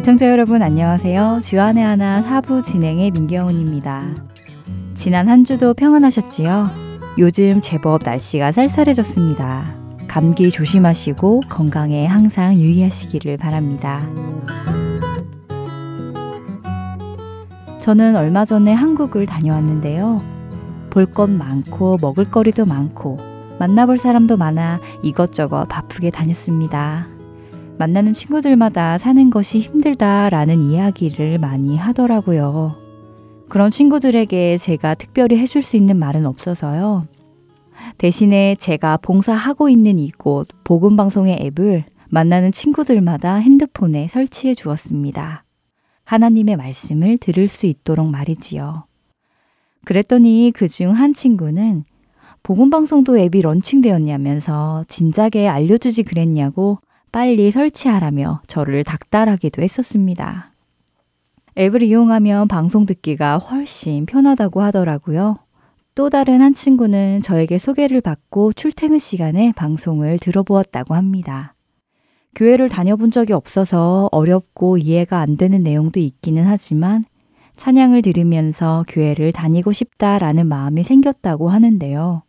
애청자 0.00 0.30
여러분 0.30 0.62
안녕하세요. 0.62 1.40
주안의 1.42 1.84
하나 1.84 2.22
사부 2.22 2.62
진행의 2.62 3.10
민경훈입니다. 3.10 4.14
지난 4.94 5.28
한 5.28 5.44
주도 5.44 5.74
평안하셨지요? 5.74 6.70
요즘 7.18 7.60
제법 7.60 8.02
날씨가 8.02 8.50
쌀쌀해졌습니다. 8.50 9.74
감기 10.08 10.50
조심하시고 10.50 11.42
건강에 11.50 12.06
항상 12.06 12.54
유의하시기를 12.54 13.36
바랍니다. 13.36 14.08
저는 17.82 18.16
얼마 18.16 18.46
전에 18.46 18.72
한국을 18.72 19.26
다녀왔는데요. 19.26 20.22
볼 20.88 21.12
것 21.12 21.28
많고 21.28 21.98
먹을 22.00 22.24
거리도 22.24 22.64
많고 22.64 23.18
만나볼 23.58 23.98
사람도 23.98 24.38
많아 24.38 24.80
이것저것 25.02 25.66
바쁘게 25.66 26.08
다녔습니다. 26.10 27.19
만나는 27.80 28.12
친구들마다 28.12 28.98
사는 28.98 29.30
것이 29.30 29.58
힘들다라는 29.60 30.60
이야기를 30.60 31.38
많이 31.38 31.78
하더라고요. 31.78 32.76
그런 33.48 33.70
친구들에게 33.70 34.58
제가 34.58 34.94
특별히 34.94 35.38
해줄 35.38 35.62
수 35.62 35.78
있는 35.78 35.96
말은 35.96 36.26
없어서요. 36.26 37.08
대신에 37.96 38.54
제가 38.56 38.98
봉사하고 38.98 39.70
있는 39.70 39.98
이곳 39.98 40.48
복음방송의 40.62 41.38
앱을 41.40 41.84
만나는 42.10 42.52
친구들마다 42.52 43.36
핸드폰에 43.36 44.08
설치해 44.08 44.52
주었습니다. 44.52 45.44
하나님의 46.04 46.56
말씀을 46.56 47.16
들을 47.16 47.48
수 47.48 47.64
있도록 47.64 48.10
말이지요. 48.10 48.84
그랬더니 49.86 50.52
그 50.54 50.68
중 50.68 50.92
한 50.92 51.14
친구는 51.14 51.84
복음방송도 52.42 53.16
앱이 53.16 53.40
런칭되었냐면서 53.40 54.84
진작에 54.86 55.48
알려주지 55.48 56.02
그랬냐고 56.02 56.78
빨리 57.12 57.50
설치하라며 57.50 58.42
저를 58.46 58.84
닥달하기도 58.84 59.62
했었습니다. 59.62 60.52
앱을 61.58 61.82
이용하면 61.82 62.46
방송 62.46 62.86
듣기가 62.86 63.38
훨씬 63.38 64.06
편하다고 64.06 64.62
하더라고요. 64.62 65.38
또 65.96 66.08
다른 66.08 66.40
한 66.40 66.54
친구는 66.54 67.20
저에게 67.20 67.58
소개를 67.58 68.00
받고 68.00 68.52
출퇴근 68.52 68.98
시간에 68.98 69.52
방송을 69.56 70.18
들어보았다고 70.18 70.94
합니다. 70.94 71.54
교회를 72.36 72.68
다녀본 72.68 73.10
적이 73.10 73.32
없어서 73.32 74.08
어렵고 74.12 74.78
이해가 74.78 75.18
안 75.18 75.36
되는 75.36 75.64
내용도 75.64 75.98
있기는 75.98 76.44
하지만 76.46 77.04
찬양을 77.56 78.02
들으면서 78.02 78.84
교회를 78.88 79.32
다니고 79.32 79.72
싶다라는 79.72 80.46
마음이 80.46 80.84
생겼다고 80.84 81.50
하는데요. 81.50 82.22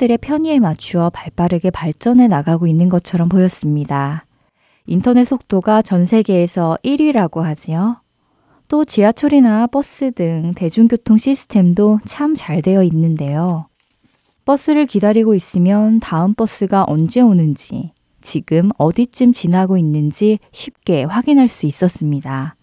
사람들의 0.00 0.18
편의에 0.18 0.60
맞추어 0.60 1.10
발빠르게 1.10 1.70
발전해 1.70 2.26
나가고 2.26 2.66
있는 2.66 2.88
것처럼 2.88 3.28
보였습니다. 3.28 4.24
인터넷 4.86 5.24
속도가 5.24 5.82
전 5.82 6.06
세계에서 6.06 6.78
1위라고 6.82 7.40
하지요. 7.40 8.00
또 8.68 8.84
지하철이나 8.86 9.66
버스 9.66 10.10
등 10.12 10.52
대중교통 10.56 11.18
시스템도 11.18 12.00
참 12.06 12.34
잘 12.34 12.62
되어 12.62 12.82
있는데요. 12.84 13.66
버스를 14.46 14.86
기다리고 14.86 15.34
있으면 15.34 16.00
다음 16.00 16.34
버스가 16.34 16.84
언제 16.88 17.20
오는지, 17.20 17.92
지금 18.22 18.70
어디쯤 18.78 19.32
지나고 19.32 19.76
있는지 19.76 20.38
쉽게 20.50 21.04
확인할 21.04 21.46
수 21.46 21.66
있었습니다. 21.66 22.56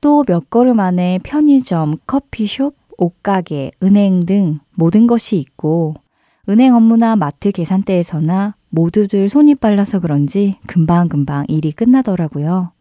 또 0.00 0.24
몇 0.26 0.48
걸음 0.48 0.80
안에 0.80 1.18
편의점, 1.22 1.98
커피숍, 2.06 2.74
옷가게, 2.96 3.72
은행 3.82 4.24
등 4.24 4.60
모든 4.74 5.06
것이 5.06 5.36
있고 5.36 5.96
은행 6.48 6.74
업무나 6.74 7.16
마트 7.16 7.50
계산대에서나 7.52 8.54
모두들 8.68 9.28
손이 9.28 9.54
빨라서 9.54 10.00
그런지 10.00 10.56
금방금방 10.66 11.46
일이 11.48 11.72
끝나더라고요. 11.72 12.72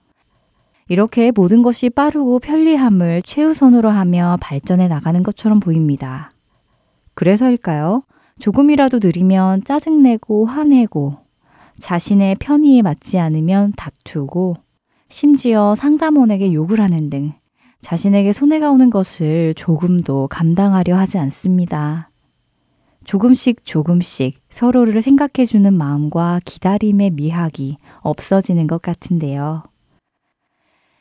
이렇게 0.89 1.31
모든 1.31 1.61
것이 1.61 1.89
빠르고 1.89 2.39
편리함을 2.39 3.21
최우선으로 3.21 3.89
하며 3.89 4.37
발전해 4.41 4.87
나가는 4.87 5.23
것처럼 5.23 5.59
보입니다. 5.59 6.31
그래서일까요? 7.13 8.03
조금이라도 8.39 8.99
느리면 9.01 9.63
짜증내고 9.63 10.45
화내고 10.45 11.17
자신의 11.79 12.35
편의에 12.35 12.81
맞지 12.81 13.17
않으면 13.17 13.73
다투고 13.77 14.55
심지어 15.07 15.75
상담원에게 15.75 16.53
욕을 16.53 16.81
하는 16.81 17.09
등 17.09 17.33
자신에게 17.81 18.33
손해가 18.33 18.71
오는 18.71 18.89
것을 18.89 19.53
조금도 19.55 20.27
감당하려 20.29 20.97
하지 20.97 21.17
않습니다. 21.17 22.09
조금씩 23.03 23.65
조금씩 23.65 24.39
서로를 24.49 25.01
생각해주는 25.01 25.73
마음과 25.73 26.41
기다림의 26.45 27.11
미학이 27.11 27.77
없어지는 28.01 28.67
것 28.67 28.81
같은데요. 28.81 29.63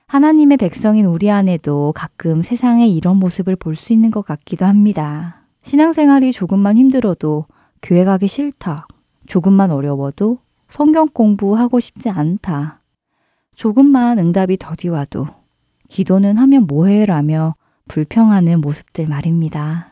하나님의 0.07 0.59
백성인 0.59 1.07
우리 1.07 1.31
안에도 1.31 1.93
가끔 1.95 2.43
세상에 2.43 2.87
이런 2.87 3.17
모습을 3.17 3.57
볼 3.57 3.75
수 3.75 3.93
있는 3.93 4.11
것 4.11 4.23
같기도 4.27 4.67
합니다. 4.67 5.47
신앙생활이 5.63 6.33
조금만 6.33 6.77
힘들어도 6.77 7.47
교회 7.81 8.05
가기 8.05 8.27
싫다. 8.27 8.87
조금만 9.27 9.71
어려워도 9.71 10.39
성경 10.69 11.09
공부하고 11.09 11.81
싶지 11.81 12.11
않다. 12.11 12.81
조금만 13.55 14.19
응답이 14.19 14.57
더디 14.59 14.89
와도 14.89 15.27
기도는 15.89 16.37
하면 16.39 16.67
뭐해 16.67 17.07
라며 17.07 17.55
불평하는 17.89 18.61
모습들 18.61 19.07
말입니다. 19.07 19.92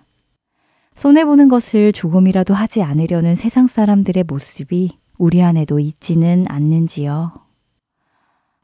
손해보는 1.00 1.48
것을 1.48 1.94
조금이라도 1.94 2.52
하지 2.52 2.82
않으려는 2.82 3.34
세상 3.34 3.66
사람들의 3.66 4.24
모습이 4.28 4.98
우리 5.16 5.42
안에도 5.42 5.78
있지는 5.78 6.44
않는지요. 6.46 7.32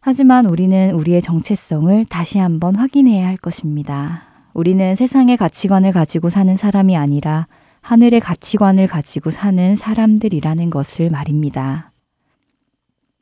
하지만 0.03 0.45
우리는 0.45 0.91
우리의 0.91 1.23
정체성을 1.23 2.05
다시 2.11 2.39
한번 2.39 2.77
확인해야 2.77 3.27
할 3.27 3.39
것입니다. 3.39 4.25
우리는 4.53 4.95
세상의 4.95 5.39
가치관을 5.39 5.93
가지고 5.93 6.29
사는 6.29 6.55
사람이 6.55 6.95
아니라 6.95 7.47
하늘의 7.81 8.21
가치관을 8.21 8.87
가지고 8.87 9.31
사는 9.31 9.75
사람들이라는 9.75 10.69
것을 10.69 11.09
말입니다. 11.09 11.91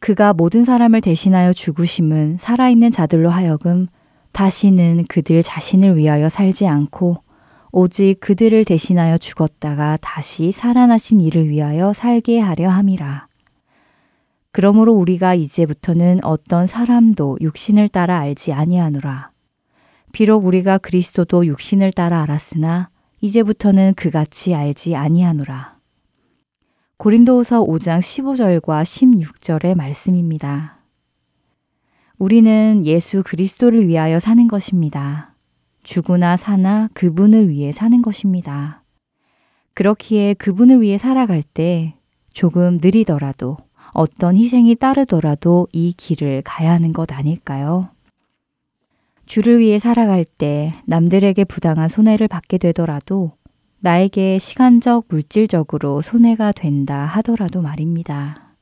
그가 0.01 0.33
모든 0.33 0.65
사람을 0.65 1.03
대신하여 1.03 1.53
죽으심은 1.53 2.39
살아있는 2.39 2.91
자들로 2.91 3.31
하여금 3.31 3.87
다시는 4.33 5.05
그들 5.09 5.45
자신을 5.45 5.99
위하여 5.99 6.29
살지 6.29 6.67
않고 6.67 7.24
오직 7.77 8.21
그들을 8.21 8.65
대신하여 8.65 9.19
죽었다가 9.19 9.99
다시 10.01 10.53
살아나신 10.53 11.21
이를 11.21 11.49
위하여 11.49 11.93
살게 11.93 12.39
하려 12.39 12.71
함이라. 12.71 13.27
그러므로 14.53 14.93
우리가 14.93 15.35
이제부터는 15.35 16.21
어떤 16.23 16.69
사람도 16.69 17.39
육신을 17.41 17.89
따라 17.89 18.21
알지 18.21 18.53
아니하노라. 18.53 19.33
비록 20.13 20.47
우리가 20.47 20.79
그리스도도 20.79 21.47
육신을 21.47 21.91
따라 21.91 22.23
알았으나 22.23 22.91
이제부터는 23.21 23.95
그같이 23.95 24.55
알지 24.55 24.95
아니하노라. 24.95 25.77
고린도후서 26.99 27.65
5장 27.65 27.99
15절과 27.99 28.85
16절의 28.85 29.77
말씀입니다. 29.77 30.79
우리는 32.19 32.87
예수 32.87 33.25
그리스도를 33.25 33.89
위하여 33.89 34.21
사는 34.21 34.47
것입니다. 34.47 35.34
죽으나 35.85 36.37
사나 36.37 36.89
그분을 36.95 37.49
위해 37.49 37.71
사는 37.71 38.03
것입니다. 38.03 38.83
그렇기에 39.75 40.35
그분을 40.35 40.81
위해 40.81 40.99
살아갈 40.99 41.43
때 41.43 41.95
조금 42.33 42.79
느리더라도 42.83 43.59
어떤 43.93 44.35
희생이 44.35 44.75
따르더라도 44.75 45.69
이 45.73 45.95
길을 45.97 46.43
가야 46.45 46.73
하는 46.73 46.93
것 46.93 47.13
아닐까요? 47.13 47.91
주를 49.27 49.61
위해 49.61 49.79
살아갈 49.79 50.25
때 50.25 50.75
남들에게 50.87 51.45
부당한 51.45 51.89
손해를 51.89 52.29
받게 52.29 52.59
되더라도 52.59 53.33
나에게 53.81 54.39
시간적, 54.39 55.07
물질적으로 55.09 56.01
손해가 56.01 56.53
된다 56.53 57.05
하더라도 57.05 57.63
말입니다. 57.63 58.55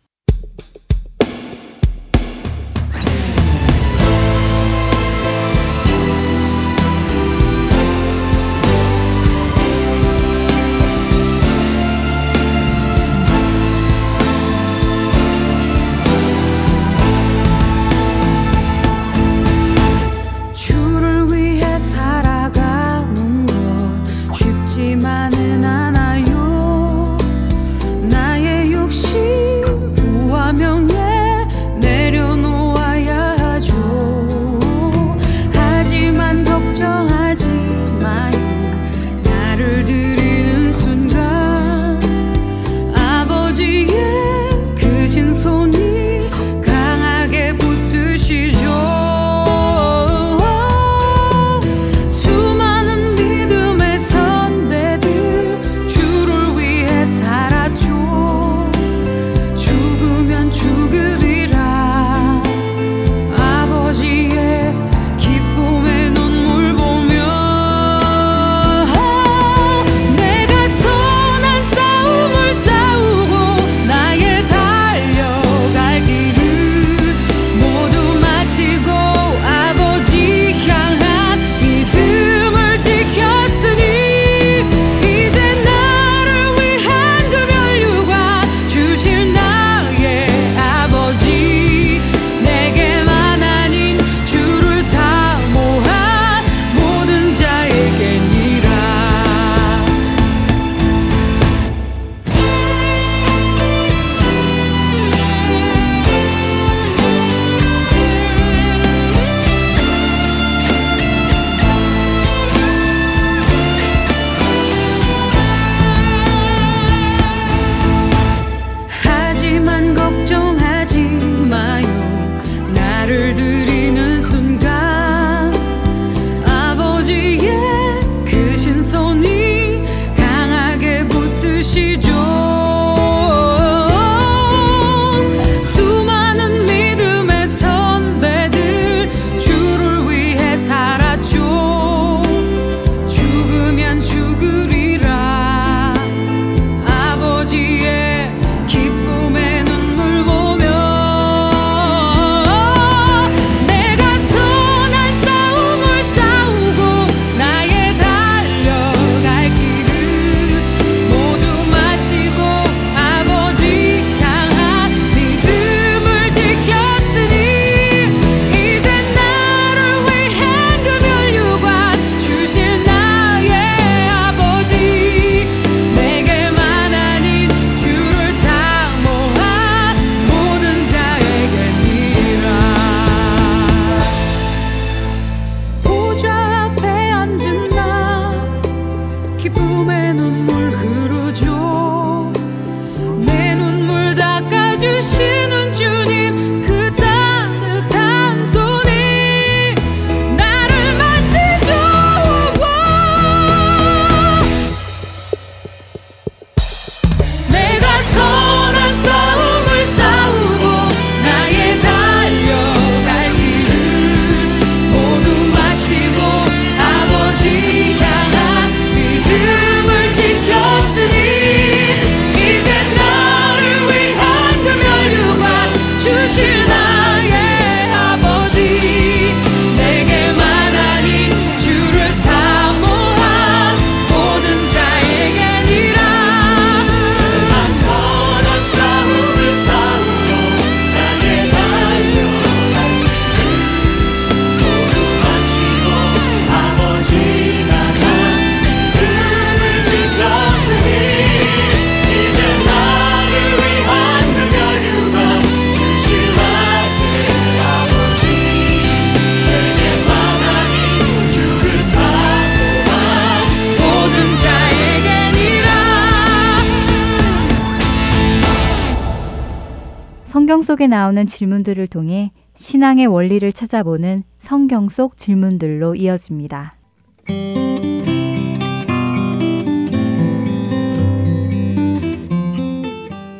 속에 270.62 270.86
나오는 270.86 271.26
질문들을 271.26 271.86
통해 271.88 272.32
신앙의 272.54 273.06
원리를 273.06 273.52
찾아보는 273.52 274.22
성경 274.38 274.88
속 274.88 275.16
질문들로 275.16 275.94
이어집니다. 275.94 276.74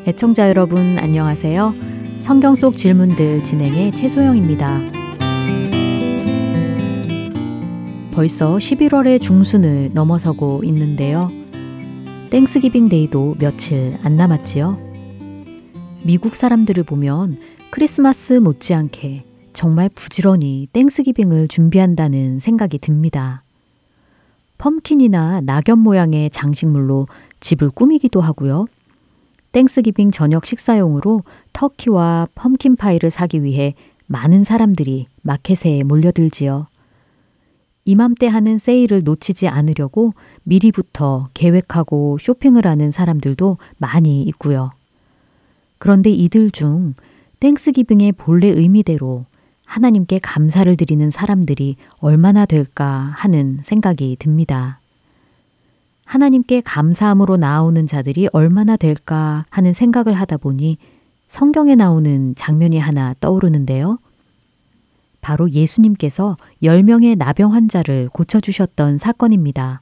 애청자 0.06 0.48
여러분 0.48 0.98
안녕하세요. 0.98 1.74
성경 2.18 2.54
속 2.54 2.76
질문들 2.76 3.44
진행의 3.44 3.92
최소영입니다. 3.92 4.78
벌써 8.12 8.56
11월의 8.56 9.20
중순을 9.20 9.90
넘어서고 9.94 10.62
있는데요. 10.64 11.30
Thanksgiving 12.30 12.88
Day도 12.88 13.36
며칠 13.38 13.98
안 14.02 14.16
남았지요. 14.16 14.91
미국 16.04 16.34
사람들을 16.34 16.82
보면 16.82 17.38
크리스마스 17.70 18.32
못지않게 18.32 19.24
정말 19.52 19.88
부지런히 19.88 20.66
Thanksgiving을 20.72 21.46
준비한다는 21.46 22.40
생각이 22.40 22.78
듭니다. 22.78 23.44
pumpkin이나 24.58 25.40
낙엽 25.42 25.78
모양의 25.78 26.30
장식물로 26.30 27.06
집을 27.38 27.70
꾸미기도 27.70 28.20
하고요. 28.20 28.66
Thanksgiving 29.52 30.10
저녁 30.10 30.44
식사용으로 30.44 31.22
turkey와 31.52 32.26
pumpkin 32.34 32.74
pie를 32.74 33.10
사기 33.10 33.44
위해 33.44 33.74
많은 34.06 34.42
사람들이 34.42 35.06
마켓에 35.22 35.84
몰려들지요. 35.84 36.66
이맘때 37.84 38.26
하는 38.26 38.58
세일을 38.58 39.02
놓치지 39.04 39.46
않으려고 39.46 40.14
미리부터 40.42 41.26
계획하고 41.34 42.18
쇼핑을 42.20 42.66
하는 42.66 42.90
사람들도 42.90 43.58
많이 43.78 44.22
있고요. 44.22 44.70
그런데 45.82 46.10
이들 46.10 46.52
중 46.52 46.94
땡스기빙의 47.40 48.12
본래 48.12 48.46
의미대로 48.46 49.26
하나님께 49.64 50.20
감사를 50.20 50.76
드리는 50.76 51.10
사람들이 51.10 51.74
얼마나 51.98 52.46
될까 52.46 53.10
하는 53.16 53.58
생각이 53.64 54.14
듭니다. 54.20 54.78
하나님께 56.04 56.60
감사함으로 56.60 57.36
나오는 57.36 57.84
자들이 57.84 58.28
얼마나 58.32 58.76
될까 58.76 59.42
하는 59.50 59.72
생각을 59.72 60.12
하다 60.12 60.36
보니 60.36 60.76
성경에 61.26 61.74
나오는 61.74 62.36
장면이 62.36 62.78
하나 62.78 63.16
떠오르는데요. 63.18 63.98
바로 65.20 65.50
예수님께서 65.50 66.36
10명의 66.62 67.18
나병 67.18 67.54
환자를 67.54 68.08
고쳐주셨던 68.12 68.98
사건입니다. 68.98 69.80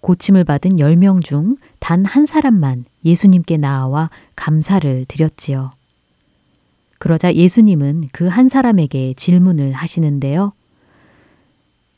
고침을 0.00 0.44
받은 0.44 0.76
10명 0.76 1.22
중 1.22 1.58
단 1.78 2.06
한 2.06 2.24
사람만 2.24 2.86
예수님께 3.04 3.56
나와 3.56 4.10
감사를 4.36 5.04
드렸지요. 5.06 5.70
그러자 6.98 7.34
예수님은 7.34 8.10
그 8.12 8.28
한 8.28 8.48
사람에게 8.48 9.14
질문을 9.14 9.72
하시는데요. 9.72 10.52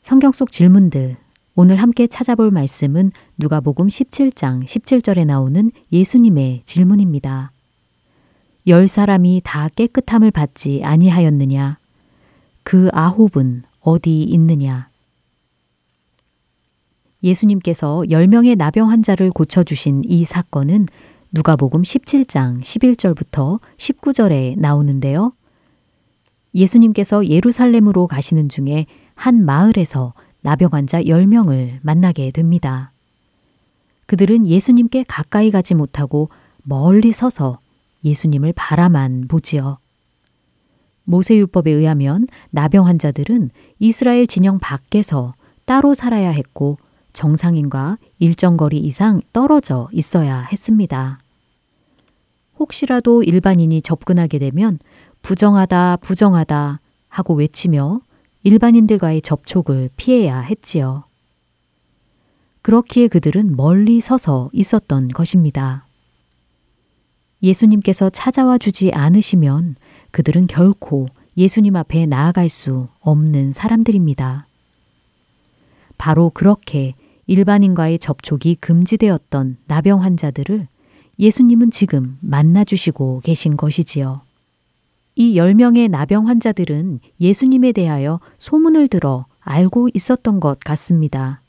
성경 0.01 0.31
속 0.31 0.51
질문들, 0.51 1.17
오늘 1.55 1.77
함께 1.81 2.07
찾아볼 2.07 2.51
말씀은 2.51 3.11
누가복음 3.37 3.87
17장 3.87 4.65
17절에 4.65 5.25
나오는 5.25 5.71
예수님의 5.91 6.63
질문입니다. 6.65 7.51
열 8.67 8.87
사람이 8.87 9.41
다 9.43 9.69
깨끗함을 9.75 10.31
받지 10.31 10.81
아니하였느냐? 10.83 11.77
그 12.63 12.89
아홉은 12.91 13.63
어디 13.81 14.23
있느냐? 14.23 14.89
예수님께서 17.25 18.03
10명의 18.07 18.55
나병 18.55 18.91
환자를 18.91 19.31
고쳐주신 19.31 20.03
이 20.05 20.23
사건은 20.25 20.85
누가복음 21.31 21.81
17장 21.81 22.61
11절부터 22.61 23.59
19절에 23.77 24.57
나오는데요. 24.59 25.33
예수님께서 26.53 27.27
예루살렘으로 27.27 28.07
가시는 28.07 28.47
중에 28.47 28.85
한 29.15 29.43
마을에서 29.43 30.13
나병 30.41 30.69
환자 30.71 31.01
10명을 31.01 31.79
만나게 31.81 32.29
됩니다. 32.29 32.91
그들은 34.05 34.45
예수님께 34.45 35.03
가까이 35.07 35.49
가지 35.49 35.73
못하고 35.73 36.29
멀리 36.61 37.11
서서 37.11 37.59
예수님을 38.03 38.53
바라만 38.55 39.27
보지요. 39.27 39.79
모세율법에 41.05 41.71
의하면 41.71 42.27
나병 42.51 42.85
환자들은 42.85 43.49
이스라엘 43.79 44.27
진영 44.27 44.59
밖에서 44.59 45.33
따로 45.65 45.95
살아야 45.95 46.29
했고 46.29 46.77
정상인과 47.15 47.97
일정 48.19 48.57
거리 48.57 48.77
이상 48.77 49.21
떨어져 49.33 49.89
있어야 49.91 50.41
했습니다. 50.41 51.19
혹시라도 52.59 53.23
일반인이 53.23 53.81
접근하게 53.81 54.37
되면 54.37 54.77
부정하다, 55.21 55.97
부정하다 55.97 56.79
하고 57.09 57.33
외치며 57.33 58.01
일반인들과의 58.43 59.21
접촉을 59.21 59.89
피해야 59.97 60.39
했지요. 60.39 61.05
그렇기에 62.61 63.07
그들은 63.07 63.55
멀리 63.55 64.01
서서 64.01 64.49
있었던 64.53 65.07
것입니다. 65.09 65.87
예수님께서 67.41 68.09
찾아와 68.09 68.57
주지 68.57 68.91
않으시면 68.91 69.75
그들은 70.11 70.47
결코 70.47 71.07
예수님 71.37 71.75
앞에 71.75 72.05
나아갈 72.05 72.49
수 72.49 72.87
없는 73.01 73.53
사람들입니다. 73.53 74.47
바로 75.97 76.29
그렇게 76.29 76.95
일반인과의 77.27 77.99
접촉이 77.99 78.55
금지되었던 78.59 79.57
나병 79.65 80.03
환자들을 80.03 80.67
예수님은 81.17 81.71
지금 81.71 82.17
만나주시고 82.21 83.21
계신 83.23 83.57
것이지요. 83.57 84.21
이 85.15 85.35
10명의 85.35 85.89
나병 85.89 86.27
환자들은 86.27 86.99
예수님에 87.19 87.71
대하여 87.71 88.19
소문을 88.37 88.89
들어 88.89 89.25
알고 89.39 89.89
있었던 89.93 90.39
것 90.39 90.59
같습니다. 90.59 91.41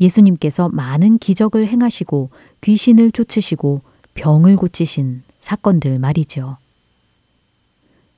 예수님께서 0.00 0.68
많은 0.68 1.18
기적을 1.18 1.66
행하시고 1.66 2.30
귀신을 2.60 3.12
쫓으시고 3.12 3.80
병을 4.14 4.56
고치신 4.56 5.22
사건들 5.40 5.98
말이죠. 5.98 6.58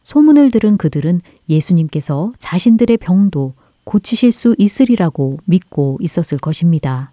소문을 0.03 0.51
들은 0.51 0.77
그들은 0.77 1.21
예수님께서 1.49 2.33
자신들의 2.39 2.99
병도 2.99 3.55
고치실 3.85 4.33
수 4.33 4.55
있으리라고 4.59 5.39
믿고 5.45 5.99
있었을 6.01 6.39
것입니다. 6.39 7.13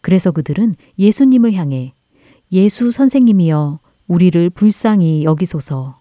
그래서 0.00 0.30
그들은 0.30 0.74
예수님을 0.98 1.54
향해 1.54 1.92
예수 2.52 2.90
선생님이여 2.90 3.80
우리를 4.06 4.50
불쌍히 4.50 5.24
여기소서 5.24 5.98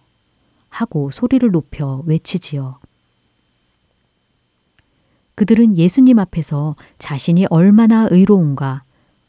하고 0.69 1.09
소리를 1.09 1.49
높여 1.51 2.03
외치지요. 2.05 2.77
그들은 5.33 5.75
예수님 5.75 6.19
앞에서 6.19 6.75
자신이 6.97 7.45
얼마나 7.49 8.07
의로운가, 8.09 8.83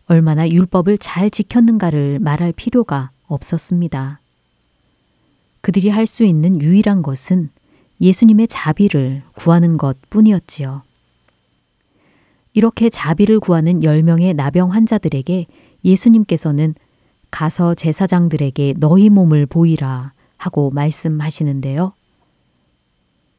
얼마나 0.06 0.48
율법을 0.48 0.98
잘 0.98 1.30
지켰는가를 1.30 2.20
말할 2.20 2.52
필요가 2.52 3.10
없었습니다. 3.26 4.20
그들이 5.62 5.88
할 5.88 6.06
수 6.06 6.24
있는 6.24 6.60
유일한 6.60 7.02
것은 7.02 7.50
예수님의 8.00 8.48
자비를 8.48 9.22
구하는 9.34 9.76
것 9.76 9.96
뿐이었지요. 10.10 10.82
이렇게 12.52 12.88
자비를 12.88 13.40
구하는 13.40 13.80
10명의 13.80 14.34
나병 14.34 14.72
환자들에게 14.72 15.46
예수님께서는 15.84 16.74
가서 17.30 17.74
제사장들에게 17.74 18.74
너희 18.78 19.10
몸을 19.10 19.46
보이라 19.46 20.12
하고 20.36 20.70
말씀하시는데요. 20.70 21.92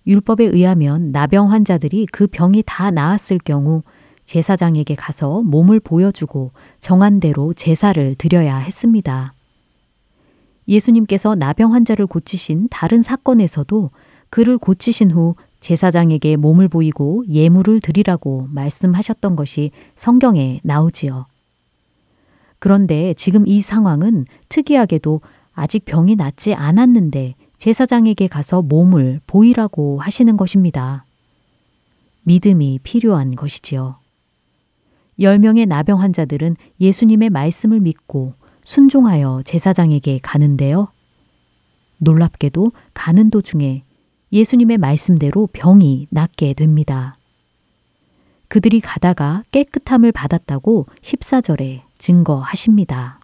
율법에 0.05 0.45
의하면 0.45 1.11
나병 1.11 1.51
환자들이 1.51 2.05
그 2.11 2.27
병이 2.27 2.63
다 2.65 2.91
나았을 2.91 3.39
경우 3.39 3.83
제사장에게 4.25 4.95
가서 4.95 5.41
몸을 5.41 5.79
보여주고 5.79 6.51
정한 6.79 7.19
대로 7.19 7.53
제사를 7.53 8.15
드려야 8.15 8.57
했습니다. 8.57 9.33
예수님께서 10.67 11.35
나병 11.35 11.73
환자를 11.73 12.07
고치신 12.07 12.67
다른 12.69 13.01
사건에서도 13.01 13.89
그를 14.29 14.57
고치신 14.57 15.11
후 15.11 15.35
제사장에게 15.59 16.35
몸을 16.35 16.67
보이고 16.67 17.23
예물을 17.27 17.81
드리라고 17.81 18.47
말씀하셨던 18.51 19.35
것이 19.35 19.71
성경에 19.95 20.59
나오지요. 20.63 21.25
그런데 22.59 23.13
지금 23.15 23.45
이 23.47 23.61
상황은 23.61 24.25
특이하게도 24.49 25.21
아직 25.53 25.85
병이 25.85 26.15
낫지 26.15 26.53
않았는데 26.53 27.35
제사장에게 27.57 28.27
가서 28.27 28.61
몸을 28.61 29.19
보이라고 29.25 29.99
하시는 29.99 30.37
것입니다. 30.37 31.05
믿음이 32.23 32.79
필요한 32.83 33.35
것이지요. 33.35 33.97
10명의 35.19 35.67
나병 35.67 36.01
환자들은 36.01 36.55
예수님의 36.79 37.31
말씀을 37.31 37.79
믿고 37.79 38.33
순종하여 38.63 39.41
제사장에게 39.45 40.19
가는데요. 40.21 40.89
놀랍게도 41.97 42.71
가는 42.93 43.31
도중에 43.31 43.83
예수님의 44.31 44.77
말씀대로 44.77 45.47
병이 45.53 46.07
낫게 46.09 46.53
됩니다. 46.53 47.17
그들이 48.47 48.79
가다가 48.79 49.43
깨끗함을 49.51 50.11
받았다고 50.11 50.87
14절에 51.01 51.81
증거하십니다. 51.97 53.19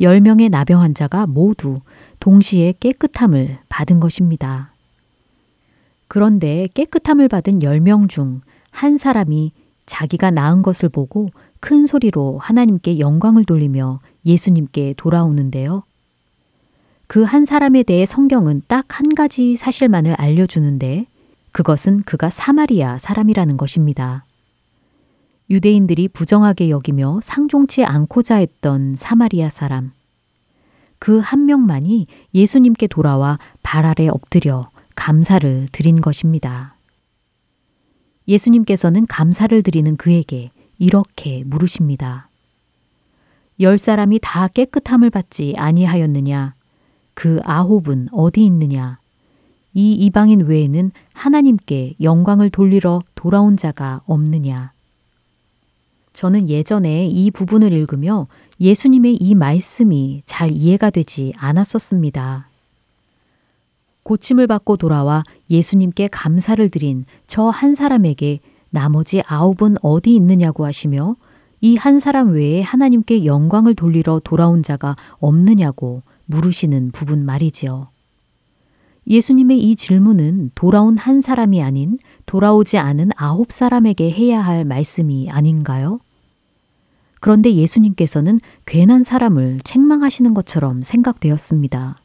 10명의 0.00 0.50
나병 0.50 0.80
환자가 0.80 1.26
모두 1.26 1.80
동시에 2.20 2.74
깨끗함을 2.78 3.58
받은 3.68 4.00
것입니다. 4.00 4.72
그런데 6.08 6.68
깨끗함을 6.74 7.28
받은 7.28 7.60
10명 7.60 8.08
중 8.08 8.40
한 8.74 8.98
사람이 8.98 9.52
자기가 9.86 10.32
나은 10.32 10.62
것을 10.62 10.88
보고 10.88 11.30
큰 11.60 11.86
소리로 11.86 12.38
하나님께 12.38 12.98
영광을 12.98 13.44
돌리며 13.44 14.00
예수님께 14.26 14.94
돌아오는데요. 14.96 15.84
그 17.06 17.24
한 17.24 17.44
사람에 17.44 17.82
대해 17.82 18.06
성경은 18.06 18.62
딱 18.66 18.84
한 18.88 19.14
가지 19.14 19.56
사실만을 19.56 20.14
알려주는데 20.14 21.06
그것은 21.52 22.02
그가 22.02 22.30
사마리아 22.30 22.98
사람이라는 22.98 23.56
것입니다. 23.56 24.24
유대인들이 25.50 26.08
부정하게 26.08 26.70
여기며 26.70 27.20
상종치 27.22 27.84
않고자 27.84 28.36
했던 28.36 28.94
사마리아 28.94 29.48
사람. 29.50 29.92
그 30.98 31.20
한 31.20 31.44
명만이 31.46 32.06
예수님께 32.34 32.86
돌아와 32.86 33.38
발 33.62 33.84
아래 33.84 34.08
엎드려 34.08 34.68
감사를 34.96 35.68
드린 35.70 36.00
것입니다. 36.00 36.76
예수님께서는 38.26 39.06
감사를 39.06 39.62
드리는 39.62 39.96
그에게 39.96 40.50
이렇게 40.78 41.44
물으십니다. 41.44 42.28
열 43.60 43.76
사람이 43.76 44.20
다 44.22 44.48
깨끗함을 44.48 45.10
받지 45.10 45.54
아니하였느냐? 45.58 46.54
그 47.14 47.40
아홉은 47.44 48.08
어디 48.12 48.44
있느냐? 48.44 48.98
이 49.72 49.92
이방인 49.92 50.42
외에는 50.42 50.92
하나님께 51.12 51.94
영광을 52.00 52.50
돌리러 52.50 53.02
돌아온 53.14 53.56
자가 53.56 54.02
없느냐? 54.06 54.72
저는 56.12 56.48
예전에 56.48 57.06
이 57.06 57.30
부분을 57.30 57.72
읽으며 57.72 58.28
예수님의 58.60 59.16
이 59.16 59.34
말씀이 59.34 60.22
잘 60.26 60.52
이해가 60.52 60.90
되지 60.90 61.32
않았었습니다. 61.36 62.48
고침을 64.04 64.46
받고 64.46 64.76
돌아와 64.76 65.24
예수님께 65.50 66.08
감사를 66.08 66.68
드린 66.68 67.04
저 67.26 67.50
한 67.50 67.74
사람에게 67.74 68.40
나머지 68.70 69.22
아홉은 69.26 69.76
어디 69.82 70.14
있느냐고 70.14 70.64
하시며 70.66 71.16
이 71.60 71.76
한 71.76 71.98
사람 71.98 72.30
외에 72.32 72.60
하나님께 72.60 73.24
영광을 73.24 73.74
돌리러 73.74 74.20
돌아온 74.22 74.62
자가 74.62 74.94
없느냐고 75.18 76.02
물으시는 76.26 76.90
부분 76.92 77.24
말이지요. 77.24 77.88
예수님의 79.06 79.58
이 79.58 79.76
질문은 79.76 80.52
돌아온 80.54 80.96
한 80.96 81.20
사람이 81.20 81.62
아닌 81.62 81.98
돌아오지 82.26 82.78
않은 82.78 83.10
아홉 83.16 83.52
사람에게 83.52 84.10
해야 84.10 84.40
할 84.40 84.64
말씀이 84.64 85.30
아닌가요? 85.30 86.00
그런데 87.20 87.54
예수님께서는 87.54 88.38
괜한 88.66 89.02
사람을 89.02 89.60
책망하시는 89.64 90.32
것처럼 90.34 90.82
생각되었습니다. 90.82 91.96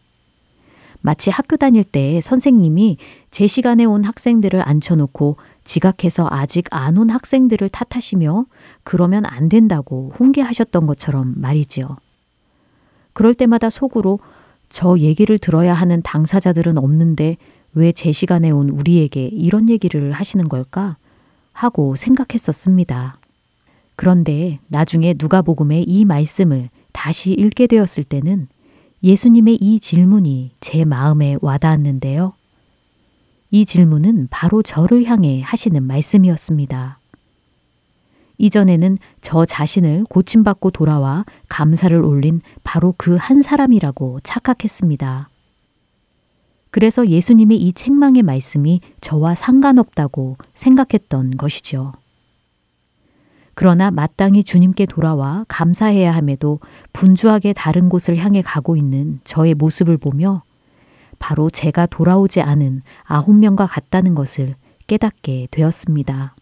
마치 1.02 1.30
학교 1.30 1.56
다닐 1.56 1.84
때 1.86 2.20
선생님이 2.20 2.98
제 3.32 3.48
시간에 3.48 3.86
온 3.86 4.04
학생들을 4.04 4.62
앉혀놓고 4.68 5.38
지각해서 5.64 6.28
아직 6.30 6.66
안 6.72 6.98
온 6.98 7.10
학생들을 7.10 7.70
탓하시며 7.70 8.46
그러면 8.84 9.26
안 9.26 9.48
된다고 9.48 10.12
훈계하셨던 10.16 10.86
것처럼 10.88 11.36
말이지요. 11.38 11.96
그럴 13.20 13.34
때마다 13.34 13.70
속으로 13.70 14.22
저 14.70 14.98
얘기를 14.98 15.38
들어야 15.38 15.74
하는 15.74 16.02
당사자들은 16.02 16.78
없는데 16.78 17.36
왜 17.74 17.92
제 17.92 18.14
시간에 18.14 18.50
온 18.50 18.70
우리에게 18.70 19.26
이런 19.26 19.68
얘기를 19.68 20.14
하시는 20.14 20.48
걸까? 20.48 20.96
하고 21.52 21.98
생각했었습니다. 21.98 23.18
그런데 23.98 24.60
나중에 24.70 25.16
누가복음의 25.20 25.84
이 25.84 26.06
말씀을 26.06 26.70
다시 26.94 27.34
읽게 27.34 27.68
되었을 27.68 28.06
때는 28.06 28.48
예수님의 29.04 29.58
이 29.60 29.82
질문이 29.82 30.52
제 30.62 30.86
마음에 30.86 31.36
와닿았는데요. 31.42 32.32
이 33.52 33.66
질문은 33.66 34.30
바로 34.32 34.62
저를 34.62 35.04
향해 35.04 35.42
하시는 35.42 35.84
말씀이었습니다. 35.84 36.99
이전에는 38.40 38.98
저 39.22 39.46
자신을 39.46 40.06
고침받고 40.10 40.72
돌아와 40.72 41.26
감사를 41.48 41.96
올린 42.04 42.42
바로 42.64 42.96
그 42.98 43.20
한 43.20 43.42
사람이라고 43.42 44.22
착각했습니다. 44.24 45.30
그래서 46.72 47.08
예수님의 47.08 47.58
이 47.58 47.74
책망의 47.74 48.24
말씀이 48.24 48.80
저와 49.02 49.36
상관없다고 49.36 50.38
생각했던 50.54 51.38
것이죠. 51.38 51.92
그러나 53.54 53.92
마땅히 53.92 54.44
주님께 54.44 54.86
돌아와 54.86 55.46
감사해야 55.50 56.16
함에도 56.16 56.60
분주하게 56.94 57.54
다른 57.54 57.90
곳을 57.90 58.18
향해 58.18 58.42
가고 58.42 58.78
있는 58.78 59.20
저의 59.26 59.54
모습을 59.54 59.98
보며 59.98 60.44
바로 61.20 61.50
제가 61.50 61.86
돌아오지 61.88 62.40
않은 62.42 62.84
아홉 63.04 63.36
명과 63.36 63.68
같다는 63.68 64.16
것을 64.16 64.56
깨닫게 64.88 65.50
되었습니다. 65.52 66.36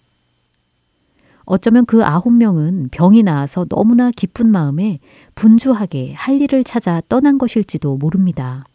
어쩌면 1.48 1.86
그 1.86 2.04
아홉 2.04 2.34
명은 2.34 2.90
병이 2.92 3.24
나아서 3.24 3.66
너무나 3.66 4.12
기쁜 4.12 4.52
마음에 4.52 5.00
분주하게 5.34 6.14
할 6.14 6.42
일을 6.42 6.66
찾아 6.66 7.02
떠난 7.08 7.38
것일지도 7.38 7.96
모릅니다. 7.96 8.66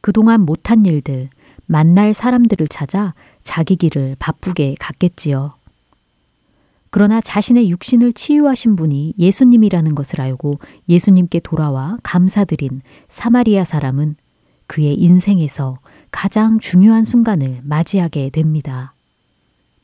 그동안 0.00 0.40
못한 0.40 0.84
일들, 0.84 1.30
만날 1.66 2.12
사람들을 2.12 2.66
찾아 2.68 3.14
자기 3.44 3.76
길을 3.76 4.16
바쁘게 4.18 4.74
갔겠지요. 4.80 5.50
그러나 6.90 7.20
자신의 7.20 7.70
육신을 7.70 8.12
치유하신 8.14 8.74
분이 8.74 9.14
예수님이라는 9.16 9.94
것을 9.94 10.20
알고 10.20 10.58
예수님께 10.88 11.38
돌아와 11.40 11.98
감사드린 12.02 12.80
사마리아 13.08 13.62
사람은 13.62 14.16
그의 14.66 14.94
인생에서 14.94 15.76
가장 16.10 16.58
중요한 16.58 17.04
순간을 17.04 17.60
맞이하게 17.62 18.30
됩니다. 18.30 18.94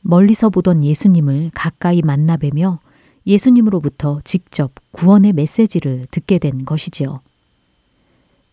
멀리서 0.07 0.49
보던 0.51 0.83
예수님을 0.83 1.49
가까이 1.55 2.03
만나 2.03 2.37
뵈며 2.37 2.79
예수님으로부터 3.25 4.19
직접 4.23 4.71
구원의 4.91 5.33
메시지를 5.33 6.05
듣게 6.11 6.37
된 6.37 6.63
것이지요. 6.63 7.21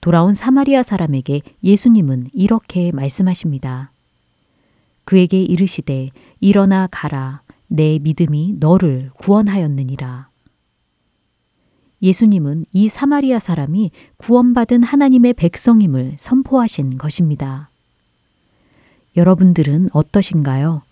돌아온 0.01 0.35
사마리아 0.35 0.83
사람에게 0.83 1.43
예수님은 1.63 2.31
이렇게 2.33 2.91
말씀하십니다. 2.93 3.93
그에게 5.05 5.43
이르시되 5.43 6.09
일어나 6.41 6.89
가라 6.91 7.43
내 7.69 7.99
믿음이 7.99 8.57
너를 8.59 9.11
구원하였느니라. 9.19 10.29
예수님은 12.01 12.65
이 12.73 12.89
사마리아 12.89 13.39
사람이 13.39 13.91
구원받은 14.17 14.83
하나님의 14.85 15.35
백성임을 15.35 16.15
선포하신 16.19 16.97
것입니다. 16.97 17.69
여러분들은 19.17 19.91
어떠신가요? 19.93 20.83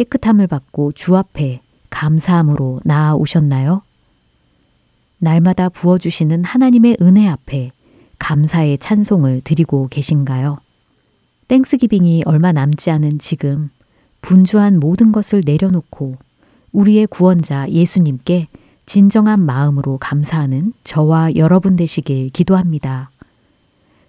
깨끗함을 0.00 0.46
받고 0.46 0.92
주 0.92 1.14
앞에 1.14 1.60
감사함으로 1.90 2.80
나아오셨나요? 2.84 3.82
날마다 5.18 5.68
부어주시는 5.68 6.44
하나님의 6.44 6.96
은혜 7.02 7.28
앞에 7.28 7.70
감사의 8.18 8.78
찬송을 8.78 9.42
드리고 9.42 9.88
계신가요? 9.88 10.58
땡스기빙이 11.48 12.22
얼마 12.24 12.52
남지 12.52 12.90
않은 12.90 13.18
지금 13.18 13.68
분주한 14.22 14.80
모든 14.80 15.12
것을 15.12 15.42
내려놓고 15.44 16.16
우리의 16.72 17.06
구원자 17.06 17.68
예수님께 17.68 18.48
진정한 18.86 19.44
마음으로 19.44 19.98
감사하는 19.98 20.72
저와 20.82 21.34
여러분 21.36 21.76
되시길 21.76 22.30
기도합니다. 22.30 23.10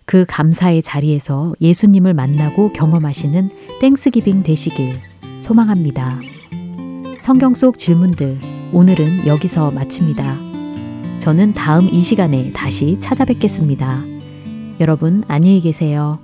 그 0.06 0.26
감사의 0.26 0.84
자리에서 0.84 1.54
예수님을 1.60 2.14
만나고 2.14 2.72
경험하시는 2.72 3.50
땡스기빙 3.82 4.44
되시길 4.44 5.11
소망합니다. 5.42 6.20
성경 7.20 7.56
속 7.56 7.78
질문들 7.78 8.40
오늘은 8.72 9.28
여기서 9.28 9.72
마칩니다. 9.72 10.38
저는 11.20 11.54
다음 11.54 11.90
이 11.90 12.00
시간에 12.02 12.52
다시 12.54 13.00
찾아뵙겠습니다. 13.00 14.04
여러분 14.80 15.24
안녕히 15.28 15.60
계세요. 15.60 16.20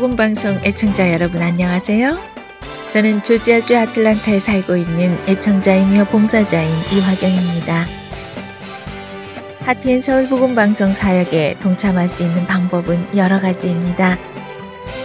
복음 0.00 0.16
방송 0.16 0.58
애청자 0.64 1.12
여러분 1.12 1.42
안녕하세요. 1.42 2.18
저는 2.90 3.22
조지아주 3.22 3.76
아틀란타에 3.76 4.40
살고 4.40 4.76
있는 4.76 5.14
애청자이며 5.28 6.06
봉사자인 6.06 6.70
이화경입니다. 6.90 7.84
Heart 9.58 9.84
and 9.84 10.00
Soul 10.00 10.26
복음 10.26 10.54
방송 10.54 10.94
사역에 10.94 11.58
동참할 11.60 12.08
수 12.08 12.22
있는 12.22 12.46
방법은 12.46 13.14
여러 13.14 13.38
가지입니다. 13.42 14.16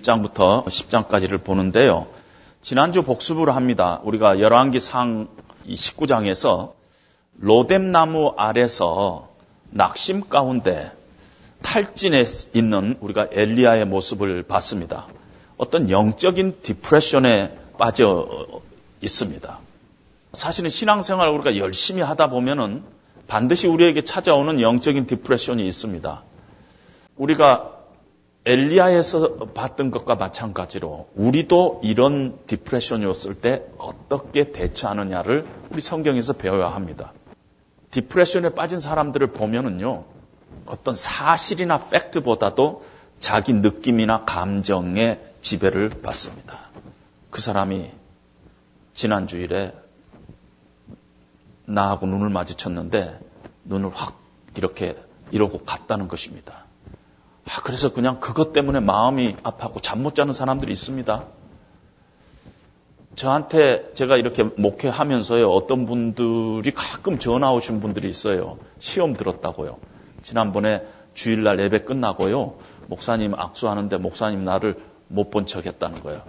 1장부터 0.00 0.64
10장까지를 0.64 1.44
보는데요. 1.44 2.06
지난주 2.62 3.02
복습을 3.02 3.54
합니다. 3.54 4.00
우리가 4.04 4.40
열왕기상 4.40 5.28
19장에서 5.68 6.72
로뎀나무 7.36 8.32
아래서 8.38 9.31
낙심 9.72 10.28
가운데 10.28 10.92
탈진해 11.62 12.24
있는 12.54 12.96
우리가 13.00 13.28
엘리야의 13.32 13.86
모습을 13.86 14.42
봤습니다. 14.42 15.06
어떤 15.56 15.90
영적인 15.90 16.58
depression에 16.62 17.56
빠져 17.78 18.60
있습니다. 19.00 19.58
사실은 20.32 20.70
신앙생활 20.70 21.28
을 21.28 21.34
우리가 21.34 21.56
열심히 21.56 22.02
하다 22.02 22.30
보면은 22.30 22.82
반드시 23.28 23.68
우리에게 23.68 24.02
찾아오는 24.02 24.60
영적인 24.60 25.06
depression이 25.06 25.66
있습니다. 25.66 26.22
우리가 27.16 27.78
엘리야에서 28.44 29.36
봤던 29.54 29.92
것과 29.92 30.16
마찬가지로 30.16 31.08
우리도 31.14 31.80
이런 31.84 32.38
depression이 32.46 33.06
있을 33.06 33.34
때 33.36 33.62
어떻게 33.78 34.50
대처하느냐를 34.50 35.46
우리 35.70 35.80
성경에서 35.80 36.32
배워야 36.32 36.68
합니다. 36.68 37.12
디프레션에 37.92 38.50
빠진 38.50 38.80
사람들을 38.80 39.28
보면은요, 39.28 40.04
어떤 40.66 40.94
사실이나 40.94 41.78
팩트보다도 41.88 42.84
자기 43.20 43.52
느낌이나 43.52 44.24
감정의 44.24 45.20
지배를 45.40 46.02
받습니다. 46.02 46.58
그 47.30 47.40
사람이 47.40 47.90
지난 48.94 49.26
주일에 49.26 49.74
나하고 51.66 52.06
눈을 52.06 52.28
마주쳤는데 52.30 53.18
눈을 53.64 53.90
확 53.94 54.18
이렇게 54.56 54.96
이러고 55.30 55.64
갔다는 55.64 56.08
것입니다. 56.08 56.64
아, 57.46 57.60
그래서 57.62 57.92
그냥 57.92 58.20
그것 58.20 58.52
때문에 58.52 58.80
마음이 58.80 59.36
아파하고 59.42 59.80
잠 59.80 60.02
못 60.02 60.14
자는 60.14 60.32
사람들이 60.32 60.72
있습니다. 60.72 61.24
저한테 63.14 63.90
제가 63.94 64.16
이렇게 64.16 64.42
목회하면서요, 64.42 65.48
어떤 65.50 65.86
분들이 65.86 66.70
가끔 66.72 67.18
전화 67.18 67.52
오신 67.52 67.80
분들이 67.80 68.08
있어요. 68.08 68.58
시험 68.78 69.14
들었다고요. 69.14 69.78
지난번에 70.22 70.82
주일날 71.14 71.60
예배 71.60 71.80
끝나고요, 71.84 72.54
목사님 72.86 73.34
악수하는데 73.34 73.98
목사님 73.98 74.44
나를 74.44 74.76
못 75.08 75.30
본 75.30 75.46
척 75.46 75.66
했다는 75.66 76.02
거예요. 76.02 76.22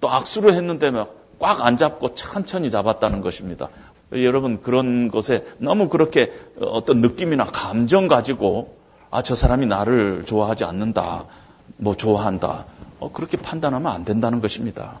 또 0.00 0.10
악수를 0.10 0.54
했는데 0.54 0.90
꽉 1.38 1.62
안 1.62 1.76
잡고 1.78 2.14
천천히 2.14 2.70
잡았다는 2.70 3.22
것입니다. 3.22 3.68
여러분 4.12 4.60
그런 4.60 5.10
것에 5.10 5.46
너무 5.58 5.88
그렇게 5.88 6.32
어떤 6.60 7.00
느낌이나 7.00 7.46
감정 7.46 8.08
가지고 8.08 8.76
아, 9.10 9.22
저 9.22 9.34
사람이 9.34 9.66
나를 9.66 10.24
좋아하지 10.26 10.64
않는다, 10.64 11.24
뭐 11.78 11.96
좋아한다, 11.96 12.66
어, 13.00 13.10
그렇게 13.12 13.36
판단하면 13.36 13.90
안 13.90 14.04
된다는 14.04 14.40
것입니다. 14.40 15.00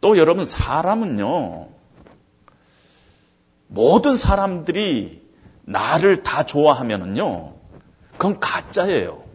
또 0.00 0.16
여러분 0.18 0.44
사람은요 0.44 1.68
모든 3.66 4.16
사람들이 4.16 5.22
나를 5.62 6.22
다 6.22 6.44
좋아하면은요 6.44 7.54
그건 8.12 8.40
가짜예요. 8.40 9.28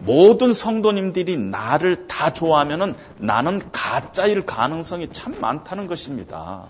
모든 0.00 0.54
성도님들이 0.54 1.36
나를 1.36 2.06
다 2.06 2.32
좋아하면은 2.32 2.94
나는 3.18 3.70
가짜일 3.72 4.46
가능성이 4.46 5.08
참 5.12 5.38
많다는 5.40 5.86
것입니다. 5.86 6.68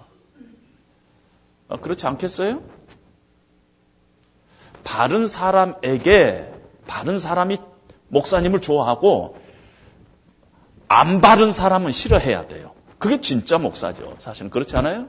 어, 1.68 1.76
그렇지 1.80 2.06
않겠어요? 2.06 2.62
바른 4.82 5.26
사람에게 5.26 6.52
바른 6.86 7.18
사람이 7.18 7.58
목사님을 8.08 8.60
좋아하고 8.60 9.36
안 10.92 11.20
바른 11.20 11.52
사람은 11.52 11.92
싫어해야 11.92 12.48
돼요. 12.48 12.72
그게 12.98 13.20
진짜 13.20 13.58
목사죠. 13.58 14.16
사실은 14.18 14.50
그렇지 14.50 14.76
않아요? 14.76 15.06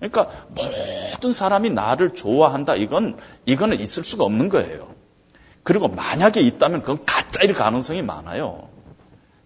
그러니까 0.00 0.28
모든 0.48 1.32
사람이 1.32 1.70
나를 1.70 2.14
좋아한다. 2.14 2.74
이건 2.74 3.16
이거는 3.46 3.78
있을 3.78 4.02
수가 4.02 4.24
없는 4.24 4.48
거예요. 4.48 4.92
그리고 5.62 5.86
만약에 5.86 6.40
있다면 6.40 6.80
그건 6.80 7.04
가짜일 7.06 7.54
가능성이 7.54 8.02
많아요. 8.02 8.68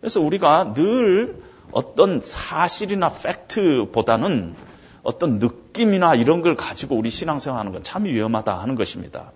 그래서 0.00 0.22
우리가 0.22 0.72
늘 0.72 1.42
어떤 1.70 2.22
사실이나 2.22 3.10
팩트보다는 3.10 4.54
어떤 5.02 5.38
느낌이나 5.38 6.14
이런 6.14 6.40
걸 6.40 6.56
가지고 6.56 6.96
우리 6.96 7.10
신앙생활 7.10 7.60
하는 7.60 7.72
건 7.72 7.82
참 7.82 8.04
위험하다 8.04 8.58
하는 8.58 8.74
것입니다. 8.74 9.32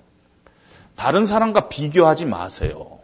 다른 0.96 1.26
사람과 1.26 1.68
비교하지 1.68 2.24
마세요. 2.24 2.97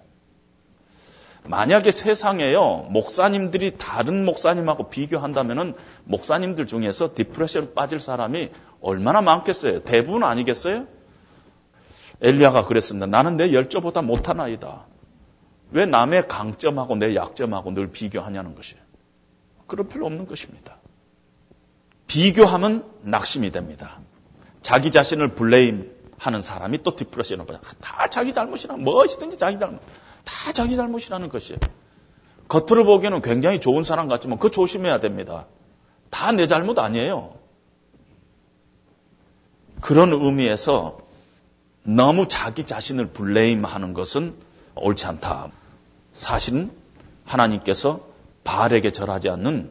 만약에 1.46 1.90
세상에요, 1.90 2.87
목사님들이 2.90 3.76
다른 3.76 4.24
목사님하고 4.24 4.88
비교한다면은 4.88 5.74
목사님들 6.04 6.66
중에서 6.66 7.14
디프레션 7.14 7.74
빠질 7.74 8.00
사람이 8.00 8.50
얼마나 8.80 9.20
많겠어요? 9.20 9.83
대부분 9.83 10.24
아니겠어요? 10.24 10.87
엘리야가 12.22 12.64
그랬습니다. 12.64 13.07
나는 13.07 13.37
내 13.37 13.52
열조보다 13.52 14.00
못한 14.00 14.40
아이다. 14.40 14.87
왜 15.70 15.85
남의 15.85 16.28
강점하고 16.28 16.96
내 16.96 17.14
약점하고 17.14 17.72
늘 17.72 17.90
비교하냐는 17.90 18.54
것이에요. 18.54 18.83
그럴 19.66 19.87
필요 19.87 20.07
없는 20.07 20.26
것입니다. 20.26 20.78
비교하면 22.07 22.90
낙심이 23.02 23.50
됩니다. 23.50 24.00
자기 24.62 24.90
자신을 24.90 25.35
블레임 25.35 25.92
하는 26.16 26.40
사람이 26.40 26.83
또 26.83 26.96
디프레션을 26.96 27.44
받아. 27.44 27.61
다 27.83 28.07
자기 28.07 28.33
잘못이라 28.33 28.76
무엇이든지 28.76 29.37
자기 29.37 29.59
잘못. 29.59 29.80
다 30.24 30.52
자기 30.52 30.76
잘못이라는 30.76 31.28
것이에요. 31.28 31.58
겉으로 32.48 32.84
보기에는 32.84 33.22
굉장히 33.22 33.60
좋은 33.60 33.84
사람 33.84 34.08
같지만 34.08 34.38
그 34.38 34.50
조심해야 34.50 35.00
됩니다. 35.00 35.46
다 36.10 36.32
내 36.32 36.46
잘못 36.46 36.78
아니에요. 36.78 37.34
그런 39.80 40.12
의미에서 40.12 40.98
너무 41.82 42.28
자기 42.28 42.64
자신을 42.64 43.08
블레임하는 43.08 43.92
것은 43.92 44.34
옳지 44.76 45.06
않다. 45.06 45.50
사실은 46.14 46.70
하나님께서 47.24 48.00
바알에게 48.44 48.92
절하지 48.92 49.28
않는 49.30 49.70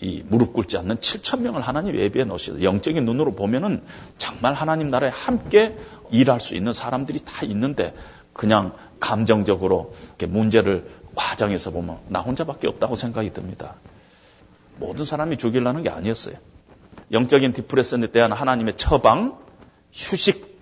이 0.00 0.22
무릎 0.26 0.52
꿇지 0.52 0.76
않는 0.78 0.96
7천 0.96 1.40
명을 1.40 1.62
하나님 1.62 1.96
예비해 1.96 2.24
놓으시다. 2.24 2.62
영적인 2.62 3.04
눈으로 3.04 3.34
보면은 3.34 3.82
정말 4.18 4.52
하나님 4.52 4.88
나라에 4.88 5.10
함께 5.10 5.76
일할 6.10 6.40
수 6.40 6.54
있는 6.54 6.72
사람들이 6.72 7.20
다 7.24 7.44
있는데 7.46 7.94
그냥 8.32 8.72
감정적으로 9.00 9.92
문제를 10.26 10.90
과정에서 11.14 11.70
보면 11.70 11.98
나 12.08 12.20
혼자밖에 12.20 12.68
없다고 12.68 12.96
생각이 12.96 13.32
듭니다. 13.32 13.76
모든 14.76 15.04
사람이 15.04 15.36
죽이려는 15.36 15.82
게 15.82 15.90
아니었어요. 15.90 16.36
영적인 17.10 17.52
디프레션에 17.52 18.06
대한 18.08 18.32
하나님의 18.32 18.76
처방, 18.76 19.38
휴식, 19.92 20.60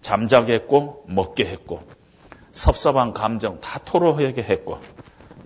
잠자게 0.00 0.54
했고 0.54 1.04
먹게 1.08 1.44
했고 1.46 1.82
섭섭한 2.50 3.14
감정 3.14 3.60
다 3.60 3.78
토로하게 3.84 4.42
했고 4.42 4.80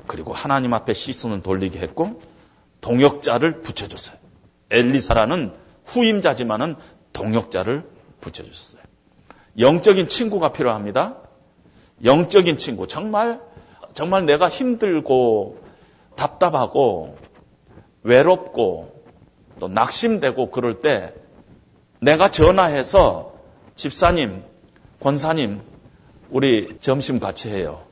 그리고 0.06 0.32
하나님 0.32 0.72
앞에 0.72 0.94
시선을 0.94 1.42
돌리게 1.42 1.78
했고 1.78 2.22
동역자를 2.80 3.62
붙여줬어요. 3.62 4.16
엘리사라는 4.70 5.52
후임자지만은 5.84 6.76
동역자를 7.12 7.88
붙여줬어요. 8.20 8.80
영적인 9.58 10.08
친구가 10.08 10.52
필요합니다. 10.52 11.16
영적인 12.04 12.58
친구. 12.58 12.86
정말, 12.86 13.40
정말 13.94 14.26
내가 14.26 14.48
힘들고 14.48 15.60
답답하고 16.16 17.18
외롭고 18.02 19.02
또 19.58 19.68
낙심되고 19.68 20.50
그럴 20.50 20.80
때 20.80 21.14
내가 22.00 22.30
전화해서 22.30 23.34
집사님, 23.74 24.44
권사님, 25.00 25.60
우리 26.30 26.78
점심 26.80 27.20
같이 27.20 27.48
해요. 27.48 27.82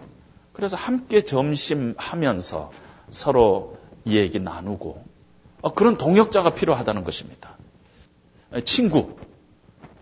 그래서 0.52 0.76
함께 0.76 1.24
점심하면서 1.24 2.72
서로 3.10 3.76
얘기 4.06 4.38
나누고 4.38 5.04
어, 5.62 5.72
그런 5.72 5.96
동역자가 5.96 6.50
필요하다는 6.50 7.04
것입니다. 7.04 7.56
친구, 8.64 9.16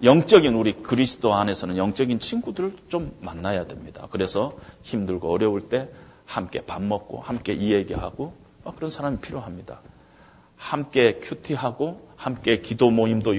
영적인 0.03 0.55
우리 0.55 0.73
그리스도 0.73 1.35
안에서는 1.35 1.77
영적인 1.77 2.19
친구들을 2.19 2.77
좀 2.89 3.17
만나야 3.21 3.67
됩니다. 3.67 4.09
그래서 4.11 4.57
힘들고 4.83 5.31
어려울 5.31 5.69
때 5.69 5.89
함께 6.25 6.61
밥 6.61 6.83
먹고 6.83 7.21
함께 7.21 7.53
이야기하고 7.53 8.33
어, 8.65 8.75
그런 8.75 8.91
사람이 8.91 9.19
필요합니다. 9.19 9.81
함께 10.57 11.19
큐티하고 11.21 12.09
함께 12.17 12.61
기도 12.61 12.91
모임도 12.91 13.35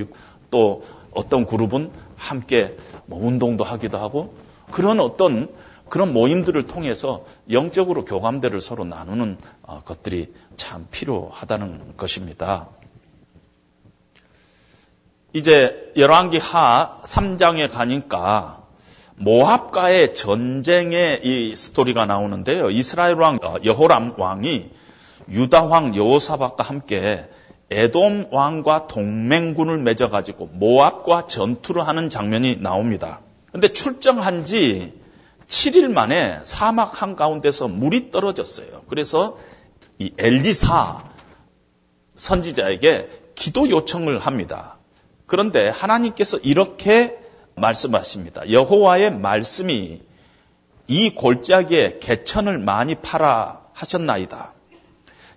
또 0.52 0.84
어떤 1.12 1.46
그룹은 1.46 1.92
함께 2.16 2.78
뭐 3.06 3.26
운동도 3.26 3.64
하기도 3.64 3.98
하고 3.98 4.36
그런 4.72 5.00
어떤 5.00 5.50
그런 5.90 6.14
모임들을 6.14 6.64
통해서 6.68 7.26
영적으로 7.52 8.04
교감대를 8.06 8.62
서로 8.62 8.84
나누는 8.86 9.38
어, 9.64 9.82
것들이 9.84 10.34
참 10.56 10.88
필요하다는 10.92 11.98
것입니다. 11.98 12.70
이제 15.34 15.92
열왕기 15.98 16.38
하 16.38 17.00
3장에 17.04 17.72
가니까 17.72 18.64
모압과의 19.16 20.14
전쟁의 20.14 21.22
이 21.24 21.56
스토리가 21.56 22.06
나오는데요. 22.06 22.70
이스라엘 22.70 23.16
왕 23.16 23.40
어, 23.42 23.56
여호람 23.64 24.14
왕이 24.18 24.70
유다 25.30 25.66
왕 25.66 25.96
여호사박과 25.96 26.64
함께 26.64 27.28
에돔 27.72 28.28
왕과 28.32 28.88
동맹군을 28.88 29.80
맺어 29.80 30.10
가지고 30.10 30.50
모압과 30.54 31.26
전투를 31.26 31.88
하는 31.88 32.12
장면이 32.12 32.58
나옵니다. 32.62 33.22
근데 33.52 33.68
출정한 33.70 34.46
지 34.46 34.94
7일 35.48 35.92
만에 35.92 36.40
사막 36.44 37.02
한가운데서 37.02 37.68
물이 37.68 38.12
떨어졌어요. 38.12 38.84
그래서 38.88 39.38
이 39.98 40.14
엘리사 40.18 41.04
선지자에게 42.16 43.10
기도 43.36 43.70
요청을 43.70 44.20
합니다. 44.20 44.78
그런데 45.26 45.70
하나님께서 45.70 46.38
이렇게 46.38 47.18
말씀하십니다. 47.56 48.50
여호와의 48.52 49.18
말씀이 49.18 50.02
이 50.88 51.10
골짜기에 51.16 52.00
개천을 52.00 52.58
많이 52.60 52.96
팔아 52.96 53.62
하셨나이다. 53.74 54.54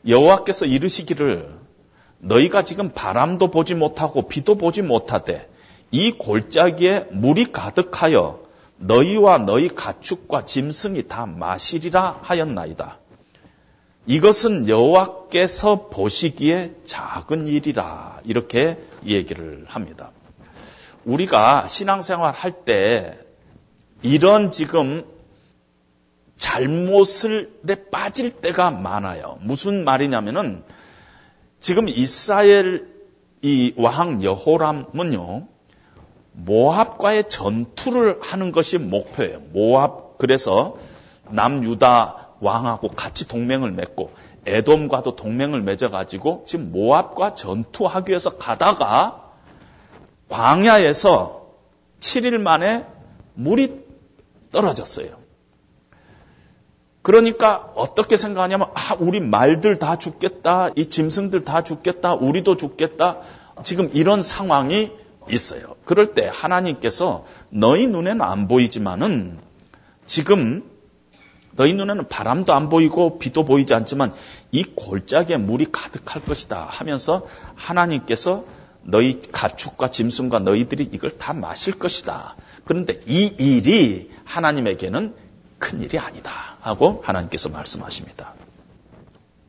여호와께서 0.06 0.66
이르시기를 0.66 1.48
너희가 2.18 2.62
지금 2.62 2.90
바람도 2.92 3.50
보지 3.50 3.74
못하고 3.74 4.28
비도 4.28 4.56
보지 4.56 4.82
못하되 4.82 5.48
이 5.90 6.12
골짜기에 6.12 7.08
물이 7.12 7.52
가득하여 7.52 8.40
너희와 8.78 9.38
너희 9.38 9.68
가축과 9.68 10.44
짐승이 10.44 11.08
다 11.08 11.26
마시리라 11.26 12.20
하였나이다. 12.22 12.98
이것은 14.06 14.68
여호와께서 14.68 15.88
보시기에 15.88 16.74
작은 16.84 17.48
일이라 17.48 18.20
이렇게 18.24 18.78
얘기를 19.08 19.64
합니다. 19.68 20.10
우리가 21.04 21.66
신앙생활 21.66 22.32
할 22.34 22.64
때 22.64 23.18
이런 24.02 24.50
지금 24.50 25.04
잘못을에 26.36 27.88
빠질 27.90 28.30
때가 28.30 28.70
많아요. 28.70 29.38
무슨 29.40 29.84
말이냐면은 29.84 30.62
지금 31.60 31.88
이스라엘 31.88 32.94
이 33.42 33.74
왕 33.76 34.22
여호람은요 34.22 35.46
모압과의 36.32 37.28
전투를 37.28 38.18
하는 38.22 38.52
것이 38.52 38.78
목표예요. 38.78 39.40
모압 39.52 40.18
그래서 40.18 40.76
남유다 41.30 42.34
왕하고 42.40 42.88
같이 42.88 43.26
동맹을 43.28 43.72
맺고 43.72 44.12
에돔과도 44.46 45.16
동맹을 45.16 45.62
맺어가지고 45.62 46.44
지금 46.46 46.72
모압과 46.72 47.34
전투하기 47.34 48.10
위해서 48.10 48.36
가다가 48.36 49.32
광야에서 50.28 51.46
7일 52.00 52.38
만에 52.38 52.86
물이 53.34 53.84
떨어졌어요. 54.52 55.26
그러니까 57.02 57.70
어떻게 57.76 58.16
생각하냐면 58.16 58.68
아 58.74 58.96
우리 58.98 59.20
말들 59.20 59.76
다 59.76 59.96
죽겠다 59.96 60.70
이 60.74 60.88
짐승들 60.88 61.44
다 61.44 61.62
죽겠다 61.62 62.14
우리도 62.14 62.56
죽겠다 62.56 63.20
지금 63.62 63.90
이런 63.92 64.22
상황이 64.22 64.90
있어요. 65.28 65.76
그럴 65.84 66.14
때 66.14 66.28
하나님께서 66.32 67.24
너희 67.48 67.86
눈에는 67.86 68.22
안 68.22 68.48
보이지만은 68.48 69.38
지금 70.06 70.64
너희 71.56 71.74
눈에는 71.74 72.08
바람도 72.08 72.52
안 72.52 72.68
보이고 72.68 73.18
비도 73.18 73.44
보이지 73.44 73.74
않지만 73.74 74.12
이 74.52 74.64
골짜기에 74.64 75.38
물이 75.38 75.68
가득할 75.72 76.22
것이다 76.24 76.66
하면서 76.70 77.26
하나님께서 77.54 78.44
너희 78.82 79.20
가축과 79.32 79.90
짐승과 79.90 80.40
너희들이 80.40 80.88
이걸 80.92 81.10
다 81.10 81.32
마실 81.32 81.78
것이다. 81.78 82.36
그런데 82.64 83.00
이 83.06 83.26
일이 83.38 84.10
하나님에게는 84.24 85.14
큰 85.58 85.80
일이 85.80 85.98
아니다 85.98 86.56
하고 86.60 87.02
하나님께서 87.04 87.48
말씀하십니다. 87.48 88.34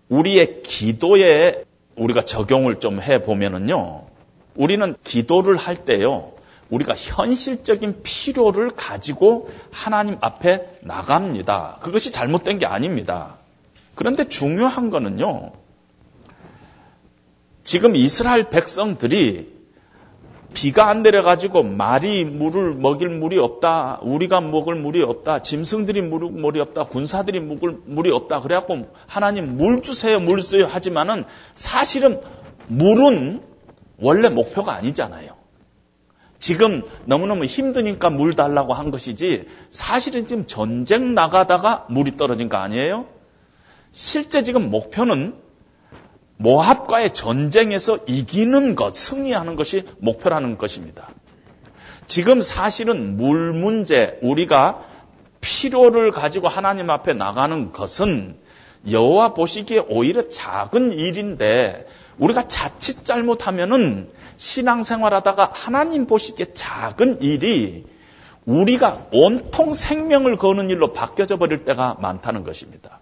우리의 0.09 0.63
기도에 0.63 1.63
우리가 1.95 2.23
적용을 2.23 2.79
좀 2.79 2.99
해 3.01 3.21
보면은요. 3.21 4.05
우리는 4.55 4.95
기도를 5.03 5.57
할 5.57 5.85
때요. 5.85 6.31
우리가 6.69 6.95
현실적인 6.95 8.01
필요를 8.03 8.71
가지고 8.71 9.49
하나님 9.71 10.17
앞에 10.21 10.79
나갑니다. 10.81 11.77
그것이 11.81 12.11
잘못된 12.11 12.59
게 12.59 12.65
아닙니다. 12.65 13.37
그런데 13.95 14.25
중요한 14.25 14.89
거는요. 14.89 15.51
지금 17.63 17.95
이스라엘 17.95 18.49
백성들이 18.49 19.57
비가 20.53 20.89
안 20.89 21.03
내려가지고 21.03 21.63
말이 21.63 22.23
물을 22.25 22.73
먹일 22.73 23.09
물이 23.09 23.37
없다. 23.37 23.99
우리가 24.01 24.41
먹을 24.41 24.75
물이 24.75 25.03
없다. 25.03 25.41
짐승들이 25.43 26.01
먹을 26.01 26.29
물이 26.29 26.59
없다. 26.59 26.85
군사들이 26.85 27.39
먹을 27.41 27.77
물이 27.85 28.11
없다. 28.11 28.41
그래갖고 28.41 28.87
하나님 29.05 29.57
물 29.57 29.81
주세요, 29.83 30.19
물 30.19 30.41
주세요 30.41 30.65
하지만은 30.65 31.25
사실은 31.55 32.21
물은 32.67 33.41
원래 33.99 34.29
목표가 34.29 34.73
아니잖아요. 34.73 35.36
지금 36.39 36.83
너무너무 37.05 37.45
힘드니까 37.45 38.09
물 38.09 38.35
달라고 38.35 38.73
한 38.73 38.91
것이지 38.91 39.47
사실은 39.71 40.27
지금 40.27 40.45
전쟁 40.45 41.15
나가다가 41.15 41.85
물이 41.89 42.17
떨어진 42.17 42.49
거 42.49 42.57
아니에요? 42.57 43.05
실제 43.91 44.43
지금 44.43 44.69
목표는 44.69 45.35
모합과의 46.37 47.13
전쟁에서 47.13 47.99
이기는 48.07 48.75
것, 48.75 48.93
승리하는 48.95 49.55
것이 49.55 49.83
목표라는 49.99 50.57
것입니다. 50.57 51.09
지금 52.05 52.41
사실은 52.41 53.17
물 53.17 53.53
문제, 53.53 54.19
우리가 54.21 54.83
필요를 55.41 56.11
가지고 56.11 56.47
하나님 56.47 56.89
앞에 56.89 57.13
나가는 57.13 57.71
것은 57.71 58.37
여호와 58.89 59.33
보시기에 59.33 59.83
오히려 59.89 60.29
작은 60.29 60.93
일인데 60.93 61.87
우리가 62.17 62.47
자칫 62.47 63.03
잘못하면은 63.03 64.09
신앙생활 64.37 65.13
하다가 65.13 65.51
하나님 65.53 66.05
보시기에 66.05 66.53
작은 66.53 67.21
일이 67.21 67.85
우리가 68.45 69.07
온통 69.11 69.73
생명을 69.73 70.37
거는 70.37 70.69
일로 70.69 70.93
바뀌어져 70.93 71.37
버릴 71.37 71.65
때가 71.65 71.97
많다는 71.99 72.43
것입니다. 72.43 73.01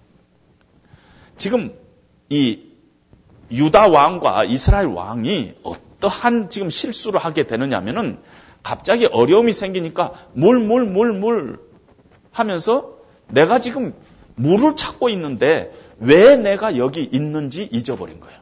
지금 1.37 1.75
이 2.29 2.63
유다 3.51 3.89
왕과 3.89 4.45
이스라엘 4.45 4.87
왕이 4.87 5.53
어떠한 5.61 6.49
지금 6.49 6.69
실수를 6.69 7.19
하게 7.19 7.45
되느냐면은 7.45 8.17
갑자기 8.63 9.05
어려움이 9.05 9.53
생기니까 9.53 10.13
물, 10.33 10.59
물, 10.59 10.85
물, 10.85 11.13
물 11.13 11.59
하면서 12.31 12.95
내가 13.27 13.59
지금 13.59 13.93
물을 14.33 14.75
찾고 14.75 15.09
있는데 15.09 15.71
왜 15.99 16.35
내가 16.35 16.77
여기 16.77 17.03
있는지 17.03 17.69
잊어버린 17.71 18.19
거예요. 18.19 18.34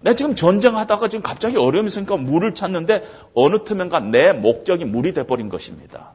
내가 0.00 0.16
지금 0.16 0.34
전쟁하다가 0.34 1.08
지금 1.08 1.22
갑자기 1.22 1.56
어려움이 1.56 1.90
생기니까 1.90 2.22
물을 2.22 2.54
찾는데 2.54 3.06
어느 3.34 3.64
틈엔가 3.64 4.00
내 4.00 4.32
목적이 4.32 4.84
물이 4.86 5.12
돼버린 5.12 5.48
것입니다. 5.48 6.12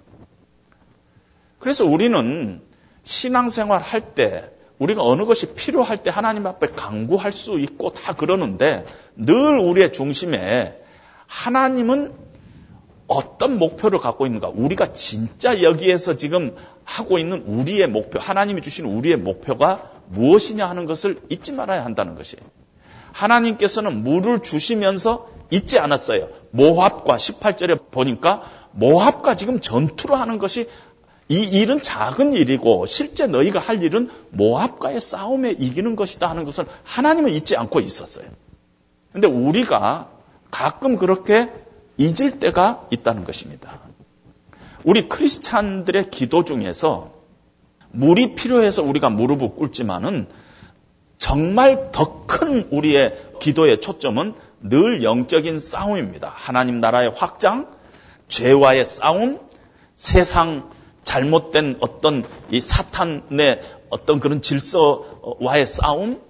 그래서 1.60 1.86
우리는 1.86 2.62
신앙생활 3.04 3.82
할 3.82 4.02
때 4.16 4.50
우리가 4.80 5.04
어느 5.04 5.26
것이 5.26 5.54
필요할 5.54 5.98
때 5.98 6.10
하나님 6.10 6.46
앞에 6.48 6.68
강구할 6.68 7.32
수 7.32 7.60
있고 7.60 7.94
다 7.94 8.14
그러는데 8.14 8.86
늘 9.16 9.58
우리의 9.58 9.94
중심에 9.94 10.82
하나님은 11.28 12.14
어떤 13.08 13.60
목표를 13.60 14.00
갖고 14.00 14.26
있는가? 14.26 14.50
우리가 14.50 14.94
진짜 14.94 15.62
여기에서 15.62 16.18
지금 16.18 16.56
하고 16.84 17.20
있는 17.20 17.44
우리의 17.44 17.88
목표, 17.88 18.20
하나님이 18.20 18.62
주신 18.62 18.86
우리의 18.86 19.18
목표가 19.18 19.92
무엇이냐 20.10 20.68
하는 20.68 20.86
것을 20.86 21.20
잊지 21.30 21.52
말아야 21.52 21.86
한다는 21.86 22.16
것이. 22.16 22.38
하나님께서는 23.16 24.04
물을 24.04 24.40
주시면서 24.40 25.30
잊지 25.50 25.80
않았어요. 25.80 26.28
모합과 26.52 27.16
18절에 27.16 27.90
보니까 27.90 28.44
모합과 28.72 29.36
지금 29.36 29.62
전투를 29.62 30.20
하는 30.20 30.38
것이 30.38 30.68
이 31.30 31.42
일은 31.42 31.82
작은 31.82 32.34
일이고 32.34 32.86
실제 32.86 33.26
너희가 33.26 33.60
할 33.60 33.82
일은 33.82 34.10
모합과의 34.32 35.00
싸움에 35.00 35.52
이기는 35.52 35.96
것이다 35.96 36.30
하는 36.30 36.44
것을 36.44 36.66
하나님은 36.84 37.32
잊지 37.32 37.56
않고 37.56 37.80
있었어요. 37.80 38.28
근데 39.14 39.28
우리가 39.28 40.10
가끔 40.52 40.98
그렇게 40.98 41.50
잊을 41.98 42.40
때가 42.40 42.88
있다는 42.92 43.24
것입니다. 43.24 43.80
우리 44.84 45.08
크리스찬들의 45.08 46.12
기도 46.12 46.44
중에서 46.44 47.14
물이 47.92 48.36
필요해서 48.36 48.84
우리가 48.84 49.10
무릎을 49.10 49.56
꿇지만은 49.56 50.28
정말 51.18 51.92
더 51.92 52.26
큰 52.28 52.68
우리의 52.72 53.16
기도의 53.40 53.80
초점은 53.80 54.34
늘 54.62 55.04
영적인 55.04 55.60
싸움입니다. 55.60 56.32
하나님 56.36 56.80
나라의 56.80 57.14
확장, 57.16 57.68
죄와의 58.28 58.84
싸움, 58.84 59.40
세상 59.96 60.70
잘못된 61.04 61.78
어떤 61.80 62.26
이 62.50 62.60
사탄의 62.60 63.62
어떤 63.90 64.20
그런 64.20 64.42
질서와의 64.42 65.66
싸움, 65.66 66.22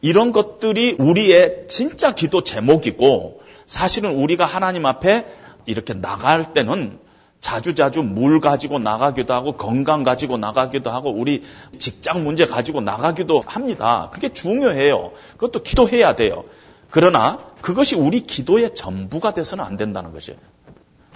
이런 0.00 0.32
것들이 0.32 0.96
우리의 0.98 1.64
진짜 1.68 2.14
기도 2.14 2.44
제목이고 2.44 3.40
사실은 3.66 4.14
우리가 4.14 4.46
하나님 4.46 4.86
앞에 4.86 5.26
이렇게 5.66 5.94
나갈 5.94 6.52
때는 6.52 7.00
자주자주 7.40 8.02
물 8.02 8.40
가지고 8.40 8.78
나가기도 8.78 9.32
하고 9.32 9.56
건강 9.56 10.02
가지고 10.02 10.38
나가기도 10.38 10.90
하고 10.90 11.10
우리 11.10 11.44
직장 11.78 12.24
문제 12.24 12.46
가지고 12.46 12.80
나가기도 12.80 13.42
합니다. 13.46 14.10
그게 14.12 14.32
중요해요. 14.32 15.12
그것도 15.36 15.62
기도해야 15.62 16.16
돼요. 16.16 16.44
그러나 16.90 17.38
그것이 17.60 17.94
우리 17.94 18.20
기도의 18.20 18.74
전부가 18.74 19.34
돼서는 19.34 19.64
안 19.64 19.76
된다는 19.76 20.12
것이에요. 20.12 20.38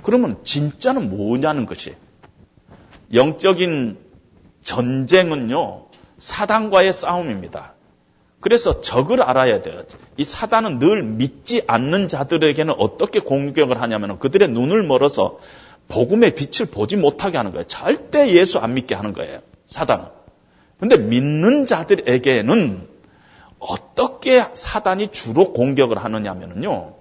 그러면 0.02 0.38
진짜는 0.44 1.10
뭐냐는 1.10 1.66
것이 1.66 1.94
영적인 3.12 3.98
전쟁은요 4.62 5.86
사단과의 6.18 6.92
싸움입니다. 6.92 7.74
그래서 8.40 8.80
적을 8.80 9.22
알아야 9.22 9.60
돼요. 9.62 9.84
이 10.16 10.24
사단은 10.24 10.80
늘 10.80 11.02
믿지 11.04 11.62
않는 11.68 12.08
자들에게는 12.08 12.74
어떻게 12.76 13.20
공격을 13.20 13.80
하냐면 13.80 14.18
그들의 14.18 14.48
눈을 14.48 14.82
멀어서 14.82 15.38
복음의 15.92 16.34
빛을 16.34 16.70
보지 16.70 16.96
못하게 16.96 17.36
하는 17.36 17.50
거예요. 17.50 17.66
절대 17.66 18.30
예수 18.34 18.58
안 18.58 18.72
믿게 18.72 18.94
하는 18.94 19.12
거예요. 19.12 19.40
사단은. 19.66 20.06
근데 20.80 20.96
믿는 20.96 21.66
자들에게는 21.66 22.88
어떻게 23.58 24.42
사단이 24.54 25.08
주로 25.08 25.52
공격을 25.52 26.02
하느냐면요. 26.02 26.94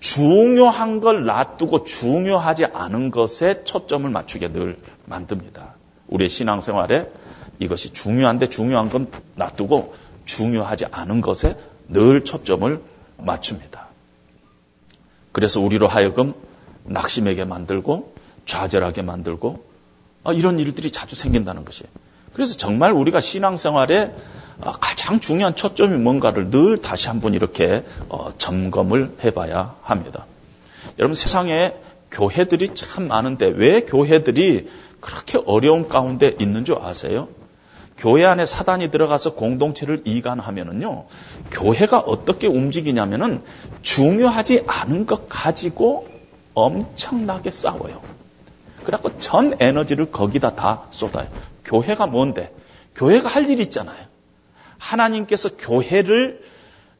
중요한 0.00 1.00
걸 1.00 1.24
놔두고 1.24 1.84
중요하지 1.84 2.66
않은 2.66 3.10
것에 3.10 3.64
초점을 3.64 4.08
맞추게 4.10 4.52
늘 4.52 4.78
만듭니다. 5.06 5.74
우리의 6.08 6.28
신앙생활에 6.28 7.10
이것이 7.58 7.94
중요한데 7.94 8.50
중요한 8.50 8.90
건 8.90 9.10
놔두고 9.36 9.94
중요하지 10.26 10.84
않은 10.90 11.22
것에 11.22 11.56
늘 11.88 12.22
초점을 12.22 12.82
맞춥니다. 13.16 13.88
그래서 15.32 15.60
우리로 15.60 15.88
하여금 15.88 16.34
낙심하게 16.84 17.44
만들고 17.44 18.14
좌절하게 18.46 19.02
만들고 19.02 19.64
아, 20.24 20.32
이런 20.32 20.58
일들이 20.58 20.90
자주 20.90 21.16
생긴다는 21.16 21.64
것이에요. 21.64 21.90
그래서 22.32 22.56
정말 22.56 22.92
우리가 22.92 23.20
신앙생활에 23.20 24.14
아, 24.60 24.72
가장 24.72 25.20
중요한 25.20 25.54
초점이 25.54 25.96
뭔가를 25.98 26.50
늘 26.50 26.78
다시 26.78 27.08
한번 27.08 27.34
이렇게 27.34 27.84
어, 28.08 28.32
점검을 28.36 29.16
해봐야 29.24 29.76
합니다. 29.82 30.26
여러분 30.98 31.14
세상에 31.14 31.74
교회들이 32.10 32.74
참 32.74 33.08
많은데 33.08 33.46
왜 33.46 33.80
교회들이 33.82 34.68
그렇게 35.00 35.38
어려운 35.44 35.88
가운데 35.88 36.34
있는 36.38 36.64
줄 36.64 36.78
아세요? 36.78 37.28
교회 37.96 38.24
안에 38.24 38.44
사단이 38.44 38.90
들어가서 38.90 39.34
공동체를 39.34 40.02
이간하면은요, 40.04 41.06
교회가 41.52 42.00
어떻게 42.00 42.46
움직이냐면은 42.46 43.42
중요하지 43.82 44.64
않은 44.66 45.06
것 45.06 45.28
가지고 45.28 46.08
엄청나게 46.54 47.50
싸워요. 47.50 48.02
그래갖고 48.84 49.18
전 49.18 49.56
에너지를 49.60 50.10
거기다 50.10 50.54
다 50.54 50.84
쏟아요. 50.90 51.28
교회가 51.64 52.06
뭔데? 52.06 52.54
교회가 52.94 53.28
할일 53.28 53.60
있잖아요. 53.60 54.06
하나님께서 54.78 55.56
교회를 55.56 56.42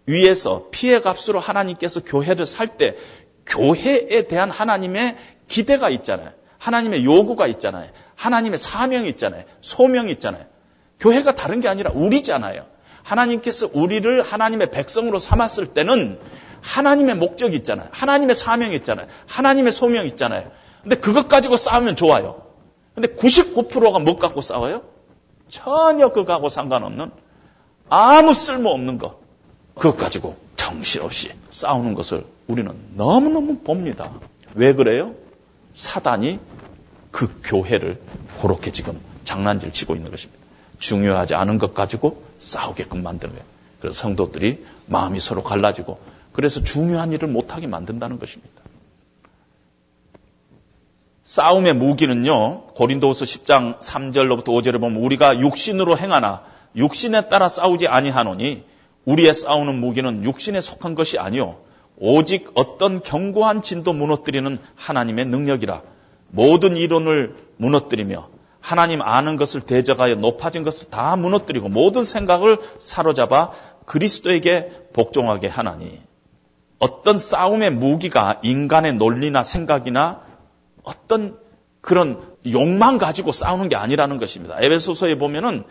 위해서 0.06 0.68
피해 0.70 1.00
값으로 1.00 1.40
하나님께서 1.40 2.00
교회를 2.00 2.46
살 2.46 2.76
때 2.76 2.96
교회에 3.46 4.26
대한 4.26 4.50
하나님의 4.50 5.16
기대가 5.48 5.90
있잖아요. 5.90 6.30
하나님의 6.58 7.04
요구가 7.04 7.46
있잖아요. 7.46 7.90
하나님의 8.14 8.58
사명이 8.58 9.08
있잖아요. 9.10 9.44
소명이 9.60 10.10
있잖아요. 10.12 10.46
교회가 11.00 11.34
다른 11.34 11.60
게 11.60 11.68
아니라 11.68 11.90
우리잖아요. 11.92 12.64
하나님께서 13.02 13.68
우리를 13.72 14.22
하나님의 14.22 14.70
백성으로 14.70 15.18
삼았을 15.18 15.68
때는 15.68 16.18
하나님의 16.64 17.16
목적이 17.16 17.56
있잖아요. 17.58 17.88
하나님의 17.92 18.34
사명이 18.34 18.74
있잖아요. 18.76 19.06
하나님의 19.26 19.70
소명이 19.70 20.08
있잖아요. 20.08 20.50
근데 20.82 20.96
그것 20.96 21.28
가지고 21.28 21.56
싸우면 21.56 21.94
좋아요. 21.94 22.42
근데 22.94 23.08
99%가 23.08 23.98
못 23.98 24.18
갖고 24.18 24.40
싸워요? 24.40 24.82
전혀 25.50 26.08
그거하고 26.08 26.48
상관없는 26.48 27.10
아무 27.90 28.32
쓸모없는 28.32 28.98
거. 28.98 29.20
그것 29.74 29.96
가지고 29.96 30.36
정신없이 30.56 31.32
싸우는 31.50 31.94
것을 31.94 32.24
우리는 32.46 32.74
너무너무 32.94 33.58
봅니다. 33.58 34.10
왜 34.54 34.72
그래요? 34.72 35.14
사단이 35.74 36.38
그 37.10 37.40
교회를 37.44 38.00
그렇게 38.40 38.72
지금 38.72 39.00
장난질 39.24 39.72
치고 39.72 39.96
있는 39.96 40.10
것입니다. 40.10 40.42
중요하지 40.78 41.34
않은 41.34 41.58
것 41.58 41.74
가지고 41.74 42.22
싸우게끔 42.38 43.02
만드는 43.02 43.34
거예요. 43.34 43.46
그래서 43.80 44.00
성도들이 44.00 44.64
마음이 44.86 45.20
서로 45.20 45.42
갈라지고 45.42 45.98
그래서 46.34 46.62
중요한 46.62 47.12
일을 47.12 47.28
못하게 47.28 47.68
만든다는 47.68 48.18
것입니다. 48.18 48.62
싸움의 51.22 51.74
무기는요, 51.74 52.66
고린도후서 52.74 53.24
10장 53.24 53.80
3절로부터 53.80 54.48
5절에 54.48 54.80
보면 54.80 55.00
우리가 55.00 55.38
육신으로 55.38 55.96
행하나 55.96 56.42
육신에 56.76 57.28
따라 57.28 57.48
싸우지 57.48 57.86
아니하노니 57.86 58.64
우리의 59.04 59.32
싸우는 59.32 59.80
무기는 59.80 60.24
육신에 60.24 60.60
속한 60.60 60.96
것이 60.96 61.18
아니요 61.18 61.58
오직 61.96 62.50
어떤 62.54 63.00
견고한 63.00 63.62
진도 63.62 63.92
무너뜨리는 63.92 64.58
하나님의 64.74 65.26
능력이라 65.26 65.82
모든 66.30 66.76
이론을 66.76 67.36
무너뜨리며 67.58 68.28
하나님 68.60 69.02
아는 69.02 69.36
것을 69.36 69.60
대적하여 69.60 70.16
높아진 70.16 70.64
것을 70.64 70.90
다 70.90 71.14
무너뜨리고 71.14 71.68
모든 71.68 72.04
생각을 72.04 72.58
사로잡아 72.78 73.52
그리스도에게 73.84 74.88
복종하게 74.92 75.46
하나니 75.46 76.00
어떤 76.84 77.16
싸움의 77.16 77.70
무기가 77.70 78.40
인간의 78.42 78.96
논리나 78.96 79.42
생각이나 79.42 80.20
어떤 80.82 81.38
그런 81.80 82.20
욕망 82.46 82.98
가지고 82.98 83.32
싸우는 83.32 83.70
게 83.70 83.76
아니라는 83.76 84.18
것입니다. 84.18 84.56
에베소서에 84.60 85.16
보면은 85.16 85.64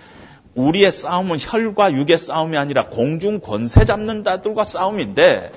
우리의 0.56 0.92
싸움은 0.92 1.38
혈과 1.40 1.94
육의 1.94 2.18
싸움이 2.18 2.58
아니라 2.58 2.88
공중 2.88 3.42
권세 3.42 3.86
잡는 3.86 4.24
자들과 4.24 4.64
싸움인데 4.64 5.52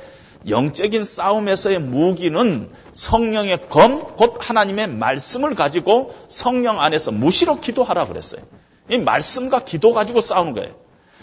영적인 0.47 1.05
싸움에서의 1.05 1.79
무기는 1.79 2.69
성령의 2.93 3.71
검, 3.71 4.15
곧 4.17 4.37
하나님의 4.39 4.89
말씀을 4.89 5.55
가지고 5.55 6.15
성령 6.29 6.83
안에서 6.83 7.13
무시로 7.13 7.61
기도하라 7.61 8.09
그랬어요. 8.09 8.43
이 8.91 8.99
말씀과 8.99 9.65
기도 9.65 9.95
가지고 9.95 10.21
싸우는 10.21 10.53
거예요. 10.53 10.75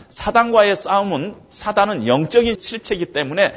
사단과의 0.10 0.76
싸움은 0.76 1.36
사단은 1.50 2.08
영적인 2.08 2.58
실체이기 2.60 3.14
때문에 3.14 3.54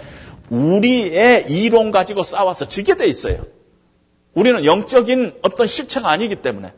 우리의 0.51 1.47
이론 1.51 1.90
가지고 1.90 2.22
싸워서 2.22 2.68
지게 2.68 2.97
돼 2.97 3.07
있어요. 3.07 3.44
우리는 4.34 4.64
영적인 4.64 5.38
어떤 5.42 5.66
실체가 5.66 6.11
아니기 6.11 6.36
때문에. 6.36 6.72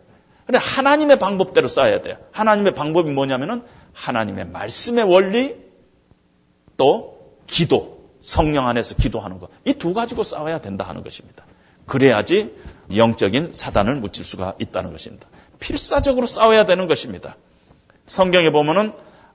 근데 0.47 0.59
하나님의 0.59 1.19
방법대로 1.19 1.69
싸워야 1.69 2.01
돼요. 2.01 2.17
하나님의 2.33 2.75
방법이 2.75 3.11
뭐냐면은 3.11 3.63
하나님의 3.93 4.47
말씀의 4.47 5.05
원리 5.05 5.57
또 6.77 7.19
기도, 7.47 8.11
성령 8.23 8.69
안에서 8.69 8.95
기도하는 8.95 9.41
것. 9.41 9.51
이 9.65 9.75
두 9.75 9.93
가지고 9.93 10.23
싸워야 10.23 10.61
된다 10.61 10.85
하는 10.89 11.03
것입니다. 11.03 11.45
그래야지 11.87 12.55
영적인 12.95 13.53
사단을 13.55 13.97
묻힐 13.97 14.25
수가 14.25 14.55
있다는 14.59 14.93
것입니다. 14.93 15.27
필사적으로 15.59 16.27
싸워야 16.27 16.65
되는 16.65 16.87
것입니다. 16.87 17.37
성경에 18.07 18.51
보면은 18.51 18.93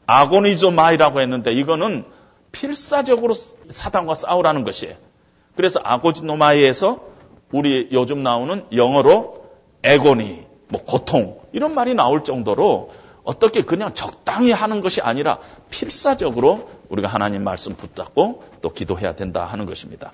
아고니조마이라고 0.07 1.21
했는데 1.21 1.51
이거는 1.53 2.05
필사적으로 2.53 3.33
사단과 3.33 4.15
싸우라는 4.15 4.63
것이에요. 4.63 4.95
그래서 5.57 5.81
아고지노마이에서 5.83 7.01
우리 7.51 7.89
요즘 7.91 8.23
나오는 8.23 8.65
영어로 8.73 9.43
에고니, 9.83 10.45
뭐 10.69 10.81
고통 10.83 11.41
이런 11.51 11.75
말이 11.75 11.93
나올 11.93 12.23
정도로 12.23 12.91
어떻게 13.23 13.61
그냥 13.61 13.93
적당히 13.93 14.51
하는 14.51 14.81
것이 14.81 15.01
아니라 15.01 15.39
필사적으로 15.69 16.69
우리가 16.89 17.07
하나님 17.07 17.43
말씀 17.43 17.75
붙잡고 17.75 18.43
또 18.61 18.73
기도해야 18.73 19.15
된다 19.15 19.45
하는 19.45 19.65
것입니다. 19.65 20.13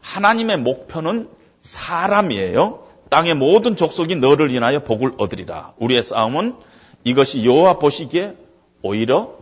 하나님의 0.00 0.58
목표는 0.58 1.28
사람이에요. 1.60 2.86
땅의 3.08 3.34
모든 3.34 3.76
족속이 3.76 4.16
너를 4.16 4.50
인하여 4.50 4.84
복을 4.84 5.12
얻으리라. 5.18 5.74
우리의 5.78 6.02
싸움은 6.02 6.56
이것이 7.04 7.44
여호와 7.44 7.78
보시기에 7.78 8.36
오히려 8.82 9.34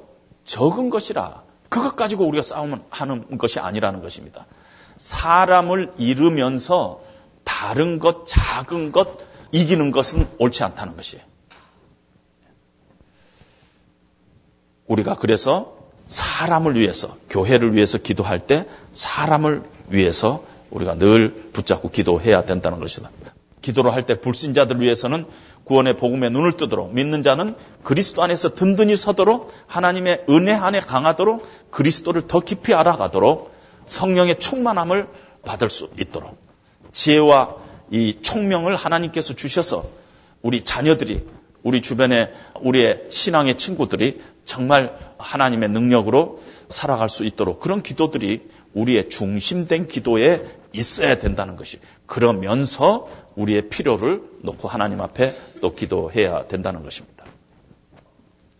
적은 0.44 0.90
것이라. 0.90 1.45
그것 1.68 1.96
가지고 1.96 2.26
우리가 2.26 2.42
싸움을 2.42 2.80
하는 2.90 3.38
것이 3.38 3.58
아니라는 3.58 4.02
것입니다. 4.02 4.46
사람을 4.98 5.92
잃으면서 5.98 7.00
다른 7.44 7.98
것, 7.98 8.26
작은 8.26 8.92
것, 8.92 9.18
이기는 9.52 9.90
것은 9.90 10.26
옳지 10.38 10.64
않다는 10.64 10.96
것이에요. 10.96 11.24
우리가 14.86 15.14
그래서 15.16 15.76
사람을 16.06 16.76
위해서, 16.76 17.16
교회를 17.28 17.74
위해서 17.74 17.98
기도할 17.98 18.40
때 18.40 18.66
사람을 18.92 19.64
위해서 19.88 20.44
우리가 20.70 20.94
늘 20.94 21.50
붙잡고 21.52 21.90
기도해야 21.90 22.44
된다는 22.44 22.80
것이다. 22.80 23.10
기도를 23.62 23.92
할 23.92 24.06
때 24.06 24.20
불신자들을 24.20 24.80
위해서는 24.80 25.26
구원의 25.66 25.96
복음에 25.96 26.30
눈을 26.30 26.56
뜨도록 26.56 26.94
믿는 26.94 27.22
자는 27.22 27.56
그리스도 27.82 28.22
안에서 28.22 28.54
든든히 28.54 28.96
서도록 28.96 29.52
하나님의 29.66 30.24
은혜 30.30 30.52
안에 30.52 30.80
강하도록 30.80 31.44
그리스도를 31.70 32.22
더 32.22 32.40
깊이 32.40 32.72
알아가도록 32.72 33.52
성령의 33.86 34.38
충만함을 34.38 35.08
받을 35.44 35.68
수 35.68 35.90
있도록 35.98 36.38
지혜와 36.92 37.56
이 37.90 38.18
총명을 38.22 38.76
하나님께서 38.76 39.34
주셔서 39.34 39.88
우리 40.40 40.62
자녀들이 40.62 41.26
우리 41.64 41.82
주변에 41.82 42.30
우리의 42.60 43.06
신앙의 43.10 43.58
친구들이 43.58 44.20
정말 44.44 44.96
하나님의 45.18 45.70
능력으로 45.70 46.40
살아갈 46.68 47.08
수 47.08 47.24
있도록 47.24 47.58
그런 47.58 47.82
기도들이 47.82 48.48
우리의 48.72 49.08
중심된 49.08 49.88
기도에 49.88 50.44
있어야 50.72 51.18
된다는 51.18 51.56
것이 51.56 51.80
그러면서 52.06 53.08
우리의 53.36 53.68
필요를 53.68 54.22
놓고 54.42 54.68
하나님 54.68 55.00
앞에 55.00 55.34
또 55.60 55.74
기도해야 55.74 56.46
된다는 56.48 56.82
것입니다. 56.82 57.24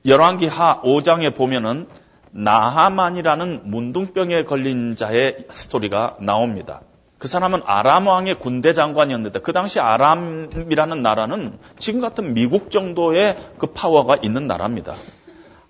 열왕기 0.04 0.46
하 0.46 0.80
5장에 0.82 1.34
보면은 1.34 1.88
나하만이라는 2.30 3.62
문둥병에 3.64 4.44
걸린 4.44 4.94
자의 4.94 5.36
스토리가 5.50 6.18
나옵니다. 6.20 6.82
그 7.18 7.28
사람은 7.28 7.62
아람 7.64 8.06
왕의 8.06 8.38
군대 8.38 8.74
장관이었는데 8.74 9.40
그 9.40 9.52
당시 9.52 9.80
아람이라는 9.80 11.02
나라는 11.02 11.58
지금 11.78 12.00
같은 12.00 12.34
미국 12.34 12.70
정도의 12.70 13.36
그 13.58 13.68
파워가 13.68 14.16
있는 14.16 14.46
나라입니다. 14.46 14.94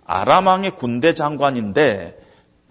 아람 0.05 0.49
왕의 0.49 0.73
군대 0.77 1.15
장관인데 1.15 2.19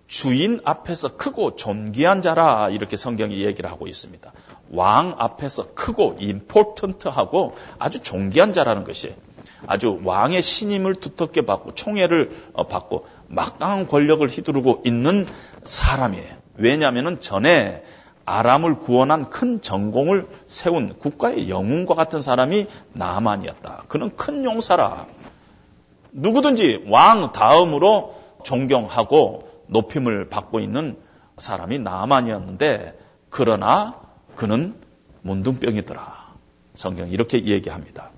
주인 0.08 0.60
앞에서 0.66 1.16
크고 1.16 1.56
존귀한 1.56 2.22
자라 2.22 2.70
이렇게 2.70 2.96
성경이 2.96 3.44
얘기를 3.44 3.72
하고 3.72 3.88
있습니다. 3.88 4.32
왕 4.72 5.16
앞에서 5.18 5.74
크고 5.74 6.18
임포턴트하고 6.20 7.56
아주 7.80 8.02
존귀한 8.02 8.54
자라는 8.54 8.84
것이 8.84 9.16
아주 9.68 10.00
왕의 10.04 10.42
신임을 10.42 10.96
두텁게 10.96 11.46
받고 11.46 11.76
총애를 11.76 12.50
어, 12.54 12.68
받고 12.68 13.08
막강한 13.28 13.88
권력을 13.88 14.28
휘두르고 14.28 14.82
있는 14.86 15.28
사람이에요. 15.64 16.36
왜냐하면 16.56 17.20
전에 17.20 17.84
아람을 18.26 18.80
구원한 18.80 19.30
큰 19.30 19.62
전공을 19.62 20.28
세운 20.48 20.98
국가의 20.98 21.50
영웅과 21.50 21.94
같은 21.94 22.22
사람이 22.22 22.68
나만이었다. 22.94 23.84
그는 23.88 24.16
큰 24.16 24.44
용사라. 24.44 25.06
누구든지 26.12 26.86
왕 26.90 27.32
다음으로 27.32 28.16
존경하고 28.44 29.50
높임을 29.68 30.30
받고 30.30 30.60
있는 30.60 30.98
사람이 31.38 31.80
나만이었는데 31.80 32.98
그러나 33.30 34.05
그는 34.36 34.76
문둥병이더라. 35.22 36.26
성경이 36.76 37.12
이렇게 37.12 37.46
얘기합니다. 37.46 38.12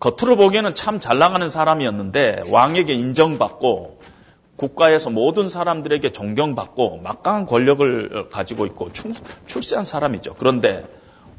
겉으로 0.00 0.36
보기에는 0.36 0.74
참 0.74 1.00
잘 1.00 1.18
나가는 1.18 1.48
사람이었는데 1.48 2.44
왕에게 2.48 2.92
인정받고 2.92 4.00
국가에서 4.56 5.10
모든 5.10 5.48
사람들에게 5.48 6.12
존경받고 6.12 6.98
막강한 6.98 7.46
권력을 7.46 8.28
가지고 8.30 8.66
있고 8.66 8.90
출세한 9.46 9.84
사람이죠. 9.84 10.34
그런데 10.34 10.86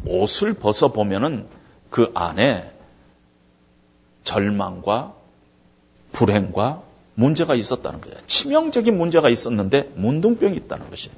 옷을 0.05 0.53
벗어 0.53 0.89
보면은 0.89 1.47
그 1.89 2.11
안에 2.13 2.71
절망과 4.23 5.13
불행과 6.11 6.81
문제가 7.13 7.55
있었다는 7.55 8.01
거예요. 8.01 8.17
치명적인 8.27 8.97
문제가 8.97 9.29
있었는데 9.29 9.91
문둥병이 9.95 10.57
있다는 10.57 10.89
것이. 10.89 11.09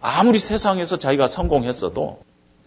아무리 0.00 0.38
세상에서 0.38 0.98
자기가 0.98 1.26
성공했어도 1.26 2.20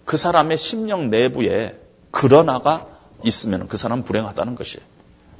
그 0.05 0.17
사람의 0.17 0.57
심령 0.57 1.09
내부에 1.09 1.79
그러나가 2.11 2.87
있으면 3.23 3.67
그 3.67 3.77
사람은 3.77 4.03
불행하다는 4.03 4.55
것이. 4.55 4.79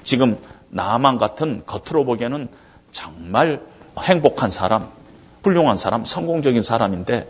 지금 0.03 0.39
나만 0.69 1.17
같은 1.17 1.63
겉으로 1.65 2.05
보기에는 2.05 2.47
정말 2.91 3.61
행복한 3.99 4.49
사람, 4.49 4.89
훌륭한 5.43 5.77
사람, 5.77 6.05
성공적인 6.05 6.63
사람인데 6.63 7.29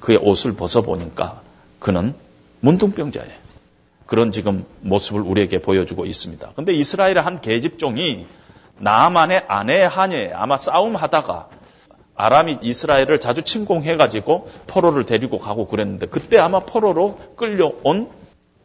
그의 0.00 0.18
옷을 0.18 0.54
벗어보니까 0.54 1.40
그는 1.78 2.14
문둥병자예요. 2.60 3.40
그런 4.06 4.32
지금 4.32 4.66
모습을 4.80 5.20
우리에게 5.20 5.62
보여주고 5.62 6.04
있습니다. 6.04 6.52
근데 6.56 6.72
이스라엘의 6.72 7.22
한 7.22 7.40
계집종이 7.40 8.26
나만의 8.78 9.44
아내 9.46 9.82
하녀에 9.82 10.32
아마 10.34 10.56
싸움하다가 10.56 11.48
아람이 12.20 12.58
이스라엘을 12.62 13.18
자주 13.18 13.42
침공해가지고 13.42 14.48
포로를 14.66 15.06
데리고 15.06 15.38
가고 15.38 15.66
그랬는데 15.66 16.06
그때 16.06 16.38
아마 16.38 16.60
포로로 16.60 17.18
끌려온 17.36 18.10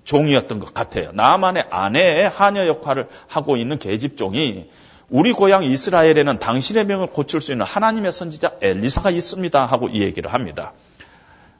종이었던 0.03 0.59
것 0.59 0.73
같아요. 0.73 1.11
나만의 1.13 1.65
아내의 1.69 2.29
하녀 2.29 2.67
역할을 2.67 3.07
하고 3.27 3.57
있는 3.57 3.79
계집종이 3.79 4.69
우리 5.09 5.33
고향 5.33 5.63
이스라엘에는 5.63 6.39
당신의 6.39 6.85
명을 6.85 7.07
고칠 7.07 7.39
수 7.39 7.51
있는 7.51 7.65
하나님의 7.65 8.11
선지자 8.11 8.55
엘리사가 8.61 9.09
있습니다 9.11 9.65
하고 9.65 9.87
이 9.87 10.01
얘기를 10.01 10.33
합니다. 10.33 10.73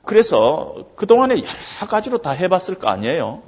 그래서 0.04 0.86
그동안에 0.96 1.36
여러 1.36 1.90
가지로 1.90 2.20
다 2.20 2.32
해봤을 2.32 2.76
거 2.80 2.90
아니에요. 2.90 3.42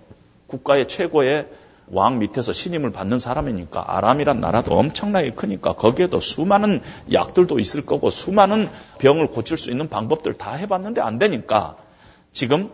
국가의 0.48 0.88
최고의 0.88 1.48
왕 1.90 2.20
밑에서 2.20 2.54
신임을 2.54 2.92
받는 2.92 3.20
사람이니까 3.20 3.96
아람이란 3.98 4.40
나라도 4.40 4.78
엄청나게 4.78 5.32
크니까 5.32 5.74
거기에도 5.74 6.20
수많은 6.20 6.82
약들도 7.12 7.60
있을 7.60 7.86
거고 7.86 8.12
수많은 8.12 8.70
병을 9.00 9.28
고칠 9.28 9.58
수 9.58 9.72
있는 9.72 9.88
방법들 9.88 10.34
다 10.34 10.54
해봤는데 10.54 11.02
안 11.02 11.18
되니까 11.18 11.78
지금 12.32 12.72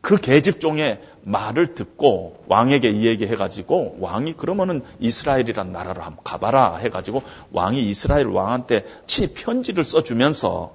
그 0.00 0.18
계집종의 0.18 1.00
말을 1.22 1.74
듣고 1.74 2.44
왕에게 2.46 2.88
이 2.90 3.06
얘기 3.06 3.26
해가지고 3.26 3.96
왕이 4.00 4.34
그러면은 4.34 4.82
이스라엘이란 5.00 5.72
나라로 5.72 6.02
한번 6.02 6.24
가봐라 6.24 6.76
해가지고 6.76 7.22
왕이 7.52 7.88
이스라엘 7.88 8.26
왕한테 8.26 8.86
친히 9.06 9.34
편지를 9.34 9.84
써주면서 9.84 10.72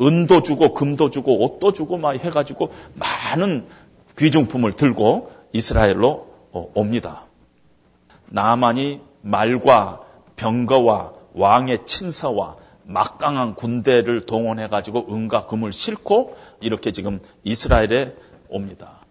은도 0.00 0.42
주고 0.42 0.72
금도 0.72 1.10
주고 1.10 1.44
옷도 1.44 1.72
주고 1.72 1.98
막 1.98 2.12
해가지고 2.12 2.72
많은 2.94 3.66
귀중품을 4.16 4.72
들고 4.72 5.30
이스라엘로 5.52 6.08
어, 6.08 6.33
옵니다. 6.74 7.24
나만이 8.26 9.00
말과 9.22 10.00
병거와 10.36 11.12
왕의 11.34 11.86
친서와 11.86 12.56
막강한 12.84 13.54
군대를 13.54 14.26
동원해 14.26 14.68
가지고 14.68 15.06
은과 15.10 15.46
금을 15.46 15.72
싣고 15.72 16.36
이렇게 16.60 16.92
지금 16.92 17.20
이스라엘에 17.42 18.14
옵니다. 18.48 19.04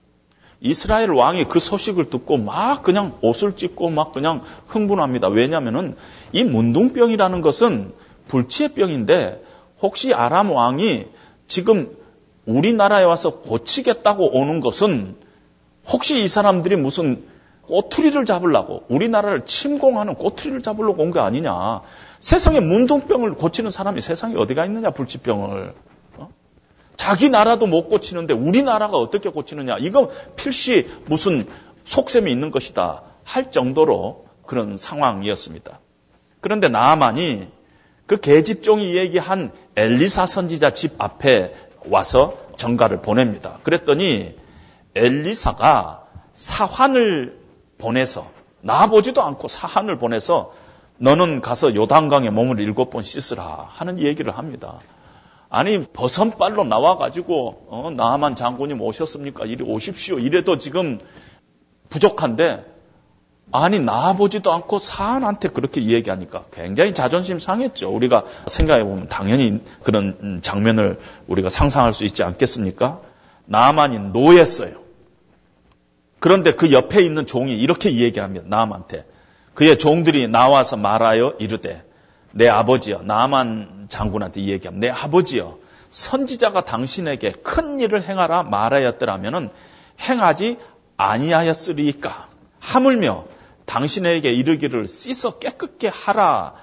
이스라엘 0.62 1.10
왕이 1.12 1.46
그 1.46 1.60
소식을 1.60 2.10
듣고 2.10 2.38
막 2.38 2.84
그냥 2.84 3.18
옷을 3.22 3.58
찢고 3.58 3.89
막 3.89 4.14
그냥 4.14 4.44
흥분합니다. 4.68 5.28
왜냐하면은 5.28 5.98
이 6.32 6.46
문둥병이라는 6.46 7.41
것은 7.41 7.94
불치의 8.30 8.70
병인데 8.70 9.44
혹시 9.82 10.14
아람 10.14 10.52
왕이 10.52 11.08
지금 11.48 11.98
우리나라에 12.46 13.04
와서 13.04 13.41
고치겠다고 13.41 14.38
오는 14.38 14.62
것은 14.62 15.18
혹시 15.88 16.24
이 16.24 16.28
사람들이 16.30 16.78
무슨 16.78 17.26
꼬투리를 17.68 18.26
잡으려고 18.26 18.84
우리나라를 18.89 19.45
침공하는 19.45 20.16
꼬투리를 20.16 20.61
잡으려고 20.61 21.01
온게 21.01 21.20
아니냐. 21.20 21.82
세상에 22.20 22.59
문둥병을 22.59 23.36
고치는 23.36 23.72
사람이 23.72 24.01
세상에 24.01 24.36
어디가 24.36 24.66
있느냐 24.66 24.91
불치병을. 24.91 25.74
어? 26.18 26.30
자기 26.97 27.30
나라도 27.30 27.68
못 27.68 27.89
고치는데 27.89 28.34
우리나라가 28.34 28.97
어떻게 28.97 29.30
고치느냐. 29.30 29.78
이건 29.80 30.09
필시 30.36 30.89
무슨 31.05 31.47
속셈이 31.86 32.32
있는 32.32 32.51
것이다. 32.51 33.03
할 33.24 33.51
정도로 33.51 34.26
그런 34.45 34.76
상황이었습니다. 34.76 35.80
그런데 36.41 36.68
나만이 36.68 37.47
그 38.05 38.20
계집종이 38.20 38.97
얘기한 38.97 39.53
엘리사 39.78 40.26
선지자 40.26 40.74
집 40.74 41.01
앞에 41.01 41.53
와서 41.89 42.38
전가를 42.57 43.01
보냅니다. 43.01 43.59
그랬더니 43.64 44.36
엘리사가 44.95 46.05
사환을 46.34 47.43
보내서 47.84 48.28
나보지도 48.62 49.22
않고 49.22 49.48
사환을 49.50 50.00
보내서 50.00 50.54
너는 50.98 51.42
가서 51.42 51.76
요단강에 51.76 52.30
몸을 52.30 52.60
일곱 52.60 52.90
번 52.90 53.04
씻으라 53.04 53.68
하는 53.70 54.00
얘기를 54.00 54.36
합니다. 54.38 54.80
아니 55.50 55.86
버선발로 55.86 56.64
나와가지고 56.64 57.68
어, 57.68 57.92
나만 57.96 58.36
장군님 58.36 58.82
오셨습니까? 58.82 59.46
이리 59.46 59.64
오십시오. 59.64 60.18
이래도 60.18 60.58
지금 60.58 61.00
부족한데 61.90 62.66
아니 63.52 63.80
나보지도 63.80 64.52
않고 64.52 64.80
사안한테 64.80 65.50
그렇게 65.50 65.86
얘기하니까 65.86 66.46
굉장히 66.52 66.94
자존심 66.94 67.38
상했죠. 67.38 67.94
우리가 67.94 68.24
생각해 68.48 68.84
보면 68.84 69.10
당연히 69.10 69.62
그런 69.84 70.40
장면을 70.42 71.00
우리가 71.28 71.50
상상할 71.50 71.94
수 71.94 72.06
있지 72.06 72.24
않겠습니까? 72.24 73.02
나만이 73.46 74.00
노였어요. 74.00 74.83
그런데 76.24 76.54
그 76.54 76.72
옆에 76.72 77.04
있는 77.04 77.26
종이 77.26 77.54
이렇게 77.54 77.98
얘기합니다. 77.98 78.46
나만한테 78.48 79.06
그의 79.54 79.78
종들이 79.78 80.30
나와서 80.30 80.78
말하여 80.78 81.34
이르되 81.38 81.84
내 82.32 82.48
아버지여 82.48 83.02
나만 83.04 83.88
장군한테 83.90 84.44
얘기하면 84.46 84.80
내 84.80 84.88
아버지여 84.88 85.58
선지자가 85.92 86.64
당신에게 86.64 87.34
큰 87.44 87.82
일을 87.82 88.08
행하라 88.08 88.44
말하였더라면은 88.44 89.50
행하지 90.00 90.60
아니하였으리까 90.96 92.30
하물며 92.60 93.26
당신에게 93.66 94.32
이르기를 94.32 94.88
씻어 94.88 95.40
깨끗게 95.40 95.90
하라 95.90 96.54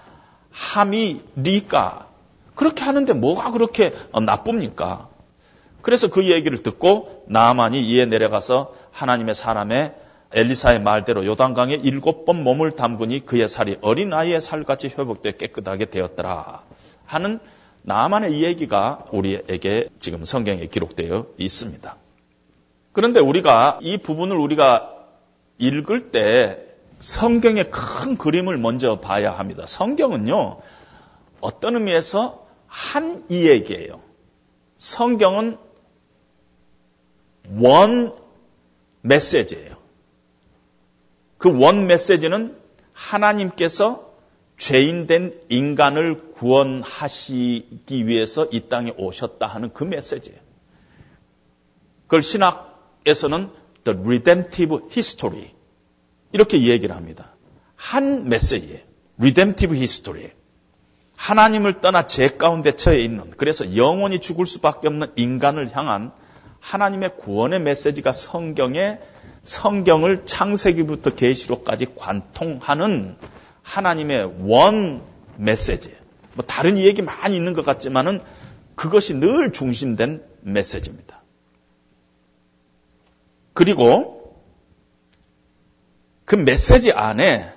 함이리까 0.53 2.07
그렇게 2.55 2.83
하는데 2.83 3.13
뭐가 3.13 3.51
그렇게 3.51 3.95
나쁩니까? 4.25 5.11
그래서 5.83 6.09
그 6.09 6.31
얘기를 6.31 6.63
듣고 6.63 7.25
나만이 7.29 7.87
이에 7.91 8.07
내려가서 8.07 8.80
하나님의 9.01 9.35
사람의 9.35 9.95
엘리사의 10.33 10.81
말대로 10.81 11.25
요단강에 11.25 11.75
일곱 11.75 12.25
번 12.25 12.45
몸을 12.45 12.73
담그니 12.73 13.25
그의 13.27 13.49
살이 13.49 13.79
어린아이의 13.81 14.41
살같이 14.41 14.89
회복되어 14.89 15.33
깨끗하게 15.33 15.87
되었더라 15.87 16.63
하는 17.07 17.41
나만의 17.83 18.37
이 18.37 18.45
얘기가 18.45 19.07
우리에게 19.11 19.89
지금 19.99 20.25
성경에 20.25 20.67
기록되어 20.67 21.27
있습니다. 21.39 21.97
그런데 22.93 23.21
우리가 23.21 23.79
이 23.81 23.99
부분을 23.99 24.37
우리가 24.37 24.95
읽을 25.59 26.11
때 26.11 26.59
성경의 27.01 27.71
큰 27.71 28.19
그림을 28.19 28.59
먼저 28.59 29.01
봐야 29.01 29.33
합니다. 29.33 29.65
성경은요, 29.67 30.59
어떤 31.41 31.75
의미에서 31.77 32.47
한 32.67 33.25
이야기예요. 33.31 34.01
성경은 34.77 35.57
원 37.59 38.20
메시지예요. 39.03 39.77
그 41.39 41.49
원 41.49 41.87
메시지는 41.87 42.57
하나님께서 42.93 44.11
죄인된 44.59 45.41
인간을 45.49 46.33
구원하시기 46.35 48.07
위해서 48.07 48.47
이 48.53 48.69
땅에 48.69 48.93
오셨다 48.99 49.47
하는 49.47 49.73
그 49.73 49.85
메시지예요. 49.85 50.39
그걸 52.03 52.21
신학에서는 52.23 53.51
the 53.85 53.99
redemptive 53.99 54.79
history 54.91 55.49
이렇게 56.33 56.63
얘기를 56.67 56.95
합니다. 56.95 57.35
한 57.77 58.29
메시지예요. 58.29 58.81
redemptive 59.19 59.77
history. 59.79 60.33
하나님을 61.17 61.81
떠나 61.81 62.07
죄 62.07 62.29
가운데 62.29 62.77
처해 62.77 63.01
있는 63.01 63.31
그래서 63.37 63.77
영원히 63.77 64.19
죽을 64.21 64.45
수밖에 64.47 64.89
없는 64.89 65.13
인간을 65.17 65.75
향한 65.75 66.13
하나님의 66.61 67.17
구원의 67.17 67.61
메시지가 67.61 68.13
성경에 68.13 68.99
성경을 69.43 70.27
창세기부터 70.27 71.15
계시록까지 71.15 71.95
관통하는 71.97 73.17
하나님의 73.63 74.35
원 74.43 75.03
메시지. 75.37 75.95
뭐 76.35 76.45
다른 76.47 76.79
얘기 76.79 77.03
많이 77.03 77.37
있는 77.37 77.55
것 77.55 77.65
같지만은 77.65 78.21
그것이 78.75 79.15
늘 79.15 79.53
중심된 79.53 80.25
메시지입니다. 80.43 81.23
그리고 83.53 84.41
그 86.25 86.37
메시지 86.37 86.93
안에 86.93 87.53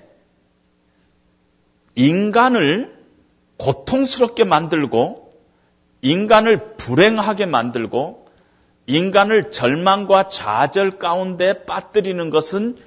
인간을 1.95 2.97
고통스럽게 3.57 4.43
만들고 4.43 5.33
인간을 6.01 6.75
불행하게 6.75 7.45
만들고 7.45 8.22
인간을 8.85 9.51
절망과 9.51 10.29
좌절 10.29 10.99
가운데 10.99 11.65
빠뜨리는 11.65 12.29
것은 12.29 12.77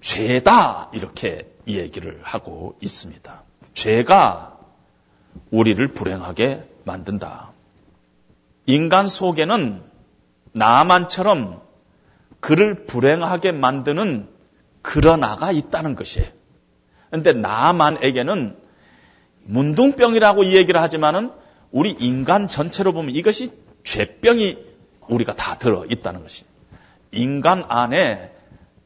죄다 0.00 0.90
이렇게 0.92 1.50
얘기를 1.66 2.20
하고 2.22 2.76
있습니다. 2.80 3.42
죄가 3.74 4.58
우리를 5.50 5.86
불행하게 5.88 6.68
만든다. 6.84 7.52
인간 8.66 9.08
속에는 9.08 9.82
나만처럼 10.52 11.62
그를 12.40 12.86
불행하게 12.86 13.52
만드는 13.52 14.28
그러나가 14.82 15.52
있다는 15.52 15.96
것이에요. 15.96 16.28
그런데 17.08 17.32
나만에게는 17.32 18.56
문둥병이라고 19.44 20.46
얘기를 20.52 20.80
하지만은 20.80 21.32
우리 21.70 21.96
인간 21.98 22.48
전체로 22.48 22.92
보면 22.92 23.14
이것이 23.14 23.52
죄병이 23.84 24.67
우리가 25.08 25.34
다 25.34 25.56
들어 25.58 25.84
있다는 25.88 26.22
것이. 26.22 26.44
인간 27.12 27.64
안에 27.68 28.32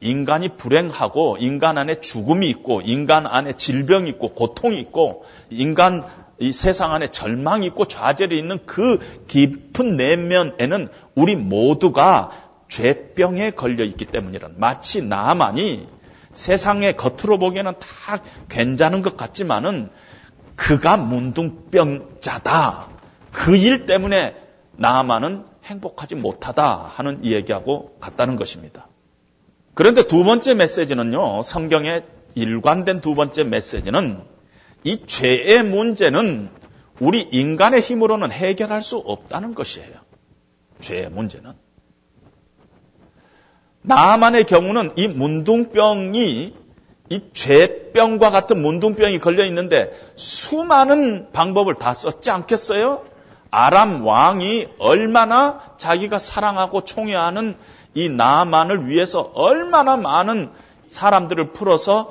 인간이 0.00 0.56
불행하고 0.56 1.36
인간 1.38 1.78
안에 1.78 2.00
죽음이 2.00 2.48
있고 2.50 2.80
인간 2.80 3.26
안에 3.26 3.52
질병이 3.52 4.10
있고 4.10 4.34
고통이 4.34 4.80
있고 4.80 5.24
인간 5.50 6.04
이 6.40 6.52
세상 6.52 6.92
안에 6.92 7.08
절망이 7.08 7.66
있고 7.66 7.84
좌절이 7.84 8.36
있는 8.36 8.58
그 8.66 8.98
깊은 9.28 9.96
내면에는 9.96 10.88
우리 11.14 11.36
모두가 11.36 12.32
죄병에 12.68 13.52
걸려 13.52 13.84
있기 13.84 14.06
때문이란 14.06 14.54
마치 14.56 15.02
나만이 15.02 15.86
세상의 16.32 16.96
겉으로 16.96 17.38
보기에는 17.38 17.74
다 17.78 18.18
괜찮은 18.48 19.02
것 19.02 19.16
같지만은 19.16 19.90
그가 20.56 20.96
문둥병자다. 20.96 22.88
그 23.32 23.56
일 23.56 23.86
때문에 23.86 24.34
나만은 24.72 25.44
행복하지 25.72 26.14
못하다 26.16 26.76
하는 26.76 27.24
이야기하고 27.24 27.96
같다는 28.00 28.36
것입니다. 28.36 28.88
그런데 29.74 30.06
두 30.06 30.22
번째 30.24 30.54
메시지는요, 30.54 31.42
성경의 31.42 32.04
일관된 32.34 33.00
두 33.00 33.14
번째 33.14 33.44
메시지는 33.44 34.22
이 34.84 35.06
죄의 35.06 35.62
문제는 35.64 36.50
우리 37.00 37.22
인간의 37.22 37.80
힘으로는 37.80 38.30
해결할 38.32 38.82
수 38.82 38.98
없다는 38.98 39.54
것이에요. 39.54 39.94
죄의 40.80 41.08
문제는. 41.10 41.52
나만의 43.82 44.44
경우는 44.44 44.92
이 44.96 45.08
문둥병이 45.08 46.54
이 47.10 47.20
죄병과 47.34 48.30
같은 48.30 48.62
문둥병이 48.62 49.18
걸려 49.18 49.44
있는데 49.46 49.90
수많은 50.16 51.32
방법을 51.32 51.74
다 51.74 51.92
썼지 51.94 52.30
않겠어요? 52.30 53.04
아람 53.53 54.07
왕이 54.07 54.68
얼마나 54.78 55.61
자기가 55.76 56.18
사랑하고 56.18 56.86
총애하는 56.86 57.57
이 57.94 58.09
나만을 58.09 58.88
위해서 58.88 59.30
얼마나 59.34 59.98
많은 59.98 60.50
사람들을 60.88 61.53
풀어서 61.53 62.11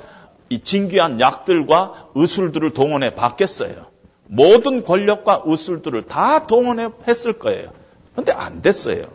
이 0.50 0.60
진귀한 0.60 1.20
약들과 1.20 2.10
의술들을 2.14 2.74
동원해 2.74 3.16
봤겠어요. 3.16 3.88
모든 4.28 4.86
권력과 4.86 5.42
의술들을 5.46 6.06
다 6.06 6.46
동원해 6.46 6.90
했을 7.08 7.34
거예요. 7.34 7.72
그런데 8.12 8.34
안 8.34 8.62
됐어요. 8.62 9.08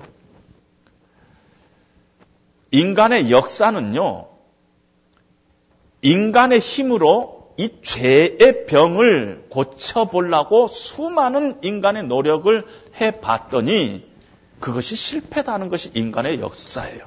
인간의 2.72 3.30
역사는요, 3.30 4.26
인간의 6.02 6.58
힘으로 6.58 7.35
이 7.56 7.70
죄의 7.82 8.66
병을 8.66 9.46
고쳐보려고 9.48 10.68
수많은 10.68 11.58
인간의 11.62 12.04
노력을 12.04 12.64
해봤더니 13.00 14.04
그것이 14.60 14.96
실패다는 14.96 15.68
것이 15.68 15.90
인간의 15.94 16.40
역사예요. 16.40 17.00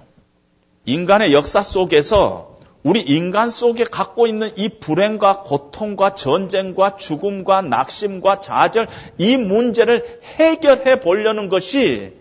인간의 0.85 1.33
역사 1.33 1.61
속에서 1.61 2.57
우리 2.81 3.01
인간 3.01 3.49
속에 3.49 3.83
갖고 3.83 4.25
있는 4.25 4.51
이 4.55 4.69
불행과 4.79 5.41
고통과 5.43 6.15
전쟁과 6.15 6.95
죽음과 6.95 7.61
낙심과 7.63 8.39
좌절 8.39 8.87
이 9.17 9.37
문제를 9.37 10.21
해결해 10.23 10.99
보려는 10.99 11.49
것이 11.49 12.13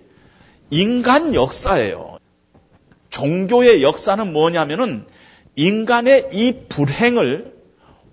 인간 0.70 1.34
역사예요. 1.34 2.18
종교의 3.10 3.82
역사는 3.82 4.32
뭐냐면은 4.32 5.06
인간의 5.54 6.30
이 6.32 6.64
불행을 6.68 7.57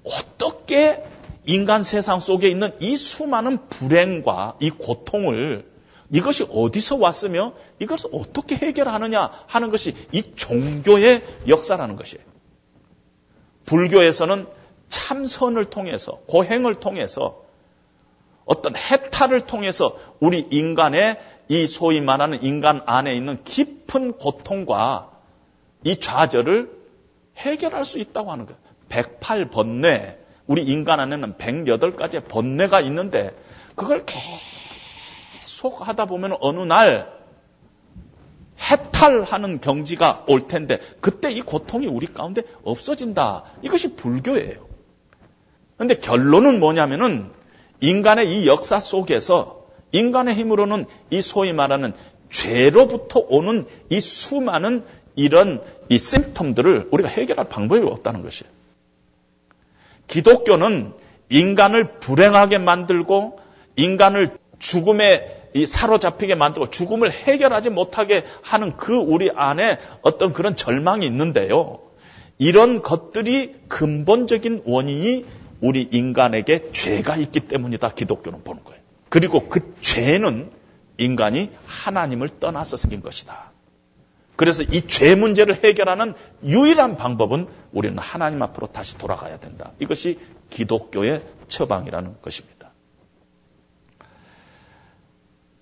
어떻게 0.06 1.04
인간 1.46 1.84
세상 1.84 2.20
속에 2.20 2.50
있는 2.50 2.72
이 2.80 2.96
수많은 2.96 3.68
불행과 3.70 4.56
이 4.60 4.70
고통을 4.70 5.70
이것이 6.12 6.46
어디서 6.50 6.98
왔으며 6.98 7.54
이것을 7.80 8.12
어떻게 8.14 8.56
해결하느냐 8.56 9.32
하는 9.48 9.72
것이 9.72 9.96
이 10.12 10.24
종교의 10.36 11.24
역사라는 11.48 11.96
것이에요. 11.96 12.24
불교에서는 13.66 14.48
참선을 14.90 15.66
통해서 15.66 16.20
고행을 16.28 16.76
통해서 16.76 17.44
어떤 18.46 18.76
해탈을 18.76 19.42
통해서 19.42 19.98
우리 20.20 20.48
인간의 20.52 21.20
이 21.48 21.68
소위 21.68 22.02
말하는 22.02 22.44
인간 22.44 22.82
안에 22.86 23.16
있는 23.16 23.44
깊은 23.44 24.14
고통과 24.14 25.12
이 25.84 25.96
좌절을 26.00 26.72
해결할 27.38 27.86
수 27.86 28.00
있다고 28.00 28.32
하는 28.32 28.46
거예요. 28.46 28.60
108번뇌, 28.90 30.18
우리 30.48 30.64
인간 30.64 31.00
안에는 31.00 31.36
108가지의 31.36 32.28
번뇌가 32.28 32.82
있는데 32.82 33.36
그걸 33.76 34.06
계속 34.06 35.88
하다 35.88 36.06
보면 36.06 36.38
어느 36.40 36.60
날 36.62 37.14
해탈하는 38.60 39.60
경지가 39.60 40.26
올 40.28 40.48
텐데 40.48 40.80
그때 41.02 41.32
이 41.32 41.42
고통이 41.42 41.88
우리 41.88 42.08
가운데 42.08 42.44
없어진다. 42.64 43.44
이것이 43.62 43.96
불교예요. 43.96 44.66
근데 45.78 45.96
결론은 45.96 46.60
뭐냐면은 46.60 47.32
인간의 47.82 48.32
이 48.32 48.48
역사 48.48 48.80
속에서 48.80 49.66
인간의 49.92 50.36
힘으로는 50.36 50.86
이 51.10 51.22
소위 51.22 51.54
말하는 51.54 51.94
죄로부터 52.32 53.20
오는 53.28 53.68
이 53.90 54.00
수많은 54.00 54.86
이런 55.16 55.62
이 55.90 55.98
심텀들을 55.98 56.90
우리가 56.92 57.10
해결할 57.10 57.48
방법이 57.50 57.86
없다는 57.86 58.24
것이에요. 58.24 58.52
기독교는 60.08 60.94
인간을 61.30 62.00
불행하게 62.00 62.58
만들고 62.60 63.40
인간을 63.76 64.38
죽음에 64.60 65.44
이 65.54 65.66
사로잡히게 65.66 66.36
만들고 66.36 66.70
죽음을 66.70 67.12
해결하지 67.12 67.70
못하게 67.70 68.24
하는 68.42 68.76
그 68.78 68.96
우리 68.96 69.32
안에 69.34 69.80
어떤 70.02 70.34
그런 70.34 70.56
절망이 70.56 71.06
있는데요. 71.06 71.80
이런 72.38 72.82
것들이 72.82 73.56
근본적인 73.70 74.64
원인이 74.66 75.26
우리 75.62 75.88
인간에게 75.90 76.72
죄가 76.74 77.16
있기 77.16 77.42
때문이다. 77.42 77.92
기독교는 77.92 78.44
보는 78.44 78.64
거예요. 78.66 78.82
그리고 79.10 79.48
그 79.48 79.74
죄는 79.82 80.52
인간이 80.98 81.52
하나님을 81.66 82.30
떠나서 82.40 82.76
생긴 82.78 83.02
것이다. 83.02 83.52
그래서 84.36 84.64
이 84.64 84.82
죄 84.82 85.16
문제를 85.16 85.64
해결하는 85.64 86.14
유일한 86.44 86.98
방법은 86.98 87.48
우리는 87.76 87.98
하나님 88.00 88.42
앞으로 88.42 88.68
다시 88.68 88.98
돌아가야 88.98 89.38
된다. 89.38 89.74
이것이 89.80 90.18
기독교의 90.50 91.22
처방이라는 91.50 92.22
것입니다. 92.22 92.72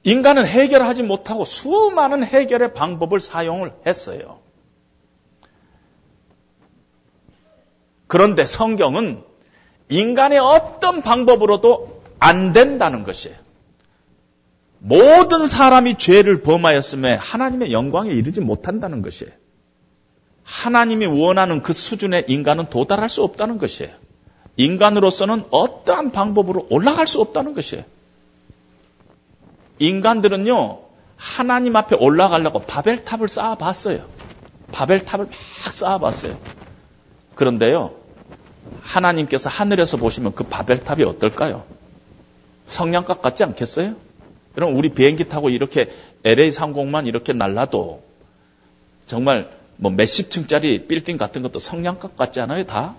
인간은 0.03 0.45
해결하지 0.45 1.01
못하고 1.01 1.43
수많은 1.43 2.23
해결의 2.23 2.73
방법을 2.73 3.19
사용을 3.19 3.73
했어요. 3.87 4.41
그런데 8.05 8.45
성경은 8.45 9.23
인간의 9.89 10.37
어떤 10.37 11.01
방법으로도 11.01 12.03
안 12.19 12.53
된다는 12.53 13.03
것이에요. 13.03 13.37
모든 14.77 15.47
사람이 15.47 15.95
죄를 15.95 16.43
범하였음에 16.43 17.15
하나님의 17.15 17.73
영광에 17.73 18.11
이르지 18.11 18.39
못한다는 18.41 19.01
것이에요. 19.01 19.33
하나님이 20.43 21.05
원하는 21.05 21.61
그 21.61 21.73
수준의 21.73 22.25
인간은 22.27 22.69
도달할 22.69 23.09
수 23.09 23.23
없다는 23.23 23.57
것이에요. 23.57 23.91
인간으로서는 24.57 25.45
어떠한 25.49 26.11
방법으로 26.11 26.67
올라갈 26.69 27.07
수 27.07 27.21
없다는 27.21 27.53
것이에요. 27.53 27.83
인간들은요, 29.79 30.79
하나님 31.15 31.75
앞에 31.75 31.95
올라가려고 31.95 32.59
바벨탑을 32.59 33.27
쌓아봤어요. 33.27 34.05
바벨탑을 34.71 35.25
막 35.25 35.73
쌓아봤어요. 35.73 36.37
그런데요, 37.35 37.95
하나님께서 38.81 39.49
하늘에서 39.49 39.97
보시면 39.97 40.35
그 40.35 40.43
바벨탑이 40.43 41.03
어떨까요? 41.03 41.63
성냥갑 42.67 43.21
같지 43.21 43.43
않겠어요? 43.43 43.95
여러분, 44.57 44.77
우리 44.77 44.89
비행기 44.89 45.29
타고 45.29 45.49
이렇게 45.49 45.91
LA 46.23 46.51
상공만 46.51 47.07
이렇게 47.07 47.33
날라도 47.33 48.03
정말 49.07 49.49
뭐 49.77 49.91
몇십 49.91 50.29
층짜리 50.29 50.87
빌딩 50.87 51.17
같은 51.17 51.41
것도 51.41 51.59
성냥갑 51.59 52.15
같지 52.15 52.39
않아요, 52.41 52.65
다? 52.65 52.95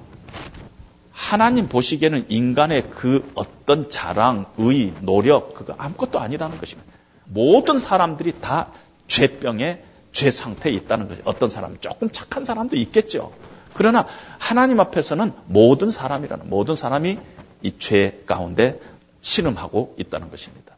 하나님 1.12 1.68
보시기에는 1.68 2.26
인간의 2.28 2.90
그 2.90 3.30
어떤 3.34 3.88
자랑, 3.88 4.46
의, 4.58 4.92
노력, 5.00 5.54
그거 5.54 5.74
아무것도 5.78 6.18
아니라는 6.18 6.58
것입니다. 6.58 6.90
모든 7.24 7.78
사람들이 7.78 8.40
다 8.40 8.72
죄병에 9.08 9.82
죄 10.12 10.30
상태에 10.30 10.72
있다는 10.72 11.08
거죠. 11.08 11.22
어떤 11.24 11.50
사람은 11.50 11.78
조금 11.80 12.10
착한 12.10 12.44
사람도 12.44 12.76
있겠죠. 12.76 13.32
그러나 13.74 14.06
하나님 14.38 14.80
앞에서는 14.80 15.32
모든 15.46 15.90
사람이라는 15.90 16.48
모든 16.48 16.76
사람이 16.76 17.18
이 17.62 17.72
죄 17.78 18.22
가운데 18.26 18.78
신음하고 19.22 19.96
있다는 19.98 20.30
것입니다. 20.30 20.76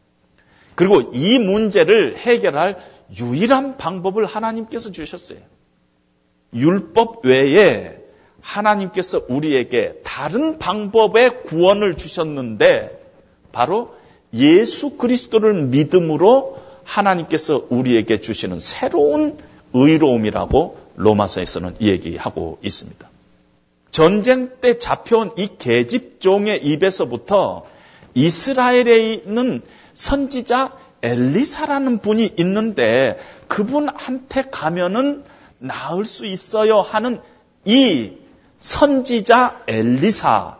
그리고 0.77 1.11
이 1.13 1.39
문제를 1.39 2.17
해결할 2.17 2.79
유일한 3.19 3.77
방법을 3.77 4.25
하나님께서 4.27 4.93
주셨어요. 4.93 5.39
율법 6.55 7.25
외에 7.25 7.97
하나님께서 8.41 9.23
우리에게 9.29 10.01
다른 10.05 10.59
방법의 10.59 11.43
구원을 11.43 11.97
주셨는데 11.97 13.03
바로 13.53 13.95
예수 14.35 14.91
그리스도를 14.91 15.67
믿음으로 15.67 16.59
하나님께서 16.85 17.67
우리에게 17.69 18.21
주시는 18.21 18.61
새로운 18.61 19.39
의로움이라고 19.73 20.79
로마서에서는 20.95 21.77
얘기하고 21.81 22.59
있습니다. 22.63 23.11
전쟁 23.91 24.51
때 24.61 24.79
잡혀온 24.79 25.33
이 25.37 25.49
계집종의 25.59 26.65
입에서부터 26.65 27.67
이스라엘에 28.15 29.15
있는 29.15 29.63
선지자 29.95 30.73
엘리사라는 31.03 31.99
분이 31.99 32.35
있는데 32.39 33.19
그분한테 33.49 34.43
가면은 34.51 35.25
나을 35.59 36.05
수 36.05 36.27
있어요 36.27 36.81
하는 36.81 37.21
이 37.65 38.13
선지자 38.61 39.65
엘리사가 39.67 40.59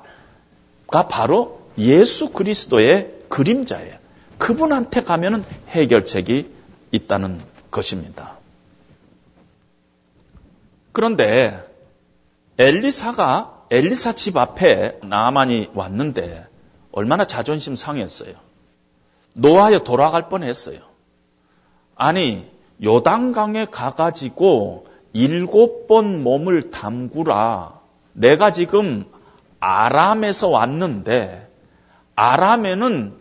바로 1.09 1.63
예수 1.79 2.31
그리스도의 2.31 3.15
그림자예요. 3.29 3.99
그분한테 4.39 5.03
가면은 5.03 5.45
해결책이 5.69 6.51
있다는 6.93 7.41
것입니다. 7.71 8.37
그런데 10.93 11.63
엘리사가 12.59 13.67
엘리사 13.71 14.15
집 14.15 14.37
앞에 14.37 15.01
나만이 15.03 15.71
왔는데 15.75 16.47
얼마나 16.93 17.27
자존심 17.27 17.77
상했어요. 17.77 18.35
노하여 19.35 19.81
돌아갈 19.81 20.29
뻔했어요. 20.29 20.81
아니 21.95 22.51
요단강에 22.83 23.67
가가지고 23.67 24.87
일곱 25.13 25.87
번 25.87 26.23
몸을 26.23 26.71
담구라. 26.71 27.81
내가 28.13 28.53
지금 28.53 29.05
아람에서 29.61 30.49
왔는데 30.49 31.49
아람에는 32.15 33.15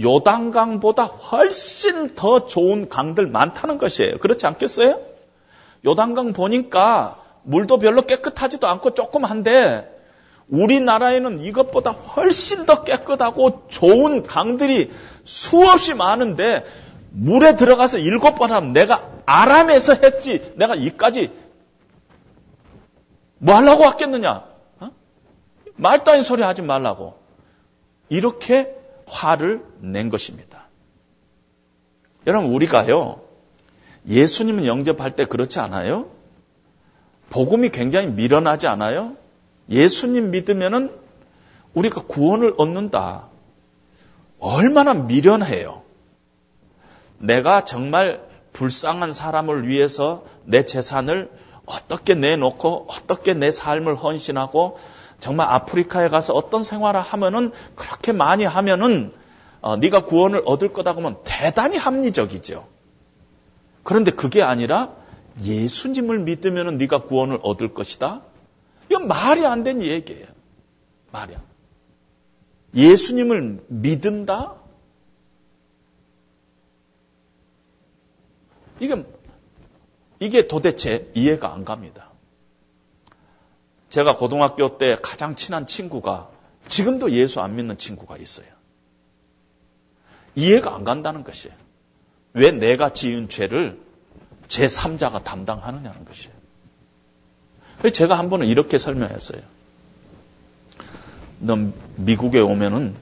요단강보다 0.00 1.04
훨씬 1.04 2.14
더 2.14 2.46
좋은 2.46 2.88
강들 2.88 3.26
많다는 3.26 3.78
것이에요. 3.78 4.18
그렇지 4.18 4.46
않겠어요? 4.46 5.00
요단강 5.84 6.32
보니까 6.32 7.18
물도 7.42 7.78
별로 7.78 8.02
깨끗하지도 8.02 8.66
않고 8.66 8.94
조그만데 8.94 9.90
우리나라에는 10.48 11.40
이것보다 11.40 11.90
훨씬 11.90 12.66
더 12.66 12.84
깨끗하고 12.84 13.66
좋은 13.68 14.22
강들이 14.22 14.90
수없이 15.24 15.94
많은데 15.94 16.64
물에 17.12 17.56
들어가서 17.56 17.98
일곱 17.98 18.36
번 18.36 18.52
하면 18.52 18.72
내가 18.72 19.10
아람에서 19.26 19.94
했지 19.94 20.52
내가 20.56 20.74
이까지 20.74 21.30
뭐 23.38 23.56
하려고 23.56 23.82
왔겠느냐? 23.82 24.44
어? 24.80 24.90
말도 25.74 26.12
아닌 26.12 26.22
소리 26.22 26.42
하지 26.42 26.62
말라고. 26.62 27.18
이렇게 28.08 28.76
화를 29.06 29.64
낸 29.80 30.10
것입니다. 30.10 30.68
여러분, 32.26 32.52
우리가요, 32.52 33.20
예수님을 34.06 34.66
영접할 34.66 35.16
때 35.16 35.24
그렇지 35.24 35.58
않아요? 35.58 36.08
복음이 37.30 37.70
굉장히 37.70 38.08
미련하지 38.08 38.68
않아요? 38.68 39.16
예수님 39.68 40.30
믿으면은 40.30 40.94
우리가 41.74 42.02
구원을 42.02 42.54
얻는다. 42.58 43.26
얼마나 44.38 44.94
미련해요. 44.94 45.81
내가 47.22 47.64
정말 47.64 48.20
불쌍한 48.52 49.12
사람을 49.12 49.66
위해서 49.66 50.24
내 50.44 50.64
재산을 50.64 51.30
어떻게 51.64 52.14
내놓고 52.14 52.86
어떻게 52.90 53.32
내 53.32 53.50
삶을 53.50 53.94
헌신하고 53.94 54.78
정말 55.20 55.48
아프리카에 55.48 56.08
가서 56.08 56.34
어떤 56.34 56.64
생활을 56.64 57.00
하면은 57.00 57.52
그렇게 57.76 58.12
많이 58.12 58.44
하면은 58.44 59.12
어, 59.60 59.76
네가 59.76 60.04
구원을 60.06 60.42
얻을 60.44 60.72
거다 60.72 60.94
그러면 60.94 61.18
대단히 61.22 61.76
합리적이죠. 61.76 62.66
그런데 63.84 64.10
그게 64.10 64.42
아니라 64.42 64.90
예수님을 65.40 66.18
믿으면은 66.18 66.76
네가 66.78 67.04
구원을 67.04 67.38
얻을 67.42 67.72
것이다. 67.72 68.22
이건 68.90 69.06
말이 69.06 69.46
안 69.46 69.62
되는 69.62 69.84
얘기예요. 69.84 70.26
말이 71.12 71.36
안. 71.36 71.42
예수님을 72.74 73.64
믿는다? 73.68 74.56
이게 78.82 79.06
이게 80.18 80.48
도대체 80.48 81.08
이해가 81.14 81.54
안 81.54 81.64
갑니다. 81.64 82.10
제가 83.90 84.16
고등학교 84.16 84.76
때 84.76 84.96
가장 85.00 85.36
친한 85.36 85.68
친구가 85.68 86.30
지금도 86.66 87.12
예수 87.12 87.40
안 87.40 87.54
믿는 87.54 87.78
친구가 87.78 88.16
있어요. 88.16 88.46
이해가 90.34 90.74
안 90.74 90.82
간다는 90.82 91.22
것이에요. 91.22 91.54
왜 92.32 92.50
내가 92.50 92.92
지은 92.92 93.28
죄를 93.28 93.80
제3자가 94.48 95.22
담당하느냐는 95.22 96.04
것이에요. 96.04 96.34
그래서 97.78 97.94
제가 97.94 98.18
한 98.18 98.30
번은 98.30 98.48
이렇게 98.48 98.78
설명했어요. 98.78 99.42
너 101.38 101.70
미국에 101.96 102.40
오면은 102.40 102.96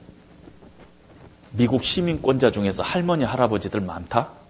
미국 1.53 1.83
시민권자 1.83 2.51
중에서 2.51 2.83
할머니, 2.83 3.23
할아버지들 3.23 3.81
많다? 3.81 4.40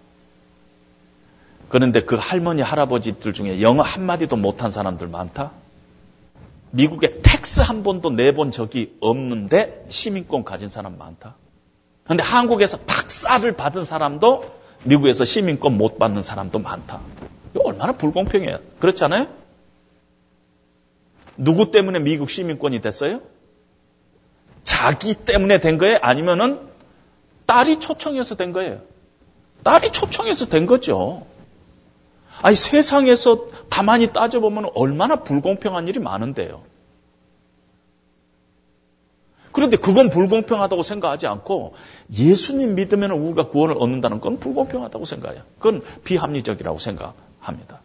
그런데 1.72 2.02
그 2.02 2.16
할머니, 2.16 2.60
할아버지들 2.60 3.32
중에 3.32 3.62
영어 3.62 3.82
한마디도 3.82 4.36
못한 4.36 4.70
사람들 4.70 5.06
많다? 5.08 5.52
미국에 6.70 7.22
tax 7.22 7.62
한 7.62 7.82
번도 7.82 8.10
내본 8.10 8.50
적이 8.50 8.94
없는데 9.00 9.86
시민권 9.88 10.44
가진 10.44 10.68
사람 10.68 10.98
많다? 10.98 11.34
그런데 12.04 12.22
한국에서 12.24 12.76
박사를 12.76 13.50
받은 13.56 13.86
사람도 13.86 14.54
미국에서 14.84 15.24
시민권 15.24 15.78
못 15.78 15.98
받는 15.98 16.22
사람도 16.22 16.58
많다. 16.58 17.00
이거 17.54 17.62
얼마나 17.64 17.92
불공평해요. 17.92 18.58
그렇지 18.78 19.02
않아요? 19.04 19.28
누구 21.38 21.70
때문에 21.70 22.00
미국 22.00 22.28
시민권이 22.28 22.82
됐어요? 22.82 23.22
자기 24.62 25.14
때문에 25.14 25.60
된 25.60 25.78
거예요? 25.78 26.00
아니면은 26.02 26.60
딸이 27.46 27.80
초청해서 27.80 28.34
된 28.36 28.52
거예요? 28.52 28.82
딸이 29.62 29.90
초청해서 29.92 30.50
된 30.50 30.66
거죠. 30.66 31.31
아니 32.42 32.56
세상에서 32.56 33.46
가만히 33.70 34.12
따져보면 34.12 34.70
얼마나 34.74 35.16
불공평한 35.16 35.88
일이 35.88 36.00
많은데요. 36.00 36.62
그런데 39.52 39.76
그건 39.76 40.10
불공평하다고 40.10 40.82
생각하지 40.82 41.26
않고 41.26 41.74
예수님 42.12 42.74
믿으면 42.74 43.10
우리가 43.12 43.48
구원을 43.48 43.76
얻는다는 43.78 44.20
건 44.20 44.38
불공평하다고 44.38 45.04
생각해요. 45.04 45.42
그건 45.58 45.82
비합리적이라고 46.04 46.78
생각합니다. 46.78 47.80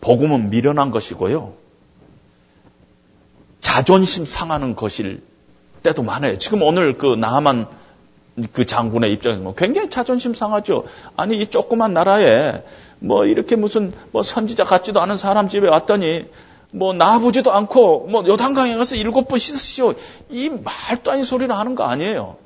복음은 0.00 0.48
미련한 0.50 0.90
것이고요. 0.90 1.54
자존심 3.60 4.24
상하는 4.24 4.74
것일 4.74 5.22
때도 5.82 6.02
많아요. 6.02 6.38
지금 6.38 6.62
오늘 6.62 6.96
그 6.96 7.14
나만 7.14 7.68
그 8.52 8.64
장군의 8.64 9.12
입장에서 9.12 9.54
굉장히 9.54 9.90
자존심 9.90 10.34
상하죠. 10.34 10.84
아니 11.16 11.38
이 11.38 11.46
조그만 11.46 11.92
나라에 11.92 12.62
뭐 12.98 13.26
이렇게 13.26 13.56
무슨 13.56 13.92
뭐 14.12 14.22
선지자 14.22 14.64
같지도 14.64 15.00
않은 15.00 15.16
사람 15.16 15.48
집에 15.48 15.68
왔더니 15.68 16.26
뭐 16.72 16.92
나아보지도 16.92 17.52
않고 17.52 18.06
뭐 18.06 18.24
요단강에 18.26 18.76
가서 18.76 18.96
일곱 18.96 19.28
번 19.28 19.38
씻으시오. 19.38 19.94
이 20.30 20.48
말도 20.50 21.10
아닌 21.10 21.24
소리를 21.24 21.54
하는 21.54 21.74
거 21.74 21.84
아니에요. 21.84 22.36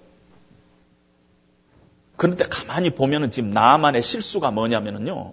그런데 2.17 2.45
가만히 2.49 2.91
보면은 2.91 3.31
지금 3.31 3.51
나만의 3.51 4.03
실수가 4.03 4.51
뭐냐면은요. 4.51 5.33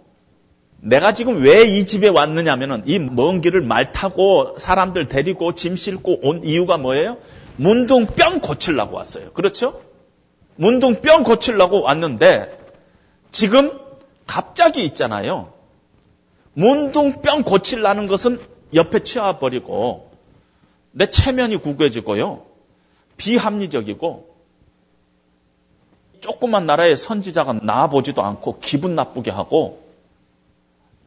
내가 0.83 1.13
지금 1.13 1.43
왜 1.43 1.63
이 1.67 1.85
집에 1.85 2.07
왔느냐면은 2.09 2.83
이 2.87 2.97
먼 2.97 3.41
길을 3.41 3.61
말 3.61 3.91
타고 3.91 4.55
사람들 4.57 5.07
데리고 5.07 5.53
짐 5.53 5.77
싣고 5.77 6.19
온 6.23 6.43
이유가 6.43 6.77
뭐예요? 6.77 7.17
문둥병 7.57 8.39
고치려고 8.41 8.95
왔어요. 8.97 9.31
그렇죠? 9.33 9.79
문둥병 10.61 11.23
고치려고 11.23 11.81
왔는데 11.81 12.55
지금 13.31 13.79
갑자기 14.27 14.85
있잖아요. 14.85 15.51
문둥병 16.53 17.41
고치려는 17.41 18.05
것은 18.05 18.39
옆에 18.75 19.03
치워버리고 19.03 20.11
내 20.91 21.09
체면이 21.09 21.57
구겨지고요. 21.57 22.45
비합리적이고 23.17 24.29
조그만 26.19 26.67
나라의 26.67 26.95
선지자가 26.95 27.53
나아보지도 27.63 28.21
않고 28.21 28.59
기분 28.59 28.93
나쁘게 28.93 29.31
하고 29.31 29.81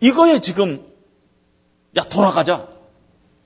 이거에 0.01 0.41
지금 0.41 0.85
야 1.97 2.03
돌아가자 2.03 2.67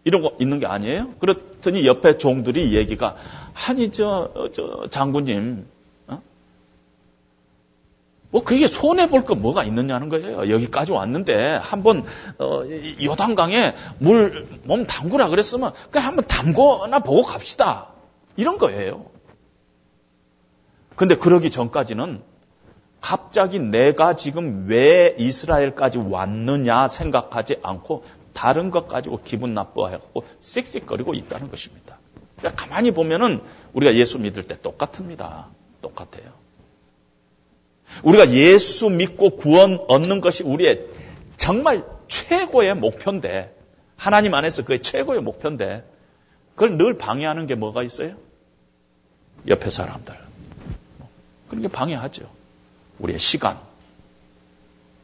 이러고 0.04 0.38
있는 0.40 0.58
게 0.58 0.64
아니에요? 0.64 1.16
그렇더니 1.18 1.86
옆에 1.86 2.16
종들이 2.16 2.74
얘기가 2.74 3.16
아니 3.52 3.92
저, 3.92 4.32
저 4.54 4.88
장군님 4.88 5.66
뭐 8.30 8.42
그게 8.44 8.68
손해 8.68 9.08
볼 9.08 9.24
거 9.24 9.34
뭐가 9.34 9.64
있느냐는 9.64 10.08
거예요. 10.10 10.50
여기까지 10.50 10.92
왔는데 10.92 11.56
한번 11.62 12.04
어, 12.38 12.62
요단강에 13.02 13.74
물 13.98 14.46
몸 14.64 14.86
담그라 14.86 15.28
그랬으면 15.28 15.72
그 15.90 15.98
한번 15.98 16.26
담궈나 16.26 16.98
보고 17.00 17.22
갑시다. 17.22 17.88
이런 18.36 18.58
거예요. 18.58 19.06
근데 20.94 21.16
그러기 21.16 21.50
전까지는 21.50 22.22
갑자기 23.00 23.60
내가 23.60 24.14
지금 24.16 24.66
왜 24.68 25.14
이스라엘까지 25.18 25.98
왔느냐 25.98 26.88
생각하지 26.88 27.60
않고 27.62 28.04
다른 28.34 28.70
것 28.70 28.88
가지고 28.88 29.20
기분 29.24 29.54
나빠하고 29.54 30.24
씩씩거리고 30.40 31.14
있다는 31.14 31.50
것입니다. 31.50 31.98
그러니까 32.36 32.62
가만히 32.62 32.90
보면은 32.90 33.40
우리가 33.72 33.94
예수 33.94 34.18
믿을 34.18 34.44
때 34.44 34.60
똑같습니다. 34.60 35.48
똑같아요. 35.80 36.32
우리가 38.02 38.32
예수 38.32 38.90
믿고 38.90 39.36
구원 39.36 39.78
얻는 39.88 40.20
것이 40.20 40.42
우리의 40.42 40.86
정말 41.36 41.84
최고의 42.08 42.74
목표인데 42.74 43.54
하나님 43.96 44.34
안에서 44.34 44.64
그의 44.64 44.80
최고의 44.82 45.20
목표인데 45.20 45.84
그걸 46.54 46.76
늘 46.76 46.98
방해하는 46.98 47.46
게 47.46 47.54
뭐가 47.54 47.82
있어요? 47.82 48.16
옆에 49.46 49.70
사람들. 49.70 50.16
그런 51.48 51.62
게 51.62 51.68
방해하죠. 51.68 52.28
우리의 52.98 53.18
시간. 53.18 53.58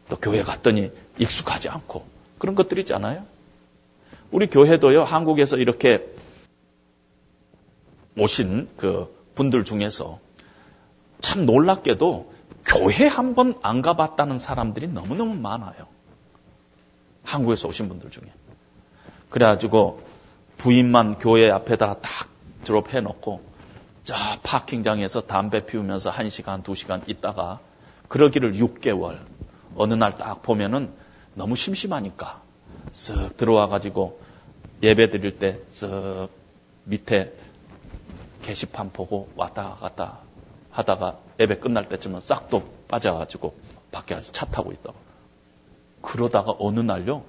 또 0.09 0.17
교회 0.17 0.43
갔더니 0.43 0.91
익숙하지 1.19 1.69
않고 1.69 2.05
그런 2.39 2.55
것들 2.55 2.79
있잖아요. 2.81 3.25
우리 4.31 4.49
교회도요, 4.49 5.05
한국에서 5.05 5.57
이렇게 5.57 6.05
오신 8.19 8.69
그 8.77 9.15
분들 9.35 9.65
중에서 9.65 10.19
참 11.21 11.47
놀랍게도 11.47 12.34
교회 12.65 13.07
한 13.07 13.35
번 13.35 13.59
안 13.63 13.83
가봤다는 13.83 14.39
사람들이 14.39 14.89
너무너무 14.89 15.35
많아요. 15.35 15.87
한국에서 17.23 17.69
오신 17.69 17.89
분들 17.89 18.11
중에. 18.11 18.25
그래가지고 19.31 20.03
부인만 20.59 21.19
교회 21.19 21.51
앞에다 21.51 21.95
딱 22.01 22.29
드롭해 22.65 23.01
놓고 23.01 23.43
저 24.05 24.15
파킹장에서 24.43 25.23
담배 25.23 25.65
피우면서 25.67 26.11
1시간, 26.13 26.63
2시간 26.63 27.09
있다가 27.09 27.61
그러기를 28.09 28.55
6개월 28.55 29.19
어느 29.77 29.95
날 29.95 30.13
딱 30.13 30.43
보면은 30.43 30.93
너무 31.35 31.57
심심하니까 31.57 32.41
쓱 32.93 33.37
들어와 33.37 33.67
가지고 33.69 34.21
예배 34.83 35.11
드릴 35.11 35.39
때 35.39 35.61
쓱 35.71 36.29
밑에 36.85 37.33
게시판 38.43 38.91
보고 38.93 39.29
왔다 39.37 39.77
갔다 39.81 40.19
하다가 40.75 41.19
예배 41.39 41.59
끝날 41.61 41.89
때쯤은 41.89 42.21
싹또 42.21 42.65
빠져가지고 42.89 43.55
밖에 43.93 44.17
가서 44.17 44.33
차 44.33 44.45
타고 44.47 44.73
있다고. 44.73 44.97
그러다가 46.03 46.55
어느 46.59 46.81
날요, 46.81 47.25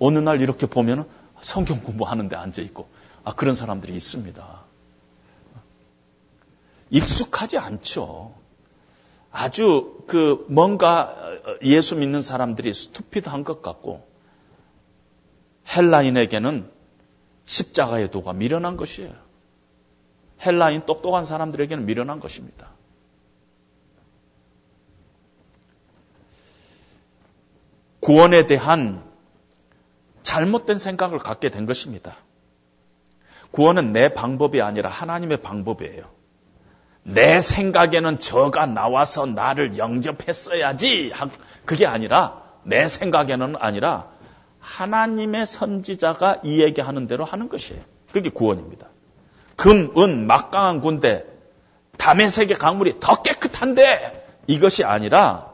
어느 0.00 0.18
날 0.18 0.40
이렇게 0.40 0.66
보면 0.66 1.08
성경 1.40 1.80
공부하는데 1.80 2.34
앉아 2.34 2.62
있고 2.62 2.88
아 3.24 3.34
그런 3.34 3.54
사람들이 3.54 3.94
있습니다. 3.94 4.64
익숙하지 6.90 7.58
않죠. 7.58 8.34
아주 9.30 10.02
그 10.08 10.44
뭔가 10.48 11.14
예수 11.62 11.94
믿는 11.96 12.20
사람들이 12.20 12.74
스투피드한 12.74 13.44
것 13.44 13.62
같고 13.62 14.06
헬라인에게는 15.68 16.68
십자가의 17.44 18.10
도가 18.10 18.32
미련한 18.32 18.76
것이에요. 18.76 19.25
헬라인 20.44 20.86
똑똑한 20.86 21.24
사람들에게는 21.24 21.86
미련한 21.86 22.20
것입니다. 22.20 22.70
구원에 28.00 28.46
대한 28.46 29.02
잘못된 30.22 30.78
생각을 30.78 31.18
갖게 31.18 31.50
된 31.50 31.66
것입니다. 31.66 32.16
구원은 33.50 33.92
내 33.92 34.12
방법이 34.12 34.60
아니라 34.60 34.90
하나님의 34.90 35.38
방법이에요. 35.38 36.04
내 37.02 37.40
생각에는 37.40 38.18
저가 38.18 38.66
나와서 38.66 39.26
나를 39.26 39.78
영접했어야지. 39.78 41.12
그게 41.64 41.86
아니라 41.86 42.42
내 42.64 42.88
생각에는 42.88 43.54
아니라 43.58 44.10
하나님의 44.58 45.46
선지자가 45.46 46.40
이 46.44 46.62
얘기하는 46.62 47.06
대로 47.06 47.24
하는 47.24 47.48
것이에요. 47.48 47.82
그게 48.10 48.28
구원입니다. 48.28 48.88
금, 49.56 49.90
은, 49.98 50.26
막강한 50.26 50.80
군대, 50.80 51.24
담의세계 51.98 52.54
강물이 52.54 53.00
더 53.00 53.22
깨끗한데 53.22 54.24
이것이 54.46 54.84
아니라 54.84 55.52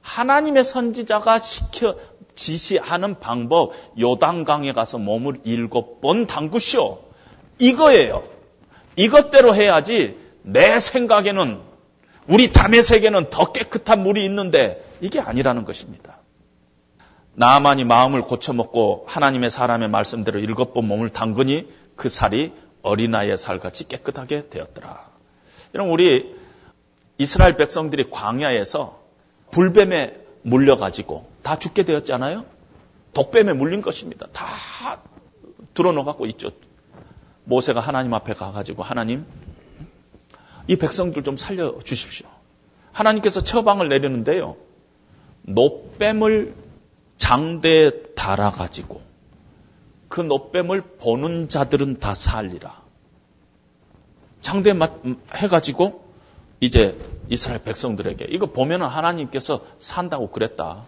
하나님의 0.00 0.64
선지자가 0.64 1.40
시켜 1.40 1.96
지시하는 2.34 3.18
방법 3.18 3.72
요단강에 3.98 4.72
가서 4.72 4.98
몸을 4.98 5.40
일곱 5.44 6.00
번 6.00 6.26
담그시오. 6.26 6.98
이거예요. 7.58 8.24
이것대로 8.96 9.54
해야지 9.54 10.18
내 10.42 10.78
생각에는 10.78 11.60
우리 12.28 12.50
세계는 12.82 13.30
더 13.30 13.52
깨끗한 13.52 14.02
물이 14.02 14.24
있는데 14.24 14.84
이게 15.00 15.20
아니라는 15.20 15.64
것입니다. 15.64 16.18
나만이 17.34 17.84
마음을 17.84 18.22
고쳐먹고 18.22 19.04
하나님의 19.06 19.50
사람의 19.50 19.88
말씀대로 19.88 20.38
일곱 20.38 20.72
번 20.72 20.88
몸을 20.88 21.10
담그니 21.10 21.68
그 21.94 22.08
살이 22.08 22.52
어린아이의 22.86 23.36
살같이 23.36 23.88
깨끗하게 23.88 24.48
되었더라. 24.48 25.10
여러분 25.74 25.92
우리 25.92 26.34
이스라엘 27.18 27.56
백성들이 27.56 28.10
광야에서 28.10 29.02
불뱀에 29.50 30.16
물려가지고 30.42 31.28
다 31.42 31.58
죽게 31.58 31.82
되었잖아요. 31.82 32.44
독뱀에 33.12 33.52
물린 33.54 33.82
것입니다. 33.82 34.26
다 34.32 34.46
드러넣어갖고 35.74 36.26
있죠. 36.26 36.50
모세가 37.44 37.80
하나님 37.80 38.14
앞에 38.14 38.34
가가지고 38.34 38.82
하나님 38.82 39.26
이 40.68 40.76
백성들 40.76 41.24
좀 41.24 41.36
살려 41.36 41.78
주십시오. 41.84 42.28
하나님께서 42.92 43.42
처방을 43.42 43.88
내리는데요. 43.88 44.56
노뱀을 45.42 46.54
장대에 47.18 47.90
달아가지고 48.14 49.05
그 50.08 50.20
노뱀을 50.20 50.80
보는 50.98 51.48
자들은 51.48 51.98
다 51.98 52.14
살리라. 52.14 52.82
장대 54.40 54.72
해가지고 55.34 56.04
이제 56.60 56.96
이스라엘 57.28 57.62
백성들에게 57.62 58.26
이거 58.30 58.46
보면은 58.46 58.86
하나님께서 58.86 59.60
산다고 59.78 60.30
그랬다. 60.30 60.84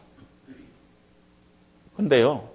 근데요. 1.96 2.48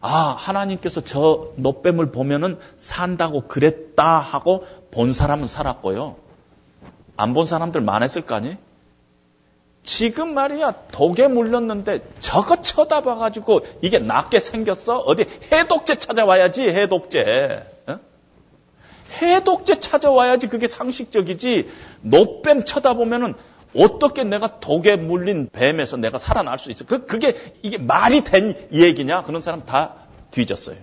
아, 0.00 0.34
하나님께서 0.38 1.02
저 1.02 1.52
노뱀을 1.56 2.12
보면은 2.12 2.58
산다고 2.76 3.48
그랬다 3.48 4.18
하고 4.18 4.64
본 4.90 5.12
사람은 5.12 5.46
살았고요. 5.46 6.16
안 7.16 7.34
본 7.34 7.46
사람들 7.46 7.80
많았을 7.82 8.22
거 8.22 8.34
아니? 8.34 8.56
지금 9.82 10.34
말이야 10.34 10.72
독에 10.92 11.28
물렸는데 11.28 12.00
저거 12.18 12.60
쳐다봐가지고 12.60 13.66
이게 13.82 13.98
낫게 13.98 14.38
생겼어? 14.40 14.98
어디 14.98 15.26
해독제 15.50 15.98
찾아와야지 15.98 16.68
해독제. 16.68 17.66
어? 17.86 17.98
해독제 19.22 19.80
찾아와야지 19.80 20.48
그게 20.48 20.66
상식적이지. 20.66 21.70
노뱀 22.02 22.64
쳐다보면은 22.64 23.34
어떻게 23.74 24.24
내가 24.24 24.60
독에 24.60 24.96
물린 24.96 25.48
뱀에서 25.50 25.96
내가 25.96 26.18
살아날 26.18 26.58
수 26.58 26.70
있어? 26.70 26.84
그, 26.84 27.06
그게 27.06 27.36
이게 27.62 27.78
말이 27.78 28.22
된 28.24 28.54
얘기냐? 28.72 29.22
그런 29.22 29.40
사람 29.40 29.64
다 29.64 29.94
뒤졌어요. 30.30 30.76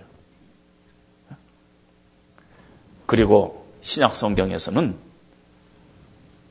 그리고 3.06 3.66
신약 3.80 4.16
성경에서는 4.16 5.07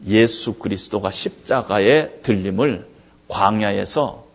예수 0.05 0.53
그리스도가 0.53 1.11
십자가에 1.11 2.19
들림을 2.21 2.87
광야에서 3.27 4.25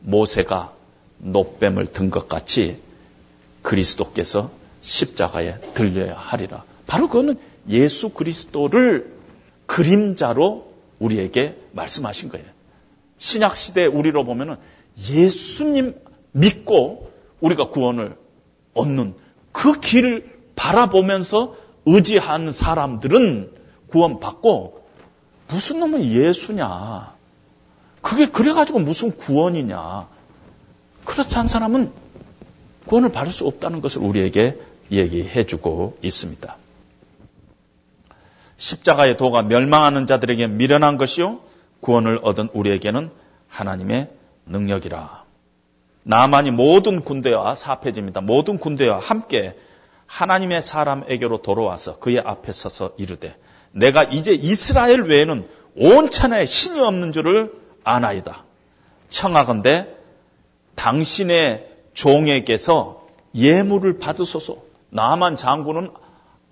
모세가 0.00 0.72
노뱀을 1.18 1.92
든 1.92 2.10
것 2.10 2.28
같이 2.28 2.78
그리스도께서 3.62 4.50
십자가에 4.82 5.58
들려야 5.74 6.14
하리라. 6.16 6.64
바로 6.86 7.08
그거는 7.08 7.38
예수 7.68 8.10
그리스도를 8.10 9.14
그림자로 9.66 10.72
우리에게 10.98 11.56
말씀하신 11.72 12.28
거예요. 12.28 12.44
신약 13.18 13.56
시대 13.56 13.86
우리로 13.86 14.24
보면은 14.24 14.56
예수님 15.08 15.94
믿고 16.32 17.10
우리가 17.40 17.70
구원을 17.70 18.16
얻는 18.74 19.14
그 19.52 19.80
길을 19.80 20.30
바라보면서 20.56 21.56
의지하는 21.86 22.52
사람들은 22.52 23.52
구원받고 23.88 24.83
무슨 25.48 25.80
놈은 25.80 26.04
예수냐. 26.04 27.14
그게 28.00 28.26
그래가지고 28.26 28.80
무슨 28.80 29.16
구원이냐. 29.16 30.08
그렇지 31.04 31.36
않은 31.36 31.48
사람은 31.48 31.92
구원을 32.86 33.12
받을 33.12 33.32
수 33.32 33.46
없다는 33.46 33.80
것을 33.80 34.02
우리에게 34.02 34.58
얘기해주고 34.90 35.98
있습니다. 36.02 36.56
십자가의 38.56 39.16
도가 39.16 39.42
멸망하는 39.42 40.06
자들에게 40.06 40.46
미련한 40.46 40.96
것이요 40.96 41.40
구원을 41.80 42.20
얻은 42.22 42.50
우리에게는 42.52 43.10
하나님의 43.48 44.10
능력이라. 44.46 45.24
나만이 46.02 46.50
모든 46.50 47.02
군대와 47.02 47.54
사패집니다. 47.54 48.20
모든 48.20 48.58
군대와 48.58 48.98
함께 48.98 49.58
하나님의 50.06 50.62
사람에게로 50.62 51.38
돌아와서 51.42 51.98
그의 51.98 52.20
앞에 52.20 52.52
서서 52.52 52.92
이르되 52.98 53.36
내가 53.74 54.04
이제 54.04 54.32
이스라엘 54.32 55.02
외에는 55.02 55.46
온 55.76 56.10
천하에 56.10 56.46
신이 56.46 56.80
없는 56.80 57.12
줄을 57.12 57.52
아나이다. 57.82 58.44
청하건대 59.08 59.88
당신의 60.76 61.68
종에게서 61.94 63.06
예물을 63.34 63.98
받으소서. 63.98 64.58
나만 64.90 65.36
장군은 65.36 65.90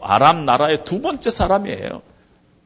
아람 0.00 0.44
나라의 0.44 0.84
두 0.84 1.00
번째 1.00 1.30
사람이에요. 1.30 2.02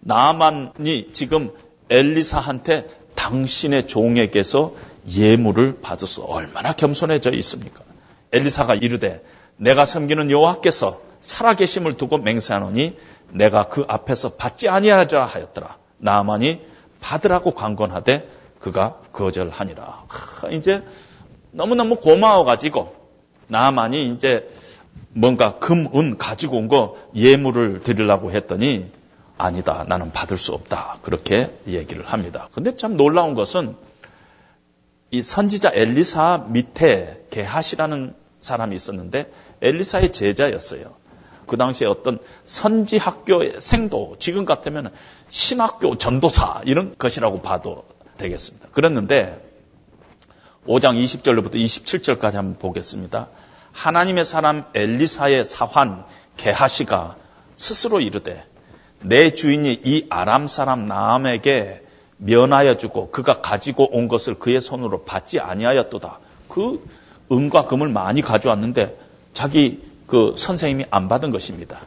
나만이 0.01 1.11
지금 1.13 1.51
엘리사한테 1.91 2.89
당신의 3.15 3.89
종에게서 3.89 4.75
예물을 5.15 5.81
받아서 5.81 6.23
얼마나 6.25 6.73
겸손해져 6.73 7.31
있습니까? 7.33 7.83
엘리사가 8.33 8.75
이르되 8.75 9.23
내가 9.57 9.85
섬기는 9.85 10.31
여호와께서 10.31 11.01
살아계심을 11.21 11.97
두고 11.97 12.19
맹세하노니 12.19 12.97
내가 13.31 13.69
그 13.69 13.85
앞에서 13.89 14.31
받지 14.35 14.69
아니하리라 14.69 15.25
하였더라. 15.27 15.77
나만이 15.99 16.61
받으라고 17.01 17.53
강권하되 17.53 18.29
그가 18.61 18.99
거절하니라. 19.13 20.05
하, 20.09 20.49
이제 20.49 20.83
너무너무 21.51 21.97
고마워가지고 21.97 22.95
나만이 23.49 24.13
이제 24.13 24.49
뭔가 25.13 25.59
금, 25.59 25.89
은 25.95 26.19
가지고 26.19 26.57
온 26.59 26.69
거 26.69 26.97
예물을 27.15 27.81
드리려고 27.81 28.33
했더니 28.33 28.91
아니다. 29.39 29.85
나는 29.89 30.13
받을 30.13 30.37
수 30.39 30.53
없다. 30.53 30.99
그렇게 31.03 31.51
얘기를 31.67 32.05
합니다. 32.07 32.49
근데 32.53 32.77
참 32.77 32.97
놀라운 32.97 33.35
것은 33.35 33.77
이 35.11 35.23
선지자 35.23 35.73
엘리사 35.75 36.47
밑에 36.49 37.27
게하시라는 37.31 38.15
사람이 38.41 38.75
있었는데 38.75 39.31
엘리사의 39.63 40.13
제자였어요. 40.13 40.95
그 41.47 41.57
당시에 41.57 41.87
어떤 41.87 42.19
선지 42.45 42.99
학교의 42.99 43.57
생도, 43.61 44.17
지금 44.19 44.45
같으면 44.45 44.93
신학교 45.29 45.97
전도사 45.97 46.63
이런 46.65 46.95
것이라고 46.99 47.43
봐도 47.43 47.85
되겠습니다. 48.19 48.69
그랬는데 48.73 49.43
5장 50.67 51.03
20절로부터 51.03 51.55
27절까지 51.55 52.35
한번 52.35 52.59
보겠습니다. 52.59 53.29
하나님의 53.73 54.25
사람 54.25 54.65
엘리사의 54.75 55.45
사환 55.45 56.05
게하시가 56.37 57.17
스스로 57.55 58.01
이르되 58.01 58.45
내 59.01 59.35
주인이 59.35 59.81
이 59.85 60.07
아람 60.11 60.49
사람 60.49 60.87
나암에게 60.87 61.83
면하여 62.19 62.77
주고 62.77 63.11
그가 63.11 63.41
가지고 63.41 63.95
온 63.95 64.09
것을 64.09 64.35
그의 64.35 64.61
손으로 64.61 65.05
받지 65.05 65.39
아니하였도다. 65.39 66.19
그 66.49 66.85
은과 67.31 67.67
금을 67.67 67.89
많이 67.89 68.23
가져왔는데 68.23 68.99
자기 69.33 69.83
그 70.07 70.35
선생님이 70.37 70.87
안 70.91 71.09
받은 71.09 71.31
것입니다. 71.31 71.81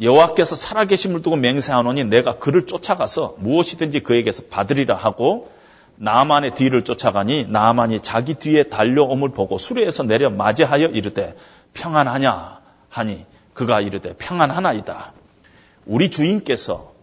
여호와께서 0.00 0.54
살아계심을 0.54 1.22
두고 1.22 1.36
맹세하노니 1.36 2.04
내가 2.04 2.38
그를 2.38 2.66
쫓아가서 2.66 3.36
무엇이든지 3.38 4.00
그에게서 4.00 4.44
받으리라 4.48 4.96
하고 4.96 5.50
나만의 5.96 6.54
뒤를 6.54 6.84
쫓아가니 6.84 7.46
나만이 7.48 8.00
자기 8.00 8.34
뒤에 8.34 8.64
달려옴을 8.64 9.30
보고 9.30 9.58
수레에서 9.58 10.04
내려 10.04 10.30
맞이하여 10.30 10.86
이르되 10.86 11.36
평안하냐 11.74 12.60
하니 12.88 13.26
그가 13.52 13.82
이르되 13.82 14.14
평안하나이다. 14.16 15.12
우리 15.84 16.10
주인께서 16.10 16.94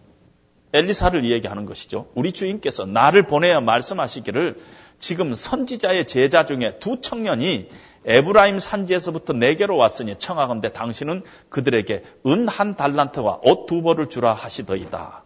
엘리사를 0.72 1.24
이야기하는 1.24 1.66
것이죠. 1.66 2.08
우리 2.14 2.32
주인께서 2.32 2.84
나를 2.84 3.28
보내어 3.28 3.60
말씀하시기를 3.60 4.60
지금 4.98 5.34
선지자의 5.34 6.06
제자 6.06 6.44
중에 6.44 6.78
두 6.80 7.00
청년이 7.00 7.68
에브라임 8.04 8.58
산지에서부터 8.58 9.32
내게로 9.34 9.76
왔으니 9.76 10.16
청하건대 10.18 10.72
당신은 10.72 11.22
그들에게 11.48 12.04
은 12.26 12.48
한 12.48 12.74
달란트와 12.74 13.40
옷 13.42 13.66
두 13.66 13.82
벌을 13.82 14.08
주라 14.08 14.34
하시더이다. 14.34 15.24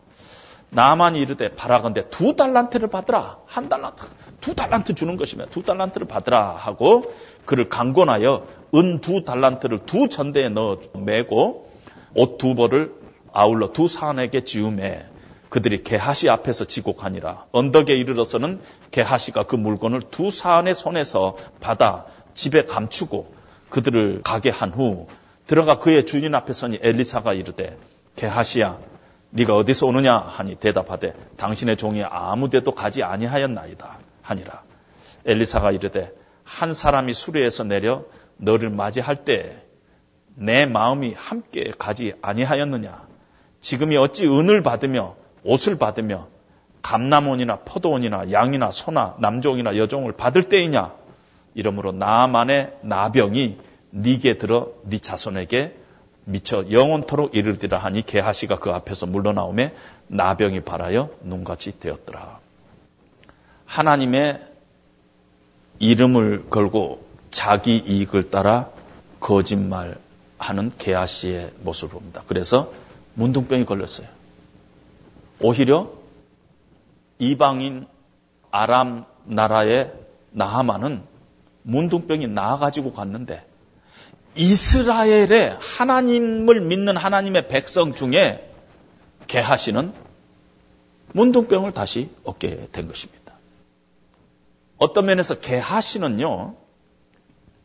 나만 0.70 1.16
이르되 1.16 1.54
바라건대 1.54 2.08
두 2.08 2.34
달란트를 2.34 2.88
받으라. 2.88 3.38
한 3.46 3.68
달란트. 3.68 4.02
두 4.40 4.54
달란트 4.54 4.94
주는 4.94 5.16
것이며 5.16 5.46
두 5.46 5.62
달란트를 5.62 6.06
받으라 6.08 6.52
하고 6.56 7.12
그를 7.44 7.68
강권하여 7.68 8.46
은 8.74 9.00
두 9.02 9.22
달란트를 9.24 9.84
두 9.84 10.08
전대에 10.08 10.48
넣어 10.48 10.78
매고 10.94 11.70
옷 12.14 12.38
두 12.38 12.54
벌을 12.54 12.94
아울러 13.32 13.70
두 13.70 13.86
사안에게 13.86 14.44
지음해 14.44 15.06
그들이 15.50 15.84
게하시 15.84 16.30
앞에서 16.30 16.64
지곡하니라. 16.64 17.44
언덕에 17.52 17.94
이르러서는 17.94 18.60
게하시가 18.90 19.42
그 19.42 19.56
물건을 19.56 20.00
두 20.10 20.30
사안의 20.30 20.74
손에서 20.74 21.36
받아 21.60 22.06
집에 22.34 22.64
감추고 22.64 23.34
그들을 23.70 24.22
가게 24.22 24.50
한 24.50 24.70
후 24.70 25.08
들어가 25.46 25.78
그의 25.78 26.06
주인 26.06 26.34
앞에 26.34 26.52
서니 26.52 26.78
엘리사가 26.82 27.32
이르되 27.32 27.76
게하시야 28.16 28.78
네가 29.30 29.56
어디서 29.56 29.86
오느냐 29.86 30.16
하니 30.16 30.56
대답하되 30.56 31.14
당신의 31.36 31.76
종이 31.76 32.04
아무데도 32.04 32.72
가지 32.72 33.02
아니하였나이다 33.02 33.98
하니라. 34.22 34.62
엘리사가 35.24 35.72
이르되 35.72 36.12
한 36.44 36.74
사람이 36.74 37.12
수레에서 37.14 37.64
내려 37.64 38.04
너를 38.36 38.68
맞이할 38.70 39.24
때내 40.36 40.66
마음이 40.66 41.14
함께 41.16 41.72
가지 41.78 42.12
아니하였느냐. 42.20 43.06
지금이 43.60 43.96
어찌 43.96 44.26
은을 44.26 44.62
받으며 44.62 45.16
옷을 45.44 45.78
받으며 45.78 46.28
감남원이나 46.82 47.60
포도원이나 47.64 48.32
양이나 48.32 48.70
소나 48.70 49.16
남종이나 49.18 49.76
여종을 49.76 50.12
받을 50.12 50.42
때이냐. 50.42 50.92
이러므로 51.54 51.92
나만의 51.92 52.78
나병이 52.82 53.58
네게 53.90 54.38
들어 54.38 54.72
네 54.84 54.98
자손에게 54.98 55.76
미쳐 56.24 56.70
영원토록 56.70 57.34
이르리라 57.34 57.78
하니 57.78 58.02
게하시가 58.02 58.58
그 58.58 58.70
앞에서 58.70 59.06
물러나오매 59.06 59.74
나병이 60.08 60.60
발하여 60.60 61.10
눈같이 61.22 61.78
되었더라. 61.78 62.38
하나님의 63.66 64.40
이름을 65.78 66.48
걸고 66.48 67.04
자기 67.30 67.78
이익을 67.78 68.30
따라 68.30 68.68
거짓말하는 69.18 70.72
게하시의 70.78 71.52
모습을 71.62 71.94
봅니다. 71.94 72.22
그래서 72.26 72.72
문둥병이 73.14 73.64
걸렸어요. 73.64 74.06
오히려 75.40 75.90
이방인 77.18 77.86
아람 78.50 79.04
나라의 79.24 79.92
나하만은 80.30 81.02
문둥병이 81.62 82.28
나아가지고 82.28 82.92
갔는데 82.92 83.46
이스라엘의 84.34 85.58
하나님을 85.60 86.60
믿는 86.62 86.96
하나님의 86.96 87.48
백성 87.48 87.92
중에 87.94 88.48
개하시는 89.26 89.92
문둥병을 91.12 91.72
다시 91.72 92.10
얻게 92.24 92.68
된 92.72 92.88
것입니다. 92.88 93.34
어떤 94.78 95.04
면에서 95.04 95.38
개하시는요, 95.38 96.56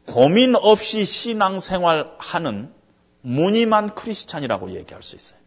고민 0.05 0.55
없이 0.55 1.05
신앙생활 1.05 2.13
하는 2.17 2.71
무늬만 3.21 3.95
크리스찬이라고 3.95 4.75
얘기할 4.75 5.01
수 5.01 5.15
있어요. 5.15 5.39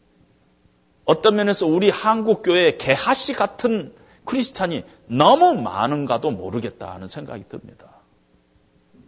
어떤 1.05 1.37
면에서 1.37 1.67
우리 1.67 1.91
한국 1.91 2.43
교회에 2.43 2.77
개하시 2.77 3.35
같은 3.35 3.95
크리스찬이 4.25 4.85
너무 5.07 5.61
많은가도 5.61 6.31
모르겠다 6.31 6.93
하는 6.93 7.09
생각이 7.09 7.45
듭니다. 7.49 7.90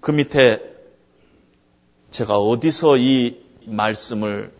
그 0.02 0.10
밑에 0.10 0.60
제가 2.10 2.36
어디서 2.36 2.96
이 2.96 3.40
말씀을 3.66 4.52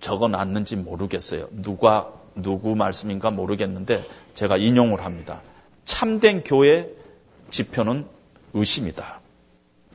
적어 0.00 0.26
놨는지 0.26 0.76
모르겠어요. 0.76 1.48
누가, 1.52 2.10
누구 2.34 2.74
말씀인가 2.74 3.30
모르겠는데 3.30 4.08
제가 4.32 4.56
인용을 4.56 5.04
합니다. 5.04 5.42
참된 5.84 6.42
교회 6.42 6.88
지표는 7.50 8.06
의심이다. 8.54 9.20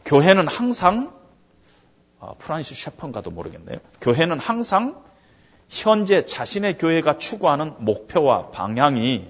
교회는 0.05 0.47
항상, 0.47 1.11
아, 2.19 2.33
프란시스 2.37 2.79
셰펀가도 2.79 3.31
모르겠네요. 3.31 3.79
교회는 4.01 4.37
항상 4.37 5.03
현재 5.67 6.27
자신의 6.27 6.77
교회가 6.77 7.17
추구하는 7.17 7.73
목표와 7.79 8.51
방향이 8.51 9.25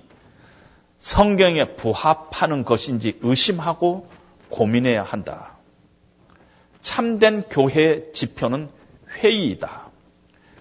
성경에 0.97 1.75
부합하는 1.77 2.65
것인지 2.65 3.19
의심하고 3.21 4.09
고민해야 4.55 5.03
한다. 5.03 5.57
참된 6.81 7.41
교회의 7.41 8.13
지표는 8.13 8.69
회의이다. 9.09 9.89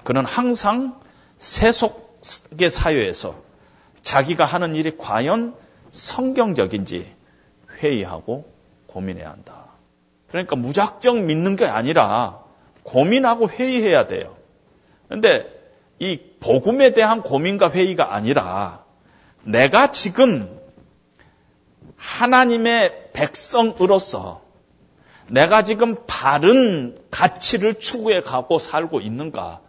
그는 0.02 0.24
항상 0.24 1.00
세속의 1.38 2.70
사회에서 2.70 3.36
자기가 4.02 4.44
하는 4.44 4.74
일이 4.74 4.96
과연 4.98 5.54
성경적인지 5.92 7.08
회의하고 7.78 8.52
고민해야 8.88 9.30
한다. 9.30 9.66
그러니까 10.28 10.56
무작정 10.56 11.26
믿는 11.26 11.54
게 11.54 11.66
아니라 11.66 12.40
고민하고 12.82 13.48
회의해야 13.48 14.08
돼요. 14.08 14.36
그런데 15.06 15.46
이 16.00 16.20
복음에 16.40 16.94
대한 16.94 17.22
고민과 17.22 17.70
회의가 17.70 18.12
아니라 18.12 18.84
내가 19.44 19.92
지금 19.92 20.53
하나님의 22.04 23.10
백성으로서 23.14 24.42
내가 25.28 25.64
지금 25.64 25.96
바른 26.06 26.98
가치를 27.10 27.80
추구해 27.80 28.20
가고 28.20 28.58
살고 28.58 29.00
있는가 29.00 29.60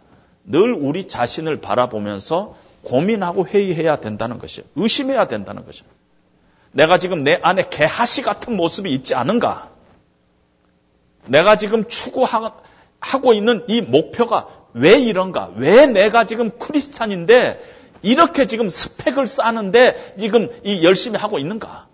늘 0.44 0.74
우리 0.74 1.08
자신을 1.08 1.60
바라보면서 1.60 2.54
고민하고 2.82 3.46
회의해야 3.46 3.96
된다는 3.96 4.38
것이에요. 4.38 4.68
의심해야 4.76 5.28
된다는 5.28 5.64
것이에요. 5.64 5.90
내가 6.72 6.98
지금 6.98 7.24
내 7.24 7.40
안에 7.42 7.64
개하시 7.68 8.22
같은 8.22 8.54
모습이 8.54 8.92
있지 8.92 9.14
않은가? 9.14 9.70
내가 11.24 11.56
지금 11.56 11.88
추구하고 11.88 13.32
있는 13.34 13.64
이 13.66 13.80
목표가 13.80 14.46
왜 14.74 14.98
이런가? 14.98 15.50
왜 15.56 15.86
내가 15.86 16.26
지금 16.26 16.50
크리스찬인데 16.58 17.60
이렇게 18.02 18.46
지금 18.46 18.68
스펙을 18.68 19.26
쌓는데 19.26 20.16
지금 20.18 20.48
이 20.64 20.84
열심히 20.84 21.18
하고 21.18 21.38
있는가? 21.38 21.85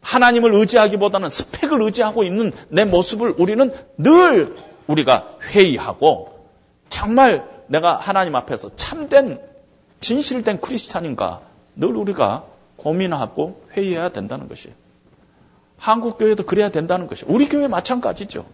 하나님을 0.00 0.54
의지하기보다는 0.54 1.28
스펙을 1.28 1.82
의지하고 1.82 2.22
있는 2.22 2.52
내 2.68 2.84
모습을 2.84 3.34
우리는 3.38 3.72
늘 3.96 4.56
우리가 4.86 5.36
회의하고 5.42 6.48
정말 6.88 7.46
내가 7.66 7.96
하나님 7.96 8.34
앞에서 8.34 8.74
참된 8.76 9.40
진실된 10.00 10.60
크리스찬인가 10.60 11.42
늘 11.76 11.96
우리가 11.96 12.44
고민하고 12.76 13.62
회의해야 13.76 14.08
된다는 14.10 14.48
것이에요. 14.48 14.74
한국 15.76 16.18
교회도 16.18 16.44
그래야 16.44 16.70
된다는 16.70 17.06
것이에요. 17.06 17.32
우리 17.32 17.48
교회 17.48 17.68
마찬가지죠. 17.68 18.46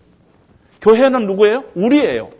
교회는 0.80 1.26
누구예요? 1.26 1.64
우리예요. 1.74 2.30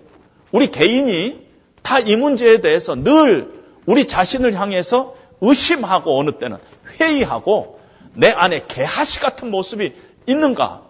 우리 0.53 0.71
개인이 0.71 1.45
다 1.83 2.01
이 2.01 2.17
문제에 2.17 2.61
대해서 2.61 2.95
늘 2.95 3.53
우리 3.87 4.07
자신을 4.07 4.59
향해서 4.59 5.15
의심하고 5.41 6.19
어느 6.19 6.33
때는 6.33 6.57
회의하고 6.99 7.79
내 8.15 8.31
안에 8.31 8.67
개하시 8.67 9.21
같은 9.21 9.51
모습이 9.51 9.95
있는가? 10.27 10.83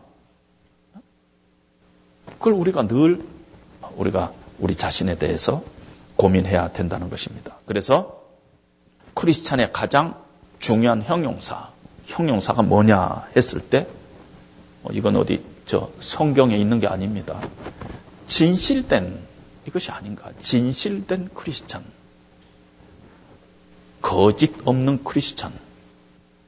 그걸 2.39 2.53
우리가 2.55 2.87
늘 2.87 3.25
우리가 3.97 4.33
우리 4.59 4.75
자신에 4.75 5.17
대해서 5.17 5.63
고민해야 6.17 6.69
된다는 6.69 7.11
것입니다. 7.11 7.59
그래서 7.67 8.23
크리스찬의 9.15 9.73
가장 9.73 10.23
중요한 10.59 11.03
형용사, 11.03 11.71
형용사가 12.07 12.63
뭐냐 12.63 13.29
했을 13.37 13.61
때 13.61 13.87
어, 14.83 14.89
이건 14.93 15.17
어디 15.17 15.43
저 15.67 15.91
성경에 16.01 16.57
있는 16.57 16.81
게 16.81 16.87
아닙니다. 16.87 17.41
진실된 18.27 19.19
이것이 19.67 19.91
아닌가? 19.91 20.31
진실된 20.39 21.31
크리스찬. 21.35 21.85
거짓 24.03 24.55
없는 24.65 25.03
크리스찬. 25.05 25.53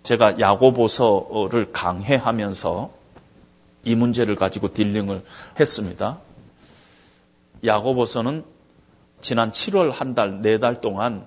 제가 0.07 0.39
야고보서를 0.39 1.73
강해하면서 1.73 2.93
이 3.83 3.97
문제를 3.97 4.37
가지고 4.37 4.73
딜링을 4.73 5.25
했습니다. 5.59 6.21
야고보서는 7.65 8.45
지난 9.21 9.51
7월 9.51 9.91
한 9.91 10.15
달, 10.15 10.43
네 10.43 10.59
달 10.59 10.81
동안 10.81 11.27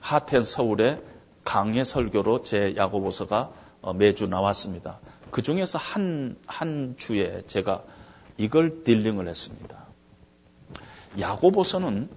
하텐 0.00 0.42
서울의 0.42 1.02
강의 1.44 1.84
설교로 1.84 2.44
제 2.44 2.74
야고보서가 2.74 3.52
어, 3.82 3.92
매주 3.92 4.26
나왔습니다. 4.26 5.00
그 5.30 5.42
중에서 5.42 5.76
한, 5.76 6.38
한 6.46 6.94
주에 6.96 7.42
제가 7.46 7.82
이걸 8.38 8.84
딜링을 8.84 9.28
했습니다. 9.28 9.84
야고보서는 11.20 12.08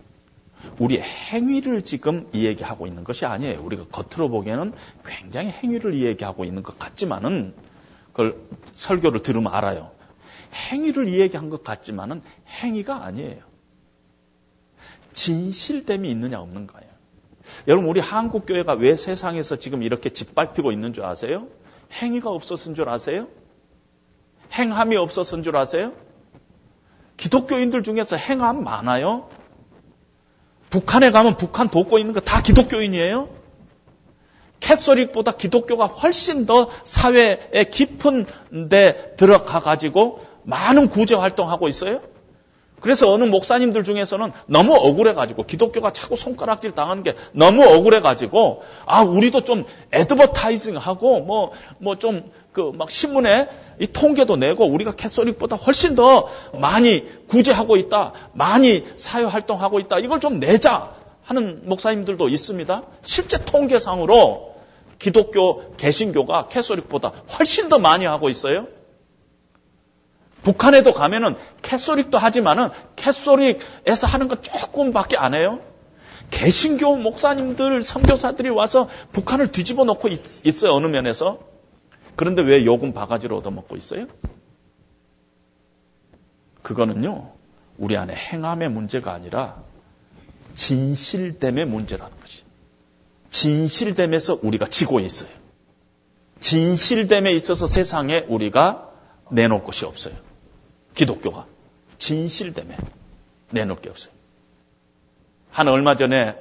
우리 0.79 0.99
행위를 0.99 1.83
지금 1.83 2.27
이야기하고 2.33 2.87
있는 2.87 3.03
것이 3.03 3.25
아니에요. 3.25 3.61
우리가 3.63 3.85
겉으로 3.91 4.29
보기에는 4.29 4.73
굉장히 5.05 5.49
행위를 5.49 5.93
이야기하고 5.93 6.45
있는 6.45 6.63
것 6.63 6.79
같지만은 6.79 7.53
그걸 8.11 8.37
설교를 8.73 9.21
들으면 9.23 9.53
알아요. 9.53 9.91
행위를 10.71 11.07
이야기한 11.07 11.49
것 11.49 11.63
같지만은 11.63 12.21
행위가 12.47 13.03
아니에요. 13.05 13.41
진실됨이 15.13 16.09
있느냐 16.11 16.39
없는가요? 16.39 16.83
여러분 17.67 17.89
우리 17.89 17.99
한국 17.99 18.45
교회가 18.45 18.73
왜 18.73 18.95
세상에서 18.95 19.57
지금 19.57 19.83
이렇게 19.83 20.09
짓밟히고 20.09 20.71
있는 20.71 20.93
줄 20.93 21.05
아세요? 21.05 21.47
행위가 21.91 22.29
없었은 22.29 22.75
줄 22.75 22.89
아세요? 22.89 23.27
행함이 24.53 24.95
없었은 24.95 25.43
줄 25.43 25.55
아세요? 25.55 25.93
기독교인들 27.17 27.83
중에서 27.83 28.15
행함 28.15 28.63
많아요? 28.63 29.29
북한에 30.73 31.11
가면 31.11 31.37
북한 31.37 31.69
돕고 31.69 31.99
있는 31.99 32.13
거 32.15 32.19
다 32.19 32.41
기독교인이에요? 32.41 33.29
캐서릭보다 34.59 35.33
기독교가 35.33 35.85
훨씬 35.85 36.45
더 36.47 36.69
사회의 36.83 37.69
깊은 37.69 38.25
데 38.69 39.13
들어가 39.17 39.59
가지고 39.59 40.25
많은 40.43 40.89
구제 40.89 41.13
활동하고 41.15 41.67
있어요? 41.67 42.01
그래서 42.83 43.11
어느 43.11 43.23
목사님들 43.23 43.83
중에서는 43.83 44.31
너무 44.45 44.73
억울해가지고 44.75 45.43
기독교가 45.43 45.91
자꾸 45.93 46.15
손가락질 46.15 46.71
당하는 46.71 47.01
게 47.01 47.15
너무 47.31 47.63
억울해가지고 47.63 48.61
아 48.85 49.01
우리도 49.01 49.45
좀 49.45 49.65
애드버타이징하고 49.93 51.21
뭐 51.21 51.53
뭐 51.79 51.95
좀 51.97 52.29
그 52.53 52.71
막 52.71 52.91
신문에 52.91 53.49
이 53.79 53.87
통계도 53.87 54.35
내고 54.35 54.67
우리가 54.67 54.91
캐소릭보다 54.91 55.55
훨씬 55.55 55.95
더 55.95 56.29
많이 56.53 57.03
구제하고 57.27 57.77
있다, 57.77 58.13
많이 58.33 58.85
사회 58.95 59.23
활동하고 59.23 59.79
있다 59.79 59.97
이걸 59.99 60.19
좀 60.19 60.39
내자 60.39 60.93
하는 61.23 61.61
목사님들도 61.67 62.29
있습니다. 62.29 62.83
실제 63.05 63.43
통계상으로 63.43 64.53
기독교 64.99 65.75
개신교가 65.77 66.47
캐소릭보다 66.49 67.11
훨씬 67.37 67.69
더 67.69 67.79
많이 67.79 68.05
하고 68.05 68.29
있어요. 68.29 68.67
북한에도 70.43 70.93
가면은 70.93 71.35
캐소릭도 71.61 72.17
하지만은 72.17 72.69
캐소릭에서 72.95 74.07
하는 74.07 74.27
건 74.27 74.41
조금밖에 74.43 75.17
안 75.17 75.33
해요. 75.33 75.59
개신교 76.31 76.97
목사님들, 76.97 77.81
선교사들이 77.81 78.49
와서 78.49 78.89
북한을 79.11 79.47
뒤집어 79.47 79.85
놓고 79.85 80.09
있, 80.09 80.63
어요 80.63 80.73
어느 80.73 80.87
면에서. 80.87 81.39
그런데 82.15 82.41
왜 82.41 82.65
요금 82.65 82.93
바가지로 82.93 83.37
얻어먹고 83.37 83.75
있어요? 83.77 84.07
그거는요, 86.61 87.31
우리 87.77 87.97
안에 87.97 88.13
행함의 88.13 88.69
문제가 88.69 89.13
아니라 89.13 89.63
진실됨의 90.55 91.65
문제라는 91.65 92.19
것이. 92.19 92.43
진실됨에서 93.29 94.39
우리가 94.41 94.67
지고 94.67 94.99
있어요. 94.99 95.29
진실됨에 96.39 97.31
있어서 97.33 97.65
세상에 97.67 98.25
우리가 98.27 98.89
내놓을 99.31 99.63
것이 99.63 99.85
없어요. 99.85 100.15
기독교가 100.93 101.47
진실됨에 101.97 102.77
내놓을 103.51 103.81
게 103.81 103.89
없어요. 103.89 104.13
한 105.51 105.67
얼마 105.67 105.95
전에 105.95 106.35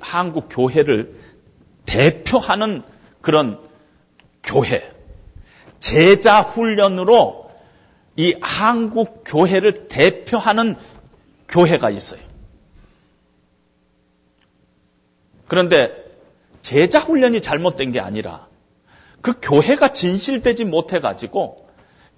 한국 0.00 0.48
교회를 0.50 1.14
대표하는 1.86 2.82
그런 3.20 3.60
교회, 4.42 4.92
제자 5.80 6.42
훈련으로 6.42 7.50
이 8.16 8.34
한국 8.42 9.22
교회를 9.24 9.88
대표하는 9.88 10.76
교회가 11.48 11.90
있어요. 11.90 12.20
그런데 15.48 15.92
제자 16.62 17.00
훈련이 17.00 17.40
잘못된 17.40 17.92
게 17.92 18.00
아니라 18.00 18.48
그 19.20 19.34
교회가 19.40 19.92
진실되지 19.92 20.64
못해 20.64 20.98
가지고 20.98 21.61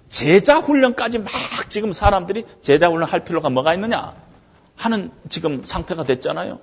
제자 0.08 0.58
훈련까지 0.58 1.18
막 1.18 1.30
지금 1.68 1.92
사람들이 1.92 2.44
제자 2.62 2.88
훈련 2.88 3.08
할 3.08 3.24
필요가 3.24 3.50
뭐가 3.50 3.74
있느냐 3.74 4.14
하는 4.76 5.10
지금 5.28 5.64
상태가 5.64 6.04
됐잖아요. 6.04 6.60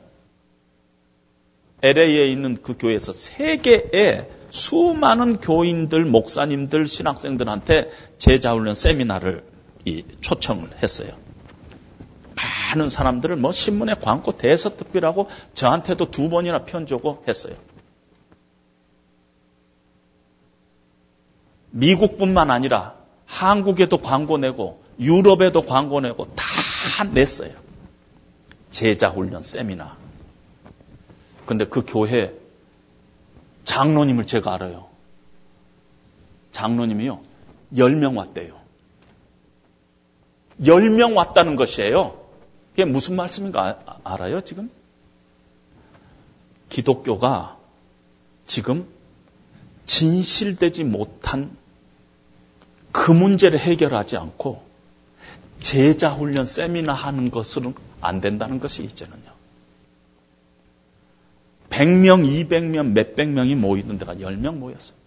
LA에 1.81 2.31
있는 2.31 2.57
그 2.61 2.77
교회에서 2.77 3.11
세계의 3.11 4.30
수많은 4.51 5.39
교인들, 5.39 6.05
목사님들, 6.05 6.85
신학생들한테 6.88 7.89
제자 8.18 8.53
훈련 8.53 8.76
세미나를 8.76 9.43
초청을 10.22 10.69
했어요. 10.84 11.15
많은 12.35 12.89
사람들을 12.89 13.35
뭐 13.35 13.51
신문에 13.51 13.95
광고 13.95 14.31
대서특필하고 14.34 15.30
저한테도 15.53 16.11
두 16.11 16.30
번이나 16.30 16.65
편주고 16.65 17.23
했어요. 17.27 17.55
미국뿐만 21.72 22.51
아니라 22.51 23.01
한국에도 23.32 23.98
광고 23.98 24.38
내고 24.38 24.84
유럽에도 24.99 25.62
광고 25.66 26.02
내고 26.02 26.28
다 26.36 27.06
냈어요. 27.06 27.53
제자 28.70 29.10
훈련 29.10 29.41
세미나. 29.41 29.98
근데 31.45 31.66
그 31.66 31.84
교회 31.88 32.36
장로님을 33.64 34.26
제가 34.26 34.53
알아요. 34.53 34.90
장로님이요. 36.52 37.22
10명 37.74 38.18
왔대요. 38.18 38.60
10명 40.62 41.16
왔다는 41.16 41.56
것이에요. 41.56 42.22
그게 42.72 42.84
무슨 42.84 43.16
말씀인가 43.16 43.80
아, 43.86 43.98
알아요, 44.03 44.41
지금? 44.41 44.70
기독교가 46.70 47.58
지금 48.45 48.88
진실되지 49.86 50.84
못한 50.84 51.58
그 52.91 53.11
문제를 53.11 53.59
해결하지 53.59 54.18
않고 54.18 54.63
제자 55.59 56.09
훈련 56.09 56.45
세미나 56.45 56.93
하는 56.93 57.31
것으로는 57.31 57.76
안 58.01 58.19
된다는 58.19 58.59
것이 58.59 58.84
이제는요. 58.84 59.31
100명, 61.69 62.47
200명, 62.49 62.88
몇백 62.88 63.30
명이 63.30 63.55
모이는 63.55 63.97
데가 63.97 64.15
10명 64.15 64.57
모였어요. 64.57 64.97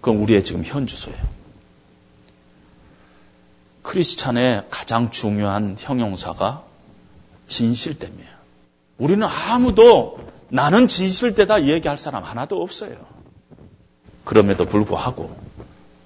그건 0.00 0.22
우리의 0.22 0.42
지금 0.44 0.64
현 0.64 0.86
주소예요. 0.86 1.18
크리스찬의 3.82 4.66
가장 4.70 5.10
중요한 5.10 5.76
형용사가 5.78 6.64
진실됨이에요. 7.46 8.30
우리는 8.98 9.26
아무도 9.26 10.18
나는 10.48 10.86
진실되다 10.86 11.66
얘기할 11.66 11.98
사람 11.98 12.24
하나도 12.24 12.62
없어요. 12.62 12.96
그럼에도 14.28 14.66
불구하고 14.66 15.34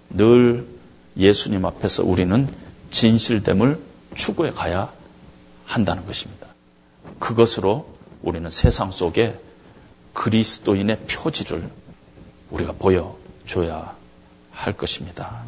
늘 0.08 0.64
예수님 1.16 1.64
앞에서 1.66 2.04
우리는 2.04 2.48
진실됨을 2.92 3.80
추구해 4.14 4.52
가야 4.52 4.92
한다는 5.64 6.06
것입니다. 6.06 6.46
그것으로 7.18 7.84
우리는 8.22 8.48
세상 8.48 8.92
속에 8.92 9.40
그리스도인의 10.12 11.00
표지를 11.10 11.68
우리가 12.50 12.74
보여줘야 12.74 13.96
할 14.52 14.72
것입니다. 14.74 15.42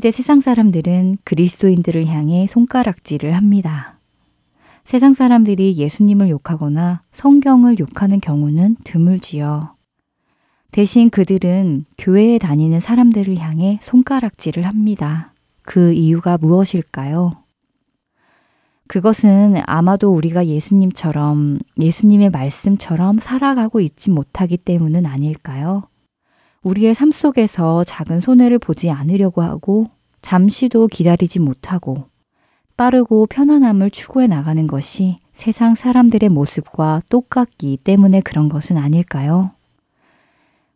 시대 0.00 0.10
세상 0.12 0.40
사람들은 0.40 1.18
그리스도인들을 1.24 2.06
향해 2.06 2.46
손가락질을 2.46 3.36
합니다. 3.36 3.98
세상 4.82 5.12
사람들이 5.12 5.76
예수님을 5.76 6.30
욕하거나 6.30 7.02
성경을 7.12 7.78
욕하는 7.78 8.18
경우는 8.18 8.76
드물지요. 8.82 9.76
대신 10.72 11.10
그들은 11.10 11.84
교회에 11.98 12.38
다니는 12.38 12.80
사람들을 12.80 13.36
향해 13.40 13.78
손가락질을 13.82 14.66
합니다. 14.66 15.34
그 15.60 15.92
이유가 15.92 16.38
무엇일까요? 16.38 17.32
그것은 18.88 19.60
아마도 19.66 20.14
우리가 20.14 20.46
예수님처럼, 20.46 21.58
예수님의 21.78 22.30
말씀처럼 22.30 23.18
살아가고 23.18 23.80
있지 23.80 24.08
못하기 24.08 24.56
때문은 24.56 25.04
아닐까요? 25.04 25.90
우리의 26.62 26.94
삶 26.94 27.10
속에서 27.10 27.84
작은 27.84 28.20
손해를 28.20 28.58
보지 28.58 28.90
않으려고 28.90 29.42
하고 29.42 29.86
잠시도 30.20 30.88
기다리지 30.88 31.38
못하고 31.38 32.04
빠르고 32.76 33.26
편안함을 33.26 33.90
추구해 33.90 34.26
나가는 34.26 34.66
것이 34.66 35.18
세상 35.32 35.74
사람들의 35.74 36.28
모습과 36.28 37.00
똑같기 37.08 37.78
때문에 37.82 38.20
그런 38.20 38.48
것은 38.48 38.76
아닐까요? 38.76 39.52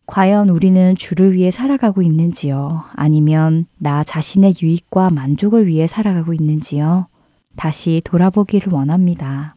과연 0.07 0.51
우리는 0.51 0.95
주를 0.97 1.33
위해 1.33 1.51
살아가고 1.51 2.03
있는지요? 2.03 2.85
아니면 2.93 3.67
나 3.79 4.05
자신의 4.05 4.55
유익과 4.63 5.11
만족을 5.11 5.67
위해 5.67 5.87
살아가고 5.87 6.35
있는지요? 6.35 7.09
다시 7.57 8.03
돌아보기를 8.05 8.73
원합니다. 8.73 9.55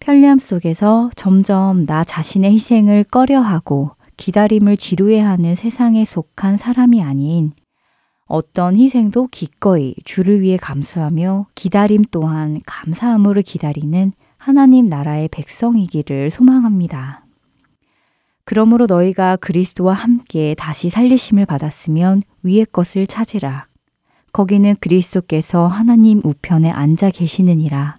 편리함 0.00 0.38
속에서 0.38 1.10
점점 1.14 1.86
나 1.86 2.04
자신의 2.04 2.52
희생을 2.52 3.04
꺼려하고 3.04 3.92
기다림을 4.16 4.76
지루해하는 4.76 5.54
세상에 5.54 6.04
속한 6.04 6.56
사람이 6.56 7.02
아닌 7.02 7.52
어떤 8.26 8.76
희생도 8.76 9.28
기꺼이 9.28 9.94
주를 10.04 10.40
위해 10.40 10.56
감수하며 10.56 11.46
기다림 11.54 12.04
또한 12.10 12.60
감사함으로 12.66 13.42
기다리는 13.42 14.12
하나님 14.38 14.86
나라의 14.86 15.28
백성이기를 15.28 16.30
소망합니다. 16.30 17.24
그러므로 18.44 18.86
너희가 18.86 19.36
그리스도와 19.36 19.94
함께 19.94 20.54
다시 20.58 20.90
살리심을 20.90 21.46
받았으면 21.46 22.22
위의 22.42 22.66
것을 22.72 23.06
찾으라. 23.06 23.66
거기는 24.32 24.74
그리스도께서 24.80 25.68
하나님 25.68 26.20
우편에 26.24 26.70
앉아 26.70 27.10
계시느니라. 27.10 27.96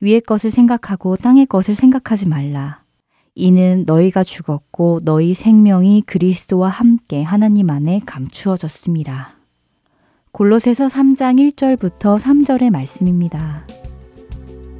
위의 0.00 0.20
것을 0.20 0.50
생각하고 0.50 1.16
땅의 1.16 1.46
것을 1.46 1.74
생각하지 1.74 2.28
말라. 2.28 2.83
이는 3.34 3.84
너희가 3.86 4.22
죽었고 4.22 5.00
너희 5.04 5.34
생명이 5.34 6.02
그리스도와 6.06 6.68
함께 6.68 7.22
하나님 7.22 7.70
안에 7.70 8.00
감추어졌습니다. 8.06 9.34
골로새서 10.30 10.86
3장 10.86 11.52
1절부터 11.52 12.18
3절의 12.18 12.70
말씀입니다. 12.70 13.66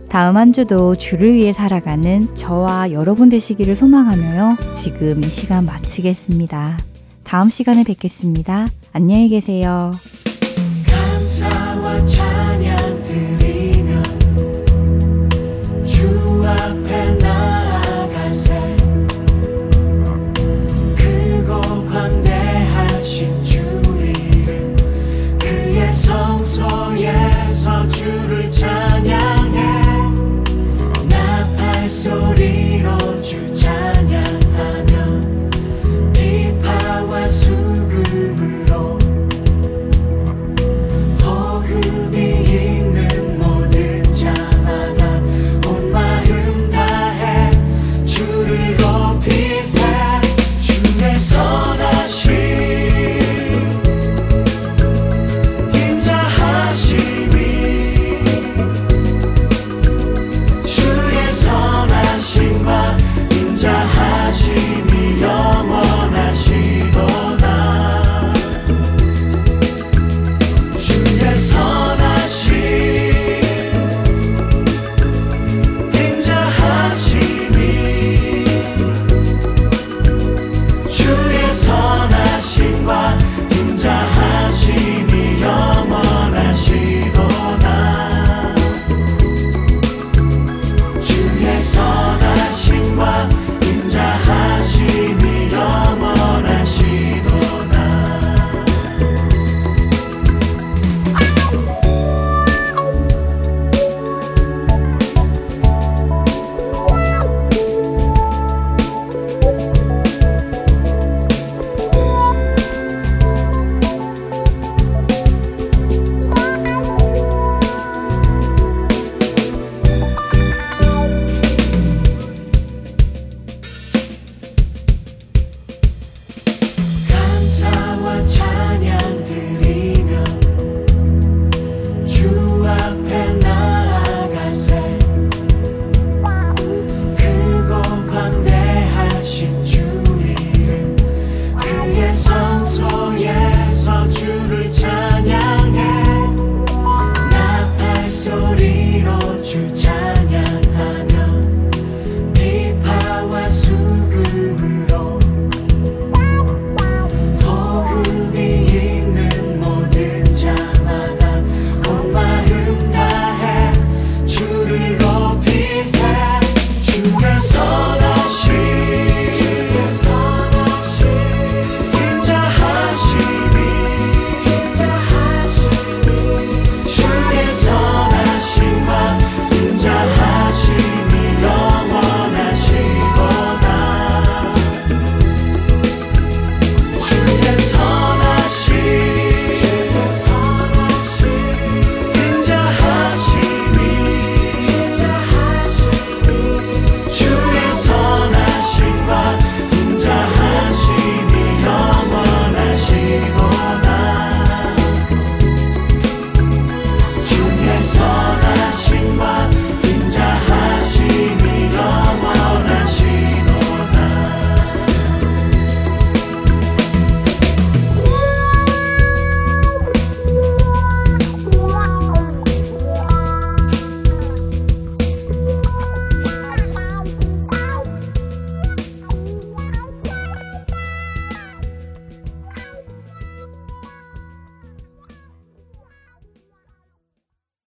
다음 0.09 0.37
한 0.37 0.53
주도 0.53 0.95
주를 0.95 1.35
위해 1.35 1.53
살아가는 1.53 2.33
저와 2.37 2.93
여러분 2.93 3.29
되시기를 3.29 3.75
소망하며요. 3.75 4.57
지금 4.73 5.25
이 5.25 5.29
시간 5.29 5.67
마치겠습니다. 5.67 6.79
다음 7.25 7.49
시간에 7.49 7.83
뵙겠습니다. 7.83 8.69
안녕히 8.93 9.29
계세요. 9.29 9.91
감사와 10.87 12.05
찬양 12.05 13.03
드리며 13.03 14.03
주 15.85 16.07
앞. 16.47 16.84